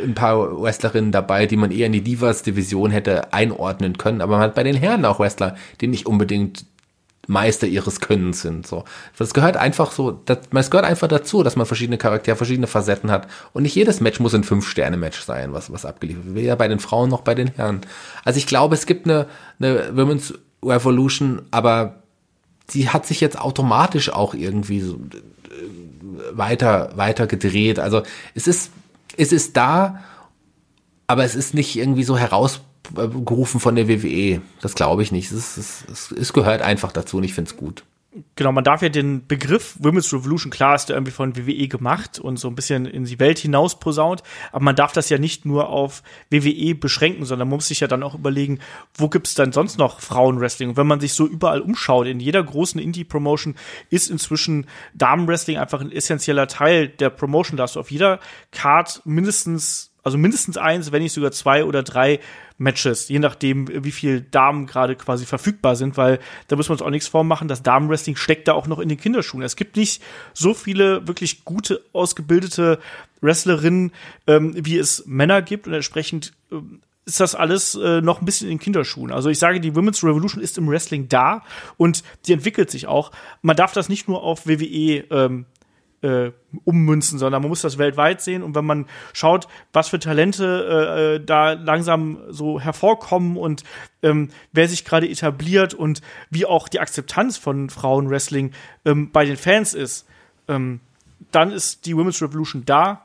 [0.04, 4.42] ein paar Wrestlerinnen dabei, die man eher in die Divas-Division hätte einordnen können, aber man
[4.42, 6.66] hat bei den Herren auch Wrestler, die nicht unbedingt
[7.28, 8.66] Meister ihres Könnens sind.
[8.66, 8.84] So,
[9.18, 13.10] das gehört einfach so, das, es gehört einfach dazu, dass man verschiedene Charaktere, verschiedene Facetten
[13.10, 16.34] hat und nicht jedes Match muss ein fünf Sterne Match sein, was was abgeliefert wird.
[16.36, 17.82] Weder bei den Frauen noch bei den Herren.
[18.24, 19.26] Also ich glaube, es gibt eine
[19.60, 20.34] eine Women's
[20.64, 22.02] Revolution, aber
[22.70, 24.98] die hat sich jetzt automatisch auch irgendwie so äh,
[26.32, 27.78] weiter weiter gedreht.
[27.78, 28.02] Also
[28.34, 28.72] es ist
[29.18, 30.02] es ist da,
[31.06, 32.16] aber es ist nicht irgendwie so
[32.94, 34.40] herausgerufen von der WWE.
[34.60, 35.30] Das glaube ich nicht.
[35.30, 37.84] Es, ist, es, es gehört einfach dazu und ich finde es gut.
[38.36, 42.18] Genau, man darf ja den Begriff Women's Revolution, klar ist der irgendwie von WWE gemacht
[42.18, 45.44] und so ein bisschen in die Welt hinaus posaunt, aber man darf das ja nicht
[45.44, 48.60] nur auf WWE beschränken, sondern man muss sich ja dann auch überlegen,
[48.94, 50.70] wo gibt's dann sonst noch Frauenwrestling?
[50.70, 53.56] Und wenn man sich so überall umschaut, in jeder großen Indie-Promotion
[53.90, 57.58] ist inzwischen Damenwrestling einfach ein essentieller Teil der Promotion.
[57.58, 58.20] Da hast du auf jeder
[58.52, 62.20] Card mindestens also mindestens eins, wenn nicht sogar zwei oder drei
[62.56, 66.18] Matches, je nachdem, wie viel Damen gerade quasi verfügbar sind, weil
[66.48, 67.46] da muss man uns auch nichts vormachen.
[67.46, 69.42] Das Damenwrestling steckt da auch noch in den Kinderschuhen.
[69.42, 70.02] Es gibt nicht
[70.32, 72.78] so viele wirklich gute, ausgebildete
[73.20, 73.92] Wrestlerinnen,
[74.26, 78.48] ähm, wie es Männer gibt und entsprechend ähm, ist das alles äh, noch ein bisschen
[78.48, 79.12] in den Kinderschuhen.
[79.12, 81.42] Also ich sage, die Women's Revolution ist im Wrestling da
[81.76, 83.12] und die entwickelt sich auch.
[83.40, 85.46] Man darf das nicht nur auf WWE ähm,
[86.02, 86.30] äh,
[86.64, 88.42] ummünzen, sondern man muss das weltweit sehen.
[88.42, 93.64] Und wenn man schaut, was für Talente äh, da langsam so hervorkommen und
[94.02, 96.00] ähm, wer sich gerade etabliert und
[96.30, 98.52] wie auch die Akzeptanz von Frauenwrestling
[98.84, 100.06] ähm, bei den Fans ist,
[100.46, 100.80] ähm,
[101.32, 103.04] dann ist die Women's Revolution da.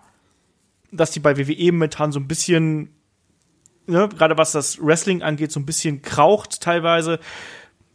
[0.92, 2.90] Dass die bei WWE momentan so ein bisschen,
[3.88, 7.20] ne, gerade was das Wrestling angeht, so ein bisschen kraucht teilweise.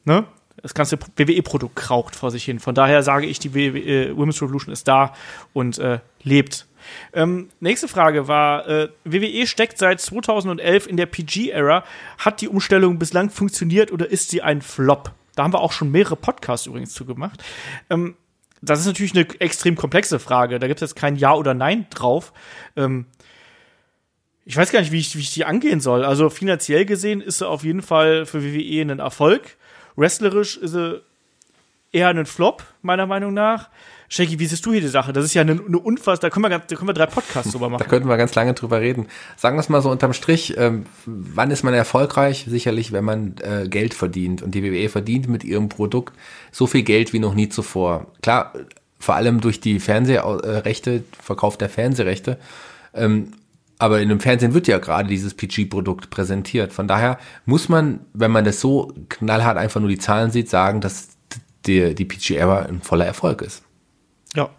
[0.05, 0.27] Ne?
[0.63, 2.59] Das ganze WWE-Produkt kraucht vor sich hin.
[2.59, 5.15] Von daher sage ich, die WWE, äh, Women's Revolution ist da
[5.53, 6.67] und äh, lebt.
[7.13, 11.85] Ähm, nächste Frage war, äh, WWE steckt seit 2011 in der PG-Ära.
[12.19, 15.13] Hat die Umstellung bislang funktioniert oder ist sie ein Flop?
[15.35, 17.45] Da haben wir auch schon mehrere Podcasts übrigens zugemacht.
[17.91, 18.17] Ähm,
[18.61, 20.59] das ist natürlich eine extrem komplexe Frage.
[20.59, 22.33] Da gibt es jetzt kein Ja oder Nein drauf.
[22.77, 23.07] Ähm,
[24.45, 26.05] ich weiß gar nicht, wie ich, wie ich die angehen soll.
[26.05, 29.59] Also finanziell gesehen ist sie auf jeden Fall für WWE ein Erfolg.
[29.99, 31.03] Wrestlerisch ist sie
[31.93, 33.69] eher ein Flop, meiner Meinung nach.
[34.11, 35.13] Shaggy, wie siehst du hier die Sache?
[35.13, 37.53] Das ist ja eine, eine Unfass, da können wir, ganz, da können wir drei Podcasts
[37.53, 37.89] drüber Da machen.
[37.89, 39.07] könnten wir ganz lange drüber reden.
[39.37, 42.47] Sagen wir es mal so unterm Strich, ähm, wann ist man erfolgreich?
[42.49, 44.41] Sicherlich, wenn man äh, Geld verdient.
[44.41, 46.15] Und die WWE verdient mit ihrem Produkt
[46.53, 48.07] so viel Geld wie noch nie zuvor.
[48.23, 48.53] Klar,
[48.99, 52.39] vor allem durch die Fernsehrechte, Verkauf der Fernsehrechte.
[52.95, 53.33] Ähm,
[53.79, 56.73] aber in dem Fernsehen wird ja gerade dieses PG-Produkt präsentiert.
[56.73, 60.81] Von daher muss man, wenn man das so knallhart einfach nur die Zahlen sieht, sagen,
[60.81, 61.09] dass
[61.67, 63.63] die, die PG-Ära ein voller Erfolg ist.
[64.35, 64.51] Ja.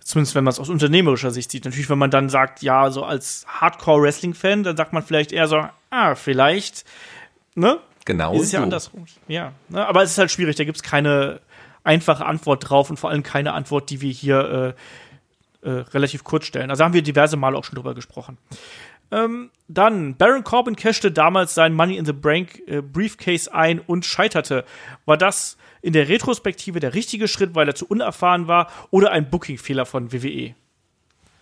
[0.00, 1.64] Zumindest wenn man es aus unternehmerischer Sicht sieht.
[1.64, 5.64] Natürlich, wenn man dann sagt, ja, so als Hardcore-Wrestling-Fan, dann sagt man vielleicht eher so,
[5.90, 6.84] ah, vielleicht,
[7.54, 7.78] ne?
[8.04, 8.64] Genau Ist es ja so.
[8.64, 9.06] andersrum.
[9.26, 9.52] Ja.
[9.68, 9.84] Ne?
[9.84, 11.40] Aber es ist halt schwierig, da gibt es keine
[11.82, 14.80] einfache Antwort drauf und vor allem keine Antwort, die wir hier äh,
[15.66, 16.70] äh, relativ kurz stellen.
[16.70, 18.38] Also haben wir diverse Male auch schon drüber gesprochen.
[19.10, 24.04] Ähm, dann, Baron Corbin cashte damals sein Money in the Bank äh, Briefcase ein und
[24.04, 24.64] scheiterte.
[25.04, 29.28] War das in der Retrospektive der richtige Schritt, weil er zu unerfahren war, oder ein
[29.28, 30.54] Booking-Fehler von WWE?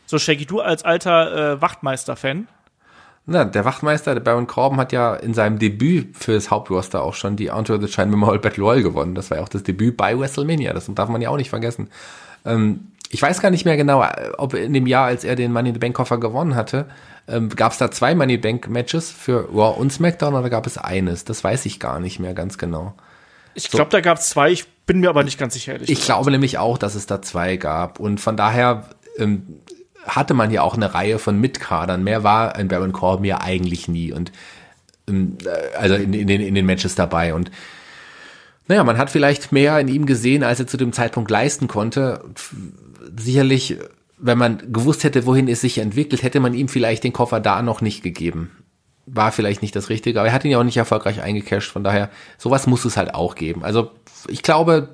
[0.06, 2.48] So, Shaggy, du als alter äh, Wachtmeister-Fan.
[3.26, 7.14] Na, der Wachtmeister, der Baron Corbin, hat ja in seinem Debüt für das Hauptroster auch
[7.14, 9.14] schon die Under the Shine Memorial Battle Royale gewonnen.
[9.14, 10.74] Das war ja auch das Debüt bei WrestleMania.
[10.74, 11.88] Das darf man ja auch nicht vergessen.
[12.44, 15.52] Ähm, ich weiß gar nicht mehr genau, äh, ob in dem Jahr, als er den
[15.52, 16.86] Money in the Bank Koffer gewonnen hatte,
[17.28, 20.50] ähm, gab es da zwei Money in the Bank Matches für Raw und SmackDown oder
[20.50, 21.24] gab es eines?
[21.24, 22.94] Das weiß ich gar nicht mehr ganz genau.
[23.54, 25.72] Ich glaube, da gab es zwei, ich bin mir aber nicht ganz sicher.
[25.72, 26.18] ehrlich Ich gesagt.
[26.18, 28.00] glaube nämlich auch, dass es da zwei gab.
[28.00, 29.60] Und von daher ähm,
[30.04, 32.02] hatte man ja auch eine Reihe von Mitkadern.
[32.02, 34.12] Mehr war ein Baron Corbin ja eigentlich nie.
[34.12, 34.32] Und
[35.08, 37.32] ähm, äh, also in, in, den, in den Matches dabei.
[37.32, 37.50] Und
[38.66, 42.24] naja, man hat vielleicht mehr in ihm gesehen, als er zu dem Zeitpunkt leisten konnte.
[43.16, 43.78] Sicherlich,
[44.18, 47.62] wenn man gewusst hätte, wohin es sich entwickelt, hätte man ihm vielleicht den Koffer da
[47.62, 48.50] noch nicht gegeben.
[49.06, 51.70] War vielleicht nicht das Richtige, aber er hat ihn ja auch nicht erfolgreich eingecasht.
[51.70, 53.64] Von daher, sowas muss es halt auch geben.
[53.64, 53.90] Also
[54.28, 54.88] ich glaube,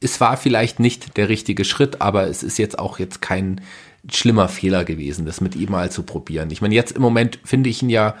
[0.00, 3.62] es war vielleicht nicht der richtige Schritt, aber es ist jetzt auch jetzt kein
[4.10, 6.50] schlimmer Fehler gewesen, das mit ihm mal zu probieren.
[6.50, 8.14] Ich meine, jetzt im Moment finde ich ihn ja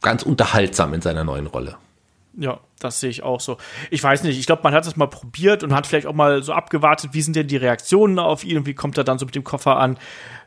[0.00, 1.76] ganz unterhaltsam in seiner neuen Rolle.
[2.40, 3.56] Ja, das sehe ich auch so.
[3.90, 6.40] Ich weiß nicht, ich glaube, man hat das mal probiert und hat vielleicht auch mal
[6.44, 9.26] so abgewartet, wie sind denn die Reaktionen auf ihn und wie kommt er dann so
[9.26, 9.98] mit dem Koffer an.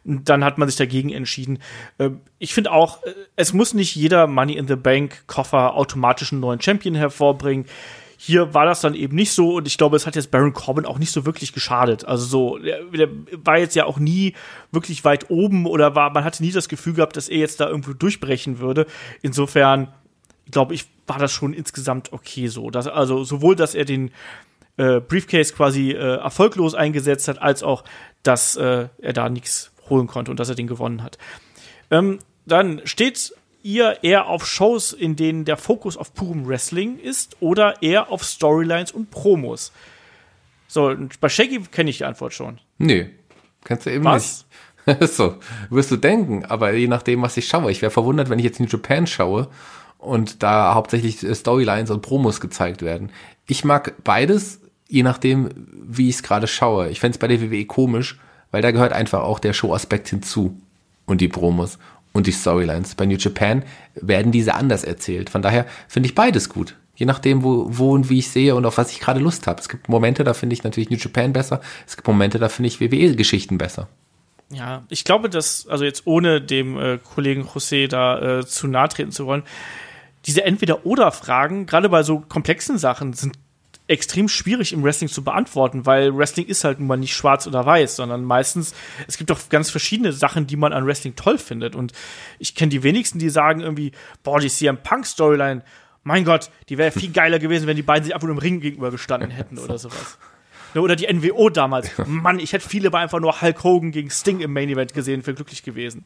[0.06, 1.60] Und dann hat man sich dagegen entschieden.
[2.00, 6.32] Ähm, ich finde auch, äh, es muss nicht jeder Money in the Bank Koffer automatisch
[6.32, 7.66] einen neuen Champion hervorbringen.
[8.16, 10.86] Hier war das dann eben nicht so und ich glaube, es hat jetzt Baron Corbin
[10.86, 12.06] auch nicht so wirklich geschadet.
[12.06, 13.10] Also so, der, der
[13.44, 14.36] war jetzt ja auch nie
[14.72, 17.68] wirklich weit oben oder war, man hatte nie das Gefühl gehabt, dass er jetzt da
[17.68, 18.86] irgendwo durchbrechen würde.
[19.22, 19.90] Insofern
[20.52, 22.70] glaube ich, war das schon insgesamt okay so.
[22.70, 24.12] Dass, also sowohl, dass er den
[24.78, 27.84] äh, Briefcase quasi äh, erfolglos eingesetzt hat, als auch,
[28.24, 31.18] dass äh, er da nichts holen konnte und dass er den gewonnen hat.
[31.90, 33.34] Ähm, dann steht
[33.64, 38.24] ihr eher auf Shows, in denen der Fokus auf purem Wrestling ist oder eher auf
[38.24, 39.72] Storylines und Promos?
[40.68, 42.60] So, bei Shaggy kenne ich die Antwort schon.
[42.78, 43.10] Nee,
[43.64, 44.46] kannst du eben Was?
[44.88, 45.12] nicht.
[45.14, 45.36] so,
[45.70, 47.72] wirst du denken, aber je nachdem, was ich schaue.
[47.72, 49.50] Ich wäre verwundert, wenn ich jetzt New Japan schaue
[50.02, 53.12] und da hauptsächlich äh, Storylines und Promos gezeigt werden.
[53.48, 55.50] Ich mag beides, je nachdem,
[55.88, 56.90] wie ich es gerade schaue.
[56.90, 58.20] Ich fände es bei der WWE komisch,
[58.52, 60.60] weil da gehört einfach auch der Show-Aspekt hinzu
[61.06, 61.78] und die Promos
[62.12, 62.96] und die Storylines.
[62.96, 63.64] Bei New Japan
[63.96, 65.30] werden diese anders erzählt.
[65.30, 66.76] Von daher finde ich beides gut.
[66.96, 69.60] Je nachdem, wo, wo und wie ich sehe und auf was ich gerade Lust habe.
[69.60, 71.62] Es gibt Momente, da finde ich natürlich New Japan besser.
[71.88, 73.88] Es gibt Momente, da finde ich WWE-Geschichten besser.
[74.52, 78.90] Ja, ich glaube, dass, also jetzt ohne dem äh, Kollegen José da äh, zu nahe
[78.90, 79.44] treten zu wollen,
[80.26, 83.38] diese Entweder-Oder-Fragen, gerade bei so komplexen Sachen, sind
[83.88, 87.66] extrem schwierig im Wrestling zu beantworten, weil Wrestling ist halt nun mal nicht schwarz oder
[87.66, 88.74] weiß, sondern meistens,
[89.08, 91.76] es gibt doch ganz verschiedene Sachen, die man an Wrestling toll findet.
[91.76, 91.92] Und
[92.40, 93.92] ich kenne die wenigsten, die sagen irgendwie,
[94.24, 95.64] boah, die CM Punk-Storyline,
[96.04, 98.62] mein Gott, die wäre viel geiler gewesen, wenn die beiden sich einfach nur im Ring
[98.62, 100.18] gegenüber gestanden hätten oder sowas.
[100.74, 101.92] Ne, oder die NWO damals.
[102.06, 105.26] Mann, ich hätte viele bei einfach nur Hulk Hogan gegen Sting im Main Event gesehen,
[105.26, 106.06] wäre glücklich gewesen.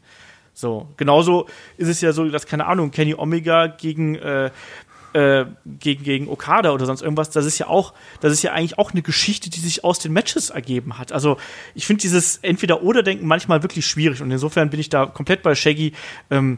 [0.55, 4.51] So, genauso ist es ja so, dass, keine Ahnung, Kenny Omega gegen, äh,
[5.11, 8.79] äh, gegen, gegen Okada oder sonst irgendwas, das ist ja auch, das ist ja eigentlich
[8.79, 11.11] auch eine Geschichte, die sich aus den Matches ergeben hat.
[11.11, 11.35] Also
[11.73, 15.91] ich finde dieses Entweder-Oder-Denken manchmal wirklich schwierig und insofern bin ich da komplett bei Shaggy.
[16.31, 16.57] Ähm,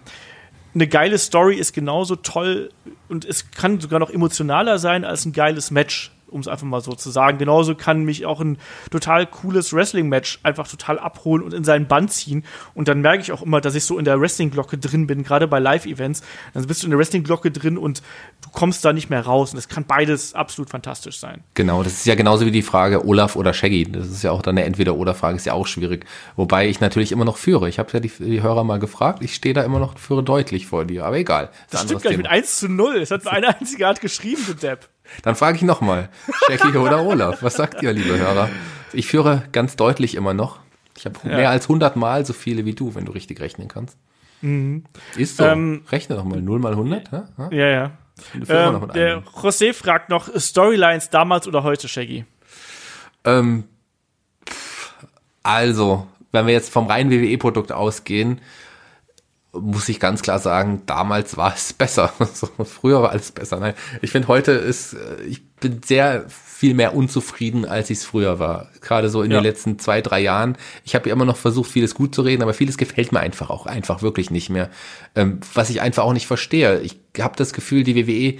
[0.75, 2.69] eine geile Story ist genauso toll
[3.09, 6.81] und es kann sogar noch emotionaler sein als ein geiles Match um es einfach mal
[6.81, 7.37] so zu sagen.
[7.37, 8.57] Genauso kann mich auch ein
[8.91, 12.43] total cooles Wrestling-Match einfach total abholen und in seinen Bann ziehen.
[12.73, 15.47] Und dann merke ich auch immer, dass ich so in der Wrestling-Glocke drin bin, gerade
[15.47, 16.21] bei Live-Events.
[16.53, 18.01] Dann bist du in der Wrestling-Glocke drin und
[18.41, 19.53] du kommst da nicht mehr raus.
[19.53, 21.43] Und es kann beides absolut fantastisch sein.
[21.53, 23.91] Genau, das ist ja genauso wie die Frage Olaf oder Shaggy.
[23.91, 26.05] Das ist ja auch dann eine Entweder-Oder-Frage, ist ja auch schwierig.
[26.35, 27.69] Wobei ich natürlich immer noch führe.
[27.69, 29.23] Ich habe ja die, die, Hörer mal gefragt.
[29.23, 31.05] Ich stehe da immer noch, führe deutlich vor dir.
[31.05, 31.49] Aber egal.
[31.69, 32.17] Das, das stimmt gar nicht.
[32.17, 32.97] Mit 1 zu 0.
[32.97, 34.89] Es hat nur eine einzige Art geschrieben, du Depp.
[35.23, 36.09] Dann frage ich nochmal,
[36.49, 38.49] Jackie oder Olaf, was sagt ihr, liebe Hörer?
[38.93, 40.59] Ich führe ganz deutlich immer noch.
[40.97, 41.35] Ich habe ja.
[41.35, 43.97] mehr als 100 Mal so viele wie du, wenn du richtig rechnen kannst.
[44.41, 44.83] Mhm.
[45.15, 45.45] Ist so.
[45.45, 47.11] Ähm, Rechne doch mal 0 mal 100.
[47.11, 47.67] Ja, ja.
[47.67, 47.91] ja.
[48.33, 52.25] Ähm, der José fragt noch, Storylines damals oder heute, Shaggy?
[53.23, 53.65] Ähm,
[55.43, 58.41] also, wenn wir jetzt vom reinen WWE-Produkt ausgehen,
[59.61, 62.13] muss ich ganz klar sagen, damals war es besser.
[62.65, 63.59] früher war alles besser.
[63.59, 68.05] Nein, ich finde heute ist, äh, ich bin sehr viel mehr unzufrieden, als ich es
[68.05, 68.69] früher war.
[68.81, 69.37] Gerade so in ja.
[69.37, 70.57] den letzten zwei, drei Jahren.
[70.83, 73.49] Ich habe ja immer noch versucht, vieles gut zu reden, aber vieles gefällt mir einfach
[73.49, 74.69] auch einfach wirklich nicht mehr.
[75.15, 76.81] Ähm, was ich einfach auch nicht verstehe.
[76.81, 78.39] Ich habe das Gefühl, die WWE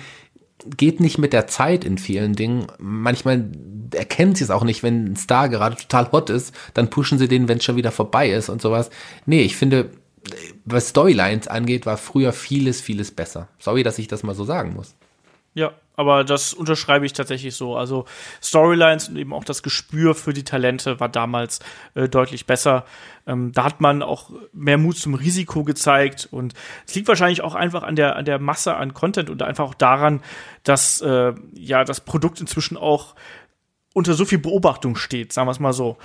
[0.75, 2.67] geht nicht mit der Zeit in vielen Dingen.
[2.79, 3.51] Manchmal
[3.93, 7.27] erkennen sie es auch nicht, wenn ein Star gerade total hot ist, dann pushen sie
[7.27, 8.89] den, wenn es schon wieder vorbei ist und sowas.
[9.25, 9.91] Nee, ich finde,
[10.65, 13.47] was Storylines angeht, war früher vieles, vieles besser.
[13.59, 14.95] Sorry, dass ich das mal so sagen muss.
[15.53, 17.75] Ja, aber das unterschreibe ich tatsächlich so.
[17.75, 18.05] Also
[18.43, 21.59] Storylines und eben auch das Gespür für die Talente war damals
[21.95, 22.85] äh, deutlich besser.
[23.25, 26.53] Ähm, da hat man auch mehr Mut zum Risiko gezeigt und
[26.85, 29.73] es liegt wahrscheinlich auch einfach an der an der Masse an Content und einfach auch
[29.73, 30.21] daran,
[30.61, 33.15] dass äh, ja das Produkt inzwischen auch
[33.95, 35.97] unter so viel Beobachtung steht, sagen wir es mal so.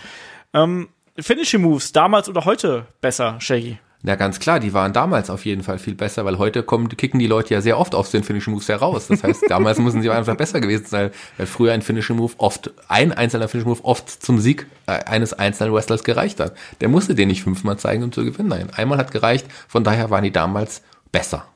[0.55, 3.79] Ähm, Finishing Moves damals oder heute besser, Shaggy?
[4.05, 7.21] Na ganz klar, die waren damals auf jeden Fall viel besser, weil heute kommen, kicken
[7.21, 9.07] die Leute ja sehr oft aus den Finishing Moves heraus.
[9.07, 12.73] Das heißt, damals müssen sie einfach besser gewesen sein, weil früher ein Finishing Move oft,
[12.89, 16.57] ein einzelner Finishing Move oft zum Sieg äh, eines einzelnen Wrestlers gereicht hat.
[16.81, 18.49] Der musste den nicht fünfmal zeigen, um zu gewinnen.
[18.49, 19.47] Nein, einmal hat gereicht.
[19.69, 21.47] Von daher waren die damals besser.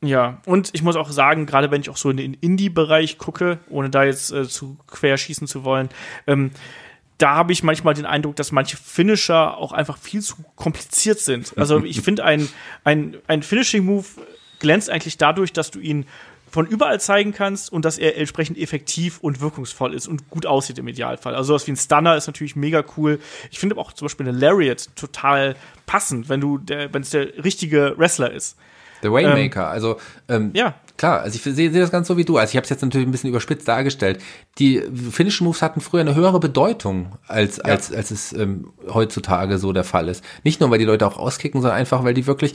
[0.00, 3.58] Ja, und ich muss auch sagen, gerade wenn ich auch so in den Indie-Bereich gucke,
[3.68, 5.88] ohne da jetzt äh, zu querschießen zu wollen,
[6.26, 6.50] ähm,
[7.18, 11.56] da habe ich manchmal den Eindruck, dass manche Finisher auch einfach viel zu kompliziert sind.
[11.56, 12.48] Also ich finde, ein,
[12.82, 14.06] ein, ein Finishing-Move
[14.58, 16.06] glänzt eigentlich dadurch, dass du ihn
[16.54, 20.78] von überall zeigen kannst und dass er entsprechend effektiv und wirkungsvoll ist und gut aussieht
[20.78, 21.34] im Idealfall.
[21.34, 23.18] Also sowas wie ein Stunner ist natürlich mega cool.
[23.50, 27.42] Ich finde auch zum Beispiel eine Lariat total passend, wenn du der, wenn es der
[27.42, 28.56] richtige Wrestler ist.
[29.04, 29.96] The Waymaker, ähm, also
[30.28, 30.74] ähm, ja.
[30.96, 32.38] klar, also ich sehe seh das ganz so wie du.
[32.38, 34.20] Also ich habe es jetzt natürlich ein bisschen überspitzt dargestellt.
[34.58, 37.64] Die Finishing Moves hatten früher eine höhere Bedeutung, als, ja.
[37.64, 40.24] als, als es ähm, heutzutage so der Fall ist.
[40.42, 42.54] Nicht nur, weil die Leute auch auskicken, sondern einfach, weil die wirklich,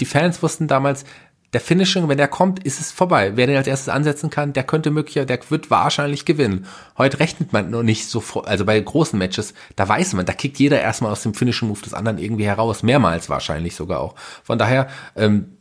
[0.00, 1.04] die Fans wussten damals,
[1.52, 3.32] der Finishing, wenn der kommt, ist es vorbei.
[3.34, 6.66] Wer den als erstes ansetzen kann, der könnte möglicher, der wird wahrscheinlich gewinnen.
[6.96, 10.58] Heute rechnet man nur nicht so, also bei großen Matches, da weiß man, da kickt
[10.58, 14.14] jeder erstmal aus dem Finishing Move des anderen irgendwie heraus, mehrmals wahrscheinlich sogar auch.
[14.44, 15.56] Von daher, ähm,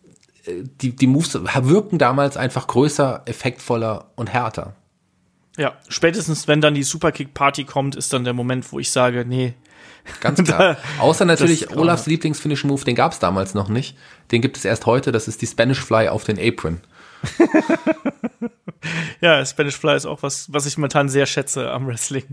[0.82, 4.76] die, die Moves wirken damals einfach größer, effektvoller und härter.
[5.58, 9.56] Ja, spätestens wenn dann die Superkick-Party kommt, ist dann der Moment, wo ich sage, nee.
[10.22, 10.78] Ganz klar.
[11.00, 13.98] Außer natürlich Olafs Lieblingsfinish-Move, den gab es damals noch nicht.
[14.32, 16.80] Den gibt es erst heute, das ist die Spanish Fly auf den Apron.
[19.22, 22.24] ja, Spanish Fly ist auch was, was ich momentan sehr schätze am Wrestling.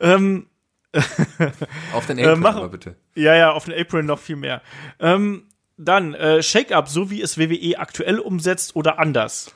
[0.00, 0.46] Ähm,
[1.92, 2.96] auf den Apron, äh, mach, bitte.
[3.14, 4.62] Ja, ja, auf den Apron noch viel mehr.
[5.00, 9.52] Ähm, dann äh, Shake-Up, so wie es WWE aktuell umsetzt oder anders?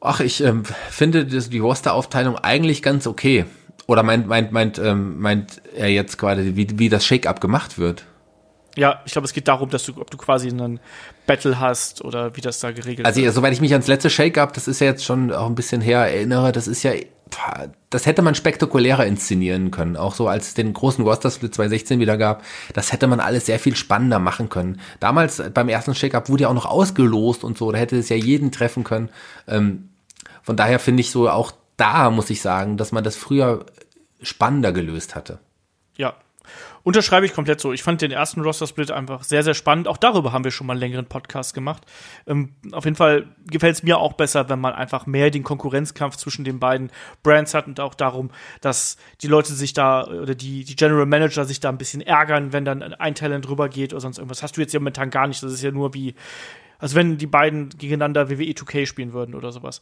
[0.00, 3.46] Ach, ich ähm, finde das, die Roster-Aufteilung eigentlich ganz okay.
[3.86, 8.04] Oder meint, meint, meint, ähm, meint er jetzt quasi, wie, wie das Shake-Up gemacht wird?
[8.76, 10.80] Ja, ich glaube, es geht darum, dass du, ob du quasi einen
[11.26, 13.28] Battle hast oder wie das da geregelt also, wird.
[13.28, 15.80] Also, soweit ich mich ans letzte Shake-Up, das ist ja jetzt schon auch ein bisschen
[15.80, 16.92] her, erinnere, das ist ja
[17.90, 19.96] das hätte man spektakulärer inszenieren können.
[19.96, 22.42] Auch so, als es den großen Roster-Split 2016 wieder gab,
[22.72, 24.80] das hätte man alles sehr viel spannender machen können.
[25.00, 28.16] Damals beim ersten Shake-Up wurde ja auch noch ausgelost und so, da hätte es ja
[28.16, 29.10] jeden treffen können.
[29.46, 29.90] Ähm,
[30.42, 33.66] von daher finde ich so, auch da muss ich sagen, dass man das früher
[34.22, 35.38] spannender gelöst hatte.
[35.96, 36.14] Ja,
[36.84, 37.72] Unterschreibe ich komplett so.
[37.72, 39.88] Ich fand den ersten Roster-Split einfach sehr, sehr spannend.
[39.88, 41.82] Auch darüber haben wir schon mal einen längeren Podcast gemacht.
[42.26, 46.16] Ähm, auf jeden Fall gefällt es mir auch besser, wenn man einfach mehr den Konkurrenzkampf
[46.16, 46.92] zwischen den beiden
[47.22, 48.30] Brands hat und auch darum,
[48.60, 52.52] dass die Leute sich da oder die, die General Manager sich da ein bisschen ärgern,
[52.52, 54.42] wenn dann ein Talent rübergeht oder sonst irgendwas.
[54.42, 55.42] Hast du jetzt ja momentan gar nicht.
[55.42, 56.14] Das ist ja nur wie,
[56.78, 59.80] als wenn die beiden gegeneinander WWE 2K spielen würden oder sowas.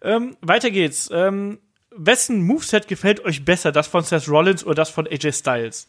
[0.00, 1.10] Ähm, weiter geht's.
[1.12, 1.58] Ähm,
[1.90, 3.72] wessen Moveset gefällt euch besser?
[3.72, 5.88] Das von Seth Rollins oder das von AJ Styles?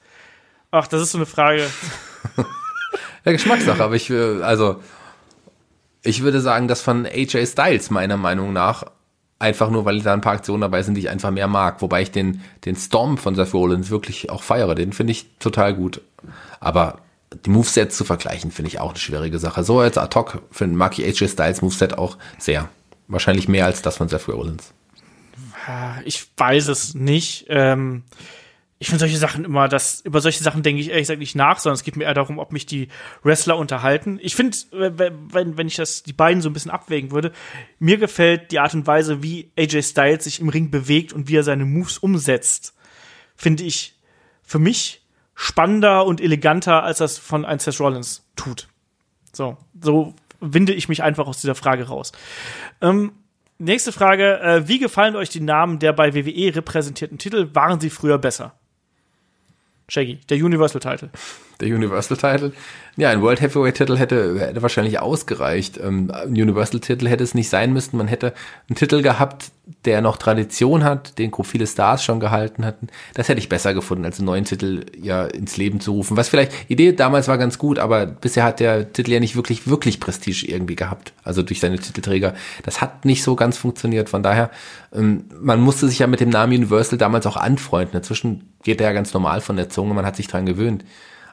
[0.72, 1.68] Ach, das ist so eine Frage.
[3.26, 4.82] ja, Geschmackssache, aber ich, also,
[6.04, 8.86] ich würde sagen, das von AJ Styles meiner Meinung nach
[9.42, 11.82] einfach nur, weil da ein paar Aktionen dabei sind, die ich einfach mehr mag.
[11.82, 14.76] Wobei ich den, den Storm von Seth Rollins wirklich auch feiere.
[14.76, 16.02] Den finde ich total gut.
[16.60, 17.00] Aber
[17.46, 19.64] die Movesets zu vergleichen, finde ich auch eine schwierige Sache.
[19.64, 22.70] So als ad hoc find, mag ich AJ Styles Moveset auch sehr.
[23.08, 24.74] Wahrscheinlich mehr als das von Seth Rollins.
[26.06, 27.46] Ich weiß es nicht.
[27.50, 28.04] Ähm
[28.82, 31.60] ich finde solche Sachen immer, dass über solche Sachen denke ich ehrlich gesagt nicht nach,
[31.60, 32.88] sondern es geht mir eher darum, ob mich die
[33.22, 34.18] Wrestler unterhalten.
[34.24, 37.32] Ich finde, wenn, wenn ich das die beiden so ein bisschen abwägen würde,
[37.78, 41.36] mir gefällt die Art und Weise, wie AJ Styles sich im Ring bewegt und wie
[41.36, 42.74] er seine Moves umsetzt,
[43.36, 44.00] finde ich
[44.42, 45.06] für mich
[45.36, 48.68] spannender und eleganter, als das von ein Seth Rollins tut.
[49.32, 52.14] So, so winde ich mich einfach aus dieser Frage raus.
[52.82, 53.12] Ähm,
[53.60, 57.52] nächste Frage: äh, Wie gefallen euch die Namen der bei WWE repräsentierten Titel?
[57.54, 58.56] Waren sie früher besser?
[59.92, 61.10] Shaggy, der Universal Title.
[61.62, 62.52] Der Universal Title.
[62.98, 65.80] Ja, ein World Heavyweight Titel hätte, hätte wahrscheinlich ausgereicht.
[65.82, 67.98] Ähm, ein Universal Titel hätte es nicht sein müssen.
[67.98, 68.34] Man hätte
[68.68, 69.52] einen Titel gehabt,
[69.86, 72.88] der noch Tradition hat, den viele Stars schon gehalten hatten.
[73.14, 76.18] Das hätte ich besser gefunden, als einen neuen Titel ja ins Leben zu rufen.
[76.18, 79.68] Was vielleicht, Idee damals war ganz gut, aber bisher hat der Titel ja nicht wirklich,
[79.68, 81.14] wirklich Prestige irgendwie gehabt.
[81.24, 82.34] Also durch seine Titelträger.
[82.64, 84.10] Das hat nicht so ganz funktioniert.
[84.10, 84.52] Von daher,
[84.94, 87.96] ähm, man musste sich ja mit dem Namen Universal damals auch anfreunden.
[87.98, 90.84] Inzwischen geht er ja ganz normal von der Zunge, man hat sich dran gewöhnt.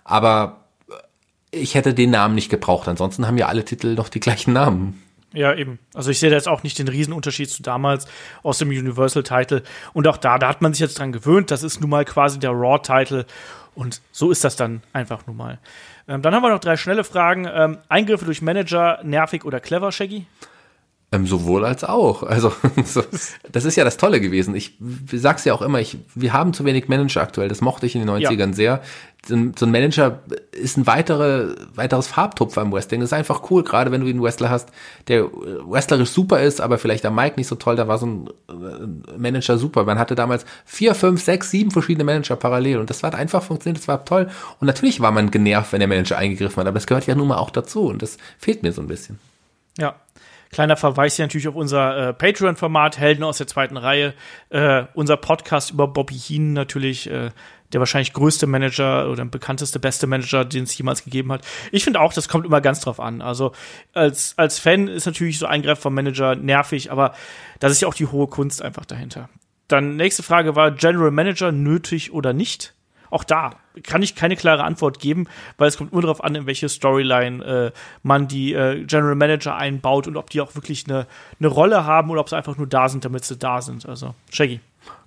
[0.08, 0.64] Aber
[1.50, 2.88] ich hätte den Namen nicht gebraucht.
[2.88, 5.02] Ansonsten haben ja alle Titel noch die gleichen Namen.
[5.34, 5.78] Ja, eben.
[5.92, 8.06] Also ich sehe da jetzt auch nicht den Riesenunterschied zu damals
[8.42, 9.62] aus dem Universal-Title.
[9.92, 11.50] Und auch da, da hat man sich jetzt dran gewöhnt.
[11.50, 13.26] Das ist nun mal quasi der Raw-Title.
[13.74, 15.58] Und so ist das dann einfach nun mal.
[16.08, 17.46] Ähm, dann haben wir noch drei schnelle Fragen.
[17.52, 20.26] Ähm, Eingriffe durch Manager, nervig oder clever, Shaggy?
[21.10, 22.22] Ähm, sowohl als auch.
[22.22, 22.52] Also
[22.84, 23.02] so,
[23.50, 24.54] das ist ja das Tolle gewesen.
[24.54, 24.76] Ich
[25.10, 27.48] sag's ja auch immer, ich, wir haben zu wenig Manager aktuell.
[27.48, 28.52] Das mochte ich in den 90ern ja.
[28.52, 28.82] sehr.
[29.26, 30.20] So ein, ein, Manager
[30.52, 33.00] ist ein weitere, weiteres Farbtupfer im Wrestling.
[33.00, 34.68] Das ist einfach cool, gerade wenn du einen Wrestler hast,
[35.08, 37.76] der wrestlerisch super ist, aber vielleicht am Mike nicht so toll.
[37.76, 39.84] Da war so ein äh, Manager super.
[39.84, 43.78] Man hatte damals vier, fünf, sechs, sieben verschiedene Manager parallel und das hat einfach funktioniert.
[43.78, 44.28] Das war toll.
[44.60, 47.28] Und natürlich war man genervt, wenn der Manager eingegriffen hat, aber das gehört ja nun
[47.28, 49.18] mal auch dazu und das fehlt mir so ein bisschen.
[49.78, 49.94] Ja,
[50.50, 54.14] Kleiner Verweis hier natürlich auf unser äh, Patreon-Format, Helden aus der zweiten Reihe.
[54.50, 57.30] Äh, unser Podcast über Bobby Heen natürlich, äh,
[57.72, 61.42] der wahrscheinlich größte Manager oder bekannteste, beste Manager, den es jemals gegeben hat.
[61.70, 63.20] Ich finde auch, das kommt immer ganz drauf an.
[63.20, 63.52] Also
[63.92, 67.14] als, als Fan ist natürlich so Eingreif vom Manager nervig, aber
[67.60, 69.28] das ist ja auch die hohe Kunst einfach dahinter.
[69.68, 72.74] Dann nächste Frage war General Manager nötig oder nicht?
[73.10, 75.26] Auch da kann ich keine klare Antwort geben,
[75.56, 77.70] weil es kommt nur darauf an, in welche Storyline äh,
[78.02, 81.06] man die äh, General Manager einbaut und ob die auch wirklich eine,
[81.38, 83.86] eine Rolle haben oder ob sie einfach nur da sind, damit sie da sind.
[83.86, 84.60] Also, Shaggy.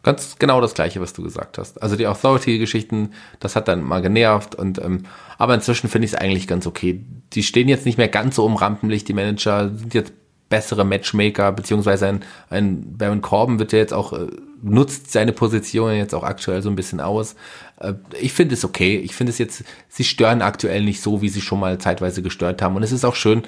[0.04, 1.82] Ganz genau das Gleiche, was du gesagt hast.
[1.82, 5.06] Also die Authority-Geschichten, das hat dann mal genervt und ähm,
[5.38, 7.04] aber inzwischen finde ich es eigentlich ganz okay.
[7.34, 10.14] Die stehen jetzt nicht mehr ganz so im Rampenlicht, die Manager sind jetzt
[10.52, 14.28] bessere Matchmaker, beziehungsweise ein, ein Baron Corbin wird ja jetzt auch, äh,
[14.62, 17.36] nutzt seine Position jetzt auch aktuell so ein bisschen aus.
[17.80, 18.98] Äh, ich finde es okay.
[18.98, 22.62] Ich finde es jetzt, sie stören aktuell nicht so, wie sie schon mal zeitweise gestört
[22.62, 22.76] haben.
[22.76, 23.44] Und es ist auch schön,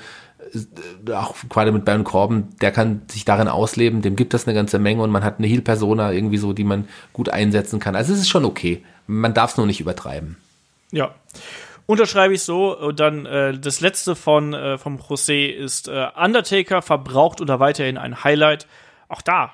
[1.05, 4.55] äh, auch gerade mit Baron Corbin, der kann sich darin ausleben, dem gibt das eine
[4.55, 7.95] ganze Menge und man hat eine Heal-Persona irgendwie so, die man gut einsetzen kann.
[7.95, 8.83] Also es ist schon okay.
[9.05, 10.37] Man darf es nur nicht übertreiben.
[10.91, 11.13] Ja.
[11.85, 12.77] Unterschreibe ich so.
[12.77, 17.97] Und dann äh, das letzte von äh, vom José ist äh, Undertaker verbraucht oder weiterhin
[17.97, 18.67] ein Highlight.
[19.09, 19.53] Auch da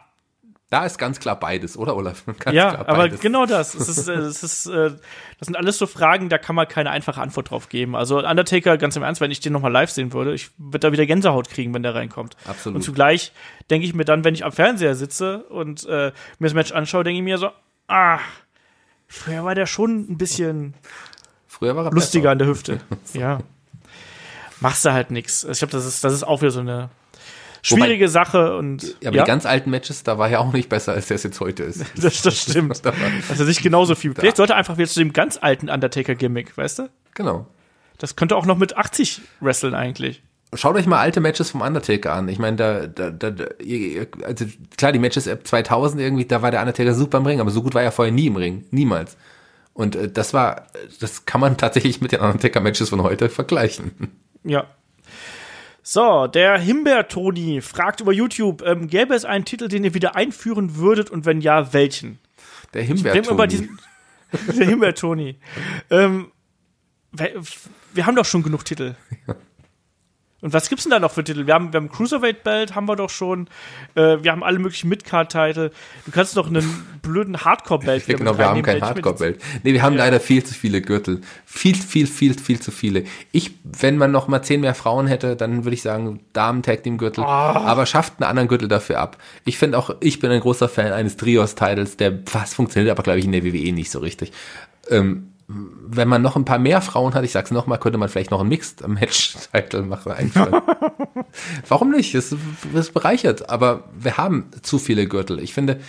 [0.70, 2.24] da ist ganz klar beides, oder Olaf?
[2.40, 3.74] Ganz ja, aber genau das.
[3.74, 4.92] Es ist, äh, es ist, äh,
[5.40, 7.96] das sind alles so Fragen, da kann man keine einfache Antwort drauf geben.
[7.96, 10.92] Also Undertaker, ganz im Ernst, wenn ich den nochmal live sehen würde, ich würde da
[10.92, 12.38] wieder Gänsehaut kriegen, wenn der reinkommt.
[12.46, 12.76] Absolut.
[12.76, 13.32] Und zugleich
[13.72, 17.04] denke ich mir dann, wenn ich am Fernseher sitze und äh, mir das Match anschaue,
[17.04, 17.50] denke ich mir so,
[17.88, 18.20] ah,
[19.08, 20.76] früher war der schon ein bisschen
[21.60, 22.32] früher war er lustiger besser.
[22.32, 22.80] an der Hüfte.
[23.14, 23.40] ja.
[24.60, 25.44] Machst du halt nichts.
[25.44, 26.90] Ich glaube, das ist, das ist auch wieder so eine
[27.62, 29.24] schwierige Wobei, Sache und ja, aber ja?
[29.24, 31.64] die ganz alten Matches, da war ja auch nicht besser, als der es jetzt heute
[31.64, 31.86] ist.
[32.02, 32.82] das, das stimmt.
[33.30, 34.14] also nicht genauso viel.
[34.14, 36.90] Vielleicht sollte einfach wieder zu dem ganz alten Undertaker-Gimmick, weißt du?
[37.16, 37.48] Genau.
[37.98, 40.24] Das könnte auch noch mit 80 wresteln eigentlich.
[40.56, 42.28] Schaut euch mal alte Matches vom Undertaker an.
[42.28, 43.46] Ich meine, da, da, da,
[44.26, 44.46] also
[44.78, 47.62] klar, die Matches ab 2000 irgendwie, da war der Undertaker super im Ring, aber so
[47.62, 49.16] gut war er vorher nie im Ring, niemals.
[49.80, 50.68] Und äh, das war,
[51.00, 54.12] das kann man tatsächlich mit den Undertaker-Matches von heute vergleichen.
[54.44, 54.68] Ja,
[55.82, 60.76] so, der Himbeer-Toni fragt über YouTube, ähm, gäbe es einen Titel, den ihr wieder einführen
[60.76, 62.20] würdet und wenn ja, welchen?
[62.76, 63.70] Der Himbeer-Toni.
[64.56, 65.40] Der Himbeer-Toni.
[65.90, 66.32] ähm,
[67.12, 67.42] wir,
[67.94, 68.94] wir, haben doch schon genug Titel.
[70.42, 71.48] Und was gibt's denn da noch für Titel?
[71.48, 73.48] Wir haben, wir haben Cruiserweight Belt, haben wir doch schon.
[73.96, 75.72] Äh, wir haben alle möglichen Midcard-Titel.
[76.06, 79.42] Du kannst noch einen blöden Hardcore-Belt ja, Genau, wir haben kein Hardcore-Belt.
[79.64, 80.06] Nee, wir haben ja.
[80.06, 81.22] leider viel zu viele Gürtel.
[81.46, 83.04] Viel, viel, viel, viel zu viele.
[83.32, 86.98] Ich, wenn man noch mal zehn mehr Frauen hätte, dann würde ich sagen, Damen-Tag Team
[86.98, 87.24] Gürtel.
[87.24, 87.28] Oh.
[87.28, 89.18] Aber schafft einen anderen Gürtel dafür ab.
[89.44, 93.20] Ich finde auch, ich bin ein großer Fan eines Trios-Titles, der fast funktioniert, aber glaube
[93.20, 94.32] ich in der WWE nicht so richtig.
[94.90, 98.30] Ähm, wenn man noch ein paar mehr Frauen hat, ich sag's nochmal, könnte man vielleicht
[98.30, 100.62] noch ein Mixed Match-Title machen einfallen.
[101.68, 102.14] Warum nicht?
[102.14, 102.36] Es
[102.74, 105.40] ist bereichert, aber wir haben zu viele Gürtel.
[105.40, 105.80] Ich finde,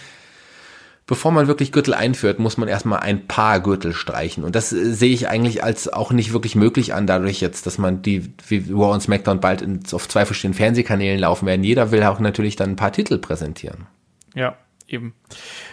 [1.06, 4.44] bevor man wirklich Gürtel einführt, muss man erstmal ein paar Gürtel streichen.
[4.44, 7.76] Und das äh, sehe ich eigentlich als auch nicht wirklich möglich an, dadurch jetzt, dass
[7.76, 11.64] man die, wie Raw und SmackDown bald in, auf zwei verschiedenen Fernsehkanälen laufen werden.
[11.64, 13.88] Jeder will auch natürlich dann ein paar Titel präsentieren.
[14.34, 14.56] Ja,
[14.92, 15.14] eben.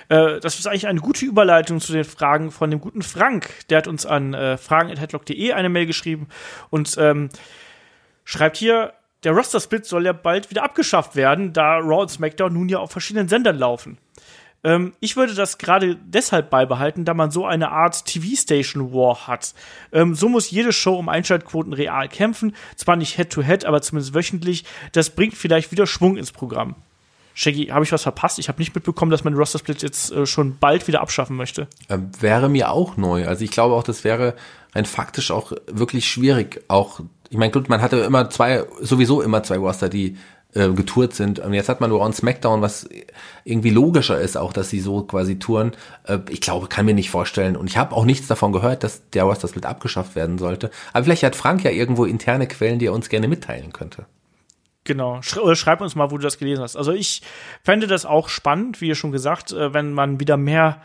[0.09, 3.67] Äh, das ist eigentlich eine gute Überleitung zu den Fragen von dem guten Frank.
[3.69, 6.27] Der hat uns an äh, fragen.headlock.de eine Mail geschrieben
[6.69, 7.29] und ähm,
[8.23, 12.69] schreibt hier, der Roster-Split soll ja bald wieder abgeschafft werden, da Raw und SmackDown nun
[12.69, 13.97] ja auf verschiedenen Sendern laufen.
[14.63, 19.53] Ähm, ich würde das gerade deshalb beibehalten, da man so eine Art TV-Station-War hat.
[19.91, 24.13] Ähm, so muss jede Show um Einschaltquoten real kämpfen, zwar nicht Head-to-Head, -head, aber zumindest
[24.13, 24.65] wöchentlich.
[24.91, 26.75] Das bringt vielleicht wieder Schwung ins Programm.
[27.39, 28.39] Shaggy, habe ich was verpasst?
[28.39, 31.67] Ich habe nicht mitbekommen, dass man Roster Split jetzt äh, schon bald wieder abschaffen möchte.
[31.87, 33.27] Äh, wäre mir auch neu.
[33.27, 34.33] Also ich glaube auch, das wäre
[34.73, 36.63] rein faktisch auch wirklich schwierig.
[36.67, 36.99] Auch,
[37.29, 40.17] ich meine, gut, man hatte immer zwei, sowieso immer zwei Roster, die
[40.55, 41.37] äh, getourt sind.
[41.37, 42.89] Und jetzt hat man nur on SmackDown, was
[43.43, 45.73] irgendwie logischer ist, auch dass sie so quasi touren.
[46.05, 47.55] Äh, ich glaube, kann mir nicht vorstellen.
[47.55, 50.71] Und ich habe auch nichts davon gehört, dass der Roster Split abgeschafft werden sollte.
[50.91, 54.07] Aber vielleicht hat Frank ja irgendwo interne Quellen, die er uns gerne mitteilen könnte.
[54.87, 55.21] Genau.
[55.21, 56.77] Schreib uns mal, wo du das gelesen hast.
[56.77, 57.21] Also ich
[57.61, 60.81] fände das auch spannend, wie ihr schon gesagt, äh, wenn man wieder mehr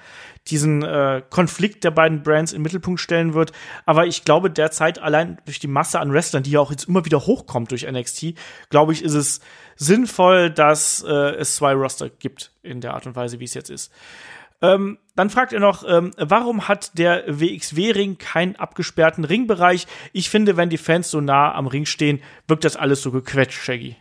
[0.48, 3.52] diesen äh, Konflikt der beiden Brands im Mittelpunkt stellen wird.
[3.86, 7.04] Aber ich glaube, derzeit allein durch die Masse an Wrestlern, die ja auch jetzt immer
[7.04, 8.34] wieder hochkommt durch NXT,
[8.70, 9.40] glaube ich, ist es
[9.76, 13.70] sinnvoll, dass äh, es zwei Roster gibt in der Art und Weise, wie es jetzt
[13.70, 13.92] ist.
[14.62, 19.86] Ähm, dann fragt er noch, ähm, warum hat der WXW-Ring keinen abgesperrten Ringbereich?
[20.12, 23.60] Ich finde, wenn die Fans so nah am Ring stehen, wirkt das alles so gequetscht,
[23.60, 23.96] Shaggy.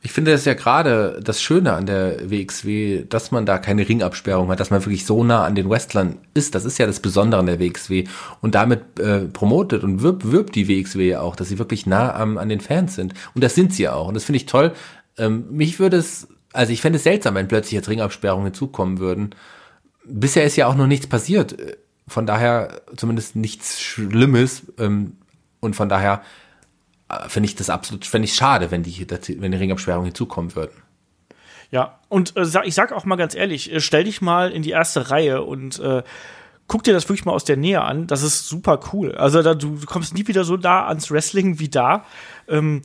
[0.00, 4.48] Ich finde das ja gerade das Schöne an der WXW, dass man da keine Ringabsperrung
[4.48, 6.54] hat, dass man wirklich so nah an den Wrestlern ist.
[6.54, 8.04] Das ist ja das Besondere an der WXW.
[8.40, 12.14] Und damit äh, promotet und wirbt, wirbt die WXW ja auch, dass sie wirklich nah
[12.14, 13.14] am, an den Fans sind.
[13.34, 14.06] Und das sind sie auch.
[14.06, 14.72] Und das finde ich toll,
[15.18, 19.34] Ähm, mich würde es, also ich fände es seltsam, wenn plötzlich jetzt Ringabsperrungen hinzukommen würden.
[20.08, 21.56] Bisher ist ja auch noch nichts passiert.
[22.06, 24.62] Von daher zumindest nichts Schlimmes.
[24.78, 25.16] Ähm,
[25.60, 26.22] und von daher
[27.08, 29.06] äh, finde ich das absolut, finde ich schade, wenn die,
[29.40, 30.82] wenn die Ringabsperrungen hinzukommen würden.
[31.70, 34.70] Ja, und äh, ich sag auch mal ganz ehrlich, äh, stell dich mal in die
[34.70, 36.02] erste Reihe und äh,
[36.66, 38.06] guck dir das wirklich mal aus der Nähe an.
[38.06, 39.14] Das ist super cool.
[39.14, 42.04] Also da, du, du kommst nie wieder so nah ans Wrestling wie da.
[42.46, 42.82] Ähm,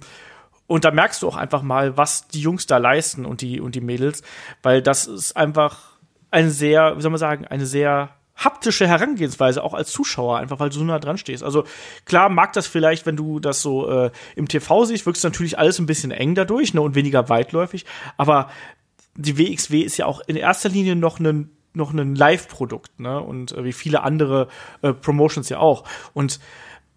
[0.68, 3.76] und da merkst du auch einfach mal, was die Jungs da leisten und die, und
[3.76, 4.24] die Mädels,
[4.64, 5.93] weil das ist einfach
[6.34, 10.70] eine sehr, wie soll man sagen, eine sehr haptische Herangehensweise, auch als Zuschauer, einfach weil
[10.70, 11.44] du so nah dran stehst.
[11.44, 11.66] Also
[12.06, 15.80] klar mag das vielleicht, wenn du das so äh, im TV siehst, wirkst natürlich alles
[15.80, 17.86] ein bisschen eng dadurch ne, und weniger weitläufig,
[18.18, 18.50] aber
[19.16, 23.20] die WXW ist ja auch in erster Linie noch ein noch ein Live-Produkt, ne?
[23.20, 24.48] Und äh, wie viele andere
[24.84, 25.86] äh, Promotions ja auch.
[26.14, 26.40] Und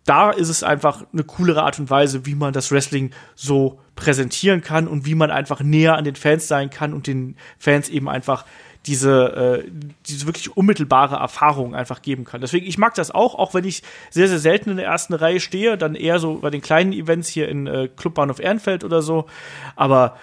[0.04, 4.60] da ist es einfach eine coolere Art und Weise, wie man das Wrestling so präsentieren
[4.60, 8.08] kann und wie man einfach näher an den Fans sein kann und den Fans eben
[8.08, 8.44] einfach
[8.86, 9.70] diese, äh,
[10.06, 12.40] diese wirklich unmittelbare Erfahrung einfach geben kann.
[12.40, 15.40] Deswegen, ich mag das auch, auch wenn ich sehr, sehr selten in der ersten Reihe
[15.40, 19.26] stehe, dann eher so bei den kleinen Events hier in äh, Clubbahnhof Ehrenfeld oder so.
[19.74, 20.16] Aber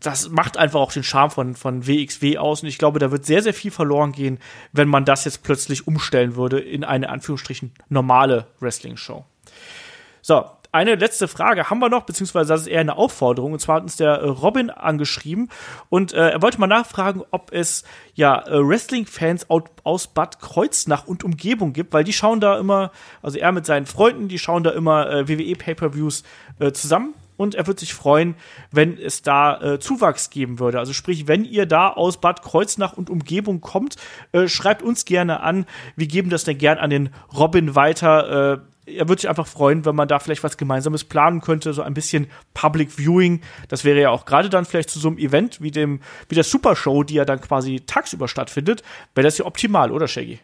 [0.00, 2.62] das macht einfach auch den Charme von, von WXW aus.
[2.62, 4.38] Und ich glaube, da wird sehr, sehr viel verloren gehen,
[4.72, 9.24] wenn man das jetzt plötzlich umstellen würde in eine Anführungsstrichen normale Wrestling-Show.
[10.20, 10.44] So,
[10.76, 13.52] eine letzte Frage haben wir noch, beziehungsweise das ist eher eine Aufforderung.
[13.52, 15.48] Und zwar hat uns der äh, Robin angeschrieben
[15.88, 17.84] und äh, er wollte mal nachfragen, ob es
[18.14, 19.46] ja äh, Wrestling-Fans
[19.84, 22.92] aus Bad Kreuznach und Umgebung gibt, weil die schauen da immer,
[23.22, 26.22] also er mit seinen Freunden, die schauen da immer äh, WWE-Pay-Per-Views
[26.58, 28.34] äh, zusammen und er wird sich freuen,
[28.70, 30.78] wenn es da äh, Zuwachs geben würde.
[30.78, 33.96] Also sprich, wenn ihr da aus Bad Kreuznach und Umgebung kommt,
[34.32, 35.66] äh, schreibt uns gerne an.
[35.96, 38.52] Wir geben das dann gern an den Robin weiter.
[38.54, 41.82] Äh, er würde sich einfach freuen, wenn man da vielleicht was Gemeinsames planen könnte, so
[41.82, 43.42] ein bisschen Public Viewing.
[43.68, 46.44] Das wäre ja auch gerade dann vielleicht zu so einem Event wie dem, wie der
[46.44, 48.82] Super Show, die ja dann quasi tagsüber stattfindet,
[49.14, 50.38] wäre das ja optimal, oder Shaggy?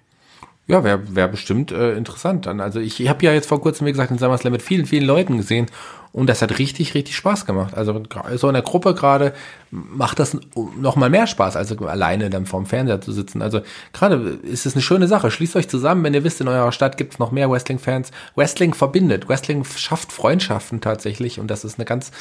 [0.68, 2.60] Ja, wäre wär bestimmt äh, interessant dann.
[2.60, 5.04] Also ich, ich habe ja jetzt vor kurzem, wie gesagt, den SummerSlam mit vielen, vielen
[5.04, 5.66] Leuten gesehen
[6.12, 7.74] und das hat richtig, richtig Spaß gemacht.
[7.74, 8.00] Also
[8.36, 9.32] so in der Gruppe gerade
[9.70, 10.36] macht das
[10.78, 13.40] noch mal mehr Spaß, als alleine dann vorm Fernseher zu sitzen.
[13.40, 13.62] Also
[13.92, 15.30] gerade ist es eine schöne Sache.
[15.30, 18.10] Schließt euch zusammen, wenn ihr wisst, in eurer Stadt gibt es noch mehr Wrestling-Fans.
[18.36, 19.28] Wrestling verbindet.
[19.28, 22.12] Wrestling schafft Freundschaften tatsächlich und das ist eine ganz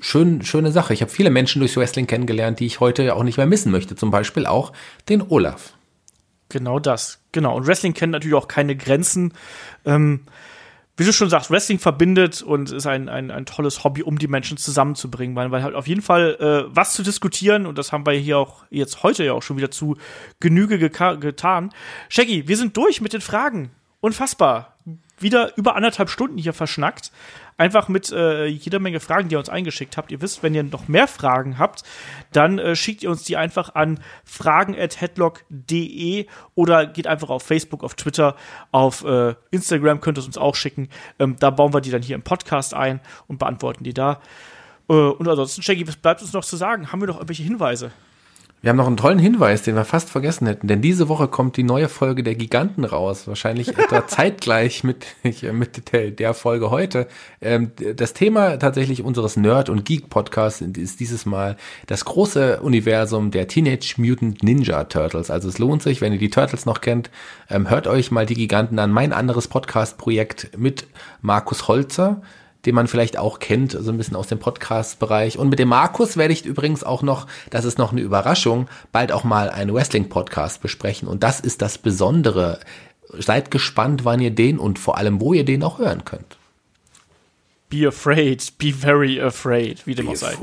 [0.00, 0.94] schön, schöne Sache.
[0.94, 3.96] Ich habe viele Menschen durchs Wrestling kennengelernt, die ich heute auch nicht mehr missen möchte.
[3.96, 4.72] Zum Beispiel auch
[5.10, 5.74] den Olaf.
[6.50, 7.56] Genau das, genau.
[7.56, 9.32] Und Wrestling kennt natürlich auch keine Grenzen.
[9.86, 10.20] Ähm,
[10.96, 14.28] wie du schon sagst, Wrestling verbindet und ist ein, ein, ein tolles Hobby, um die
[14.28, 18.04] Menschen zusammenzubringen, weil, weil halt auf jeden Fall äh, was zu diskutieren und das haben
[18.04, 19.96] wir hier auch jetzt heute ja auch schon wieder zu
[20.40, 21.70] Genüge getan.
[22.10, 23.70] Shaggy, wir sind durch mit den Fragen.
[24.00, 24.76] Unfassbar.
[25.20, 27.12] Wieder über anderthalb Stunden hier verschnackt
[27.60, 30.10] einfach mit äh, jeder Menge Fragen, die ihr uns eingeschickt habt.
[30.10, 31.82] Ihr wisst, wenn ihr noch mehr Fragen habt,
[32.32, 37.96] dann äh, schickt ihr uns die einfach an fragen.headlock.de oder geht einfach auf Facebook, auf
[37.96, 38.34] Twitter,
[38.72, 40.88] auf äh, Instagram könnt ihr es uns auch schicken.
[41.18, 44.22] Ähm, da bauen wir die dann hier im Podcast ein und beantworten die da.
[44.88, 46.92] Äh, und ansonsten, Shaggy, was bleibt uns noch zu sagen?
[46.92, 47.92] Haben wir noch irgendwelche Hinweise?
[48.62, 51.56] Wir haben noch einen tollen Hinweis, den wir fast vergessen hätten, denn diese Woche kommt
[51.56, 57.06] die neue Folge der Giganten raus, wahrscheinlich etwa zeitgleich mit, mit der, der Folge heute.
[57.40, 61.56] Ähm, das Thema tatsächlich unseres Nerd- und Geek-Podcasts ist dieses Mal
[61.86, 65.30] das große Universum der Teenage Mutant Ninja Turtles.
[65.30, 67.10] Also es lohnt sich, wenn ihr die Turtles noch kennt,
[67.48, 68.90] ähm, hört euch mal die Giganten an.
[68.90, 70.86] Mein anderes Podcast-Projekt mit
[71.22, 72.20] Markus Holzer
[72.66, 75.38] den man vielleicht auch kennt, so ein bisschen aus dem Podcast-Bereich.
[75.38, 79.12] Und mit dem Markus werde ich übrigens auch noch, das ist noch eine Überraschung, bald
[79.12, 81.08] auch mal einen Wrestling-Podcast besprechen.
[81.08, 82.60] Und das ist das Besondere.
[83.18, 86.36] Seid gespannt, wann ihr den und vor allem, wo ihr den auch hören könnt.
[87.68, 90.34] Be afraid, be very afraid, wie dem auch sei.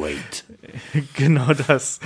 [1.14, 2.00] genau das.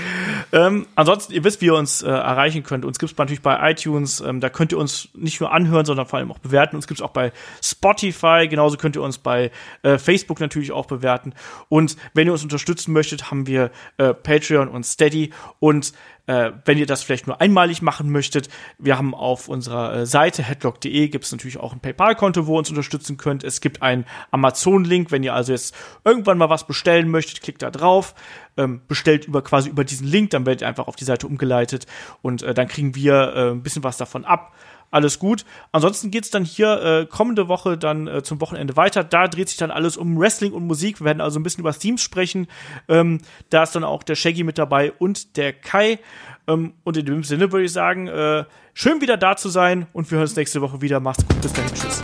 [0.52, 2.86] Ähm, ansonsten, ihr wisst, wie ihr uns äh, erreichen könnt.
[2.86, 4.22] Uns gibt es natürlich bei iTunes.
[4.22, 6.76] Ähm, da könnt ihr uns nicht nur anhören, sondern vor allem auch bewerten.
[6.76, 7.32] Uns gibt es auch bei
[7.64, 8.48] Spotify.
[8.50, 9.52] Genauso könnt ihr uns bei
[9.84, 11.34] äh, Facebook natürlich auch bewerten.
[11.70, 15.32] Und wenn ihr uns unterstützen möchtet, haben wir äh, Patreon und Steady.
[15.60, 15.94] Und
[16.32, 18.48] äh, wenn ihr das vielleicht nur einmalig machen möchtet,
[18.78, 22.60] wir haben auf unserer äh, Seite headlock.de gibt es natürlich auch ein PayPal-Konto, wo ihr
[22.60, 23.44] uns unterstützen könnt.
[23.44, 25.76] Es gibt einen Amazon-Link, wenn ihr also jetzt
[26.06, 28.16] irgendwann mal was bestellen möchtet, klickt da drauf,
[28.56, 31.86] ähm, bestellt über quasi über diesen Link, dann werdet ihr einfach auf die Seite umgeleitet
[32.22, 34.54] und äh, dann kriegen wir äh, ein bisschen was davon ab
[34.92, 35.46] alles gut.
[35.72, 39.04] Ansonsten geht's dann hier äh, kommende Woche dann äh, zum Wochenende weiter.
[39.04, 41.00] Da dreht sich dann alles um Wrestling und Musik.
[41.00, 42.48] Wir werden also ein bisschen über Themes sprechen.
[42.88, 46.00] Ähm, da ist dann auch der Shaggy mit dabei und der Kai.
[46.48, 48.44] Ähm, und in dem Sinne würde ich sagen, äh,
[48.74, 51.00] schön wieder da zu sein und wir hören uns nächste Woche wieder.
[51.00, 52.04] Macht's gut, bis dahin, tschüss.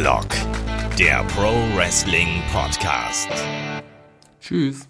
[0.00, 0.28] Deadlock,
[0.98, 3.28] der Pro Wrestling Podcast.
[4.50, 4.89] Tschüss.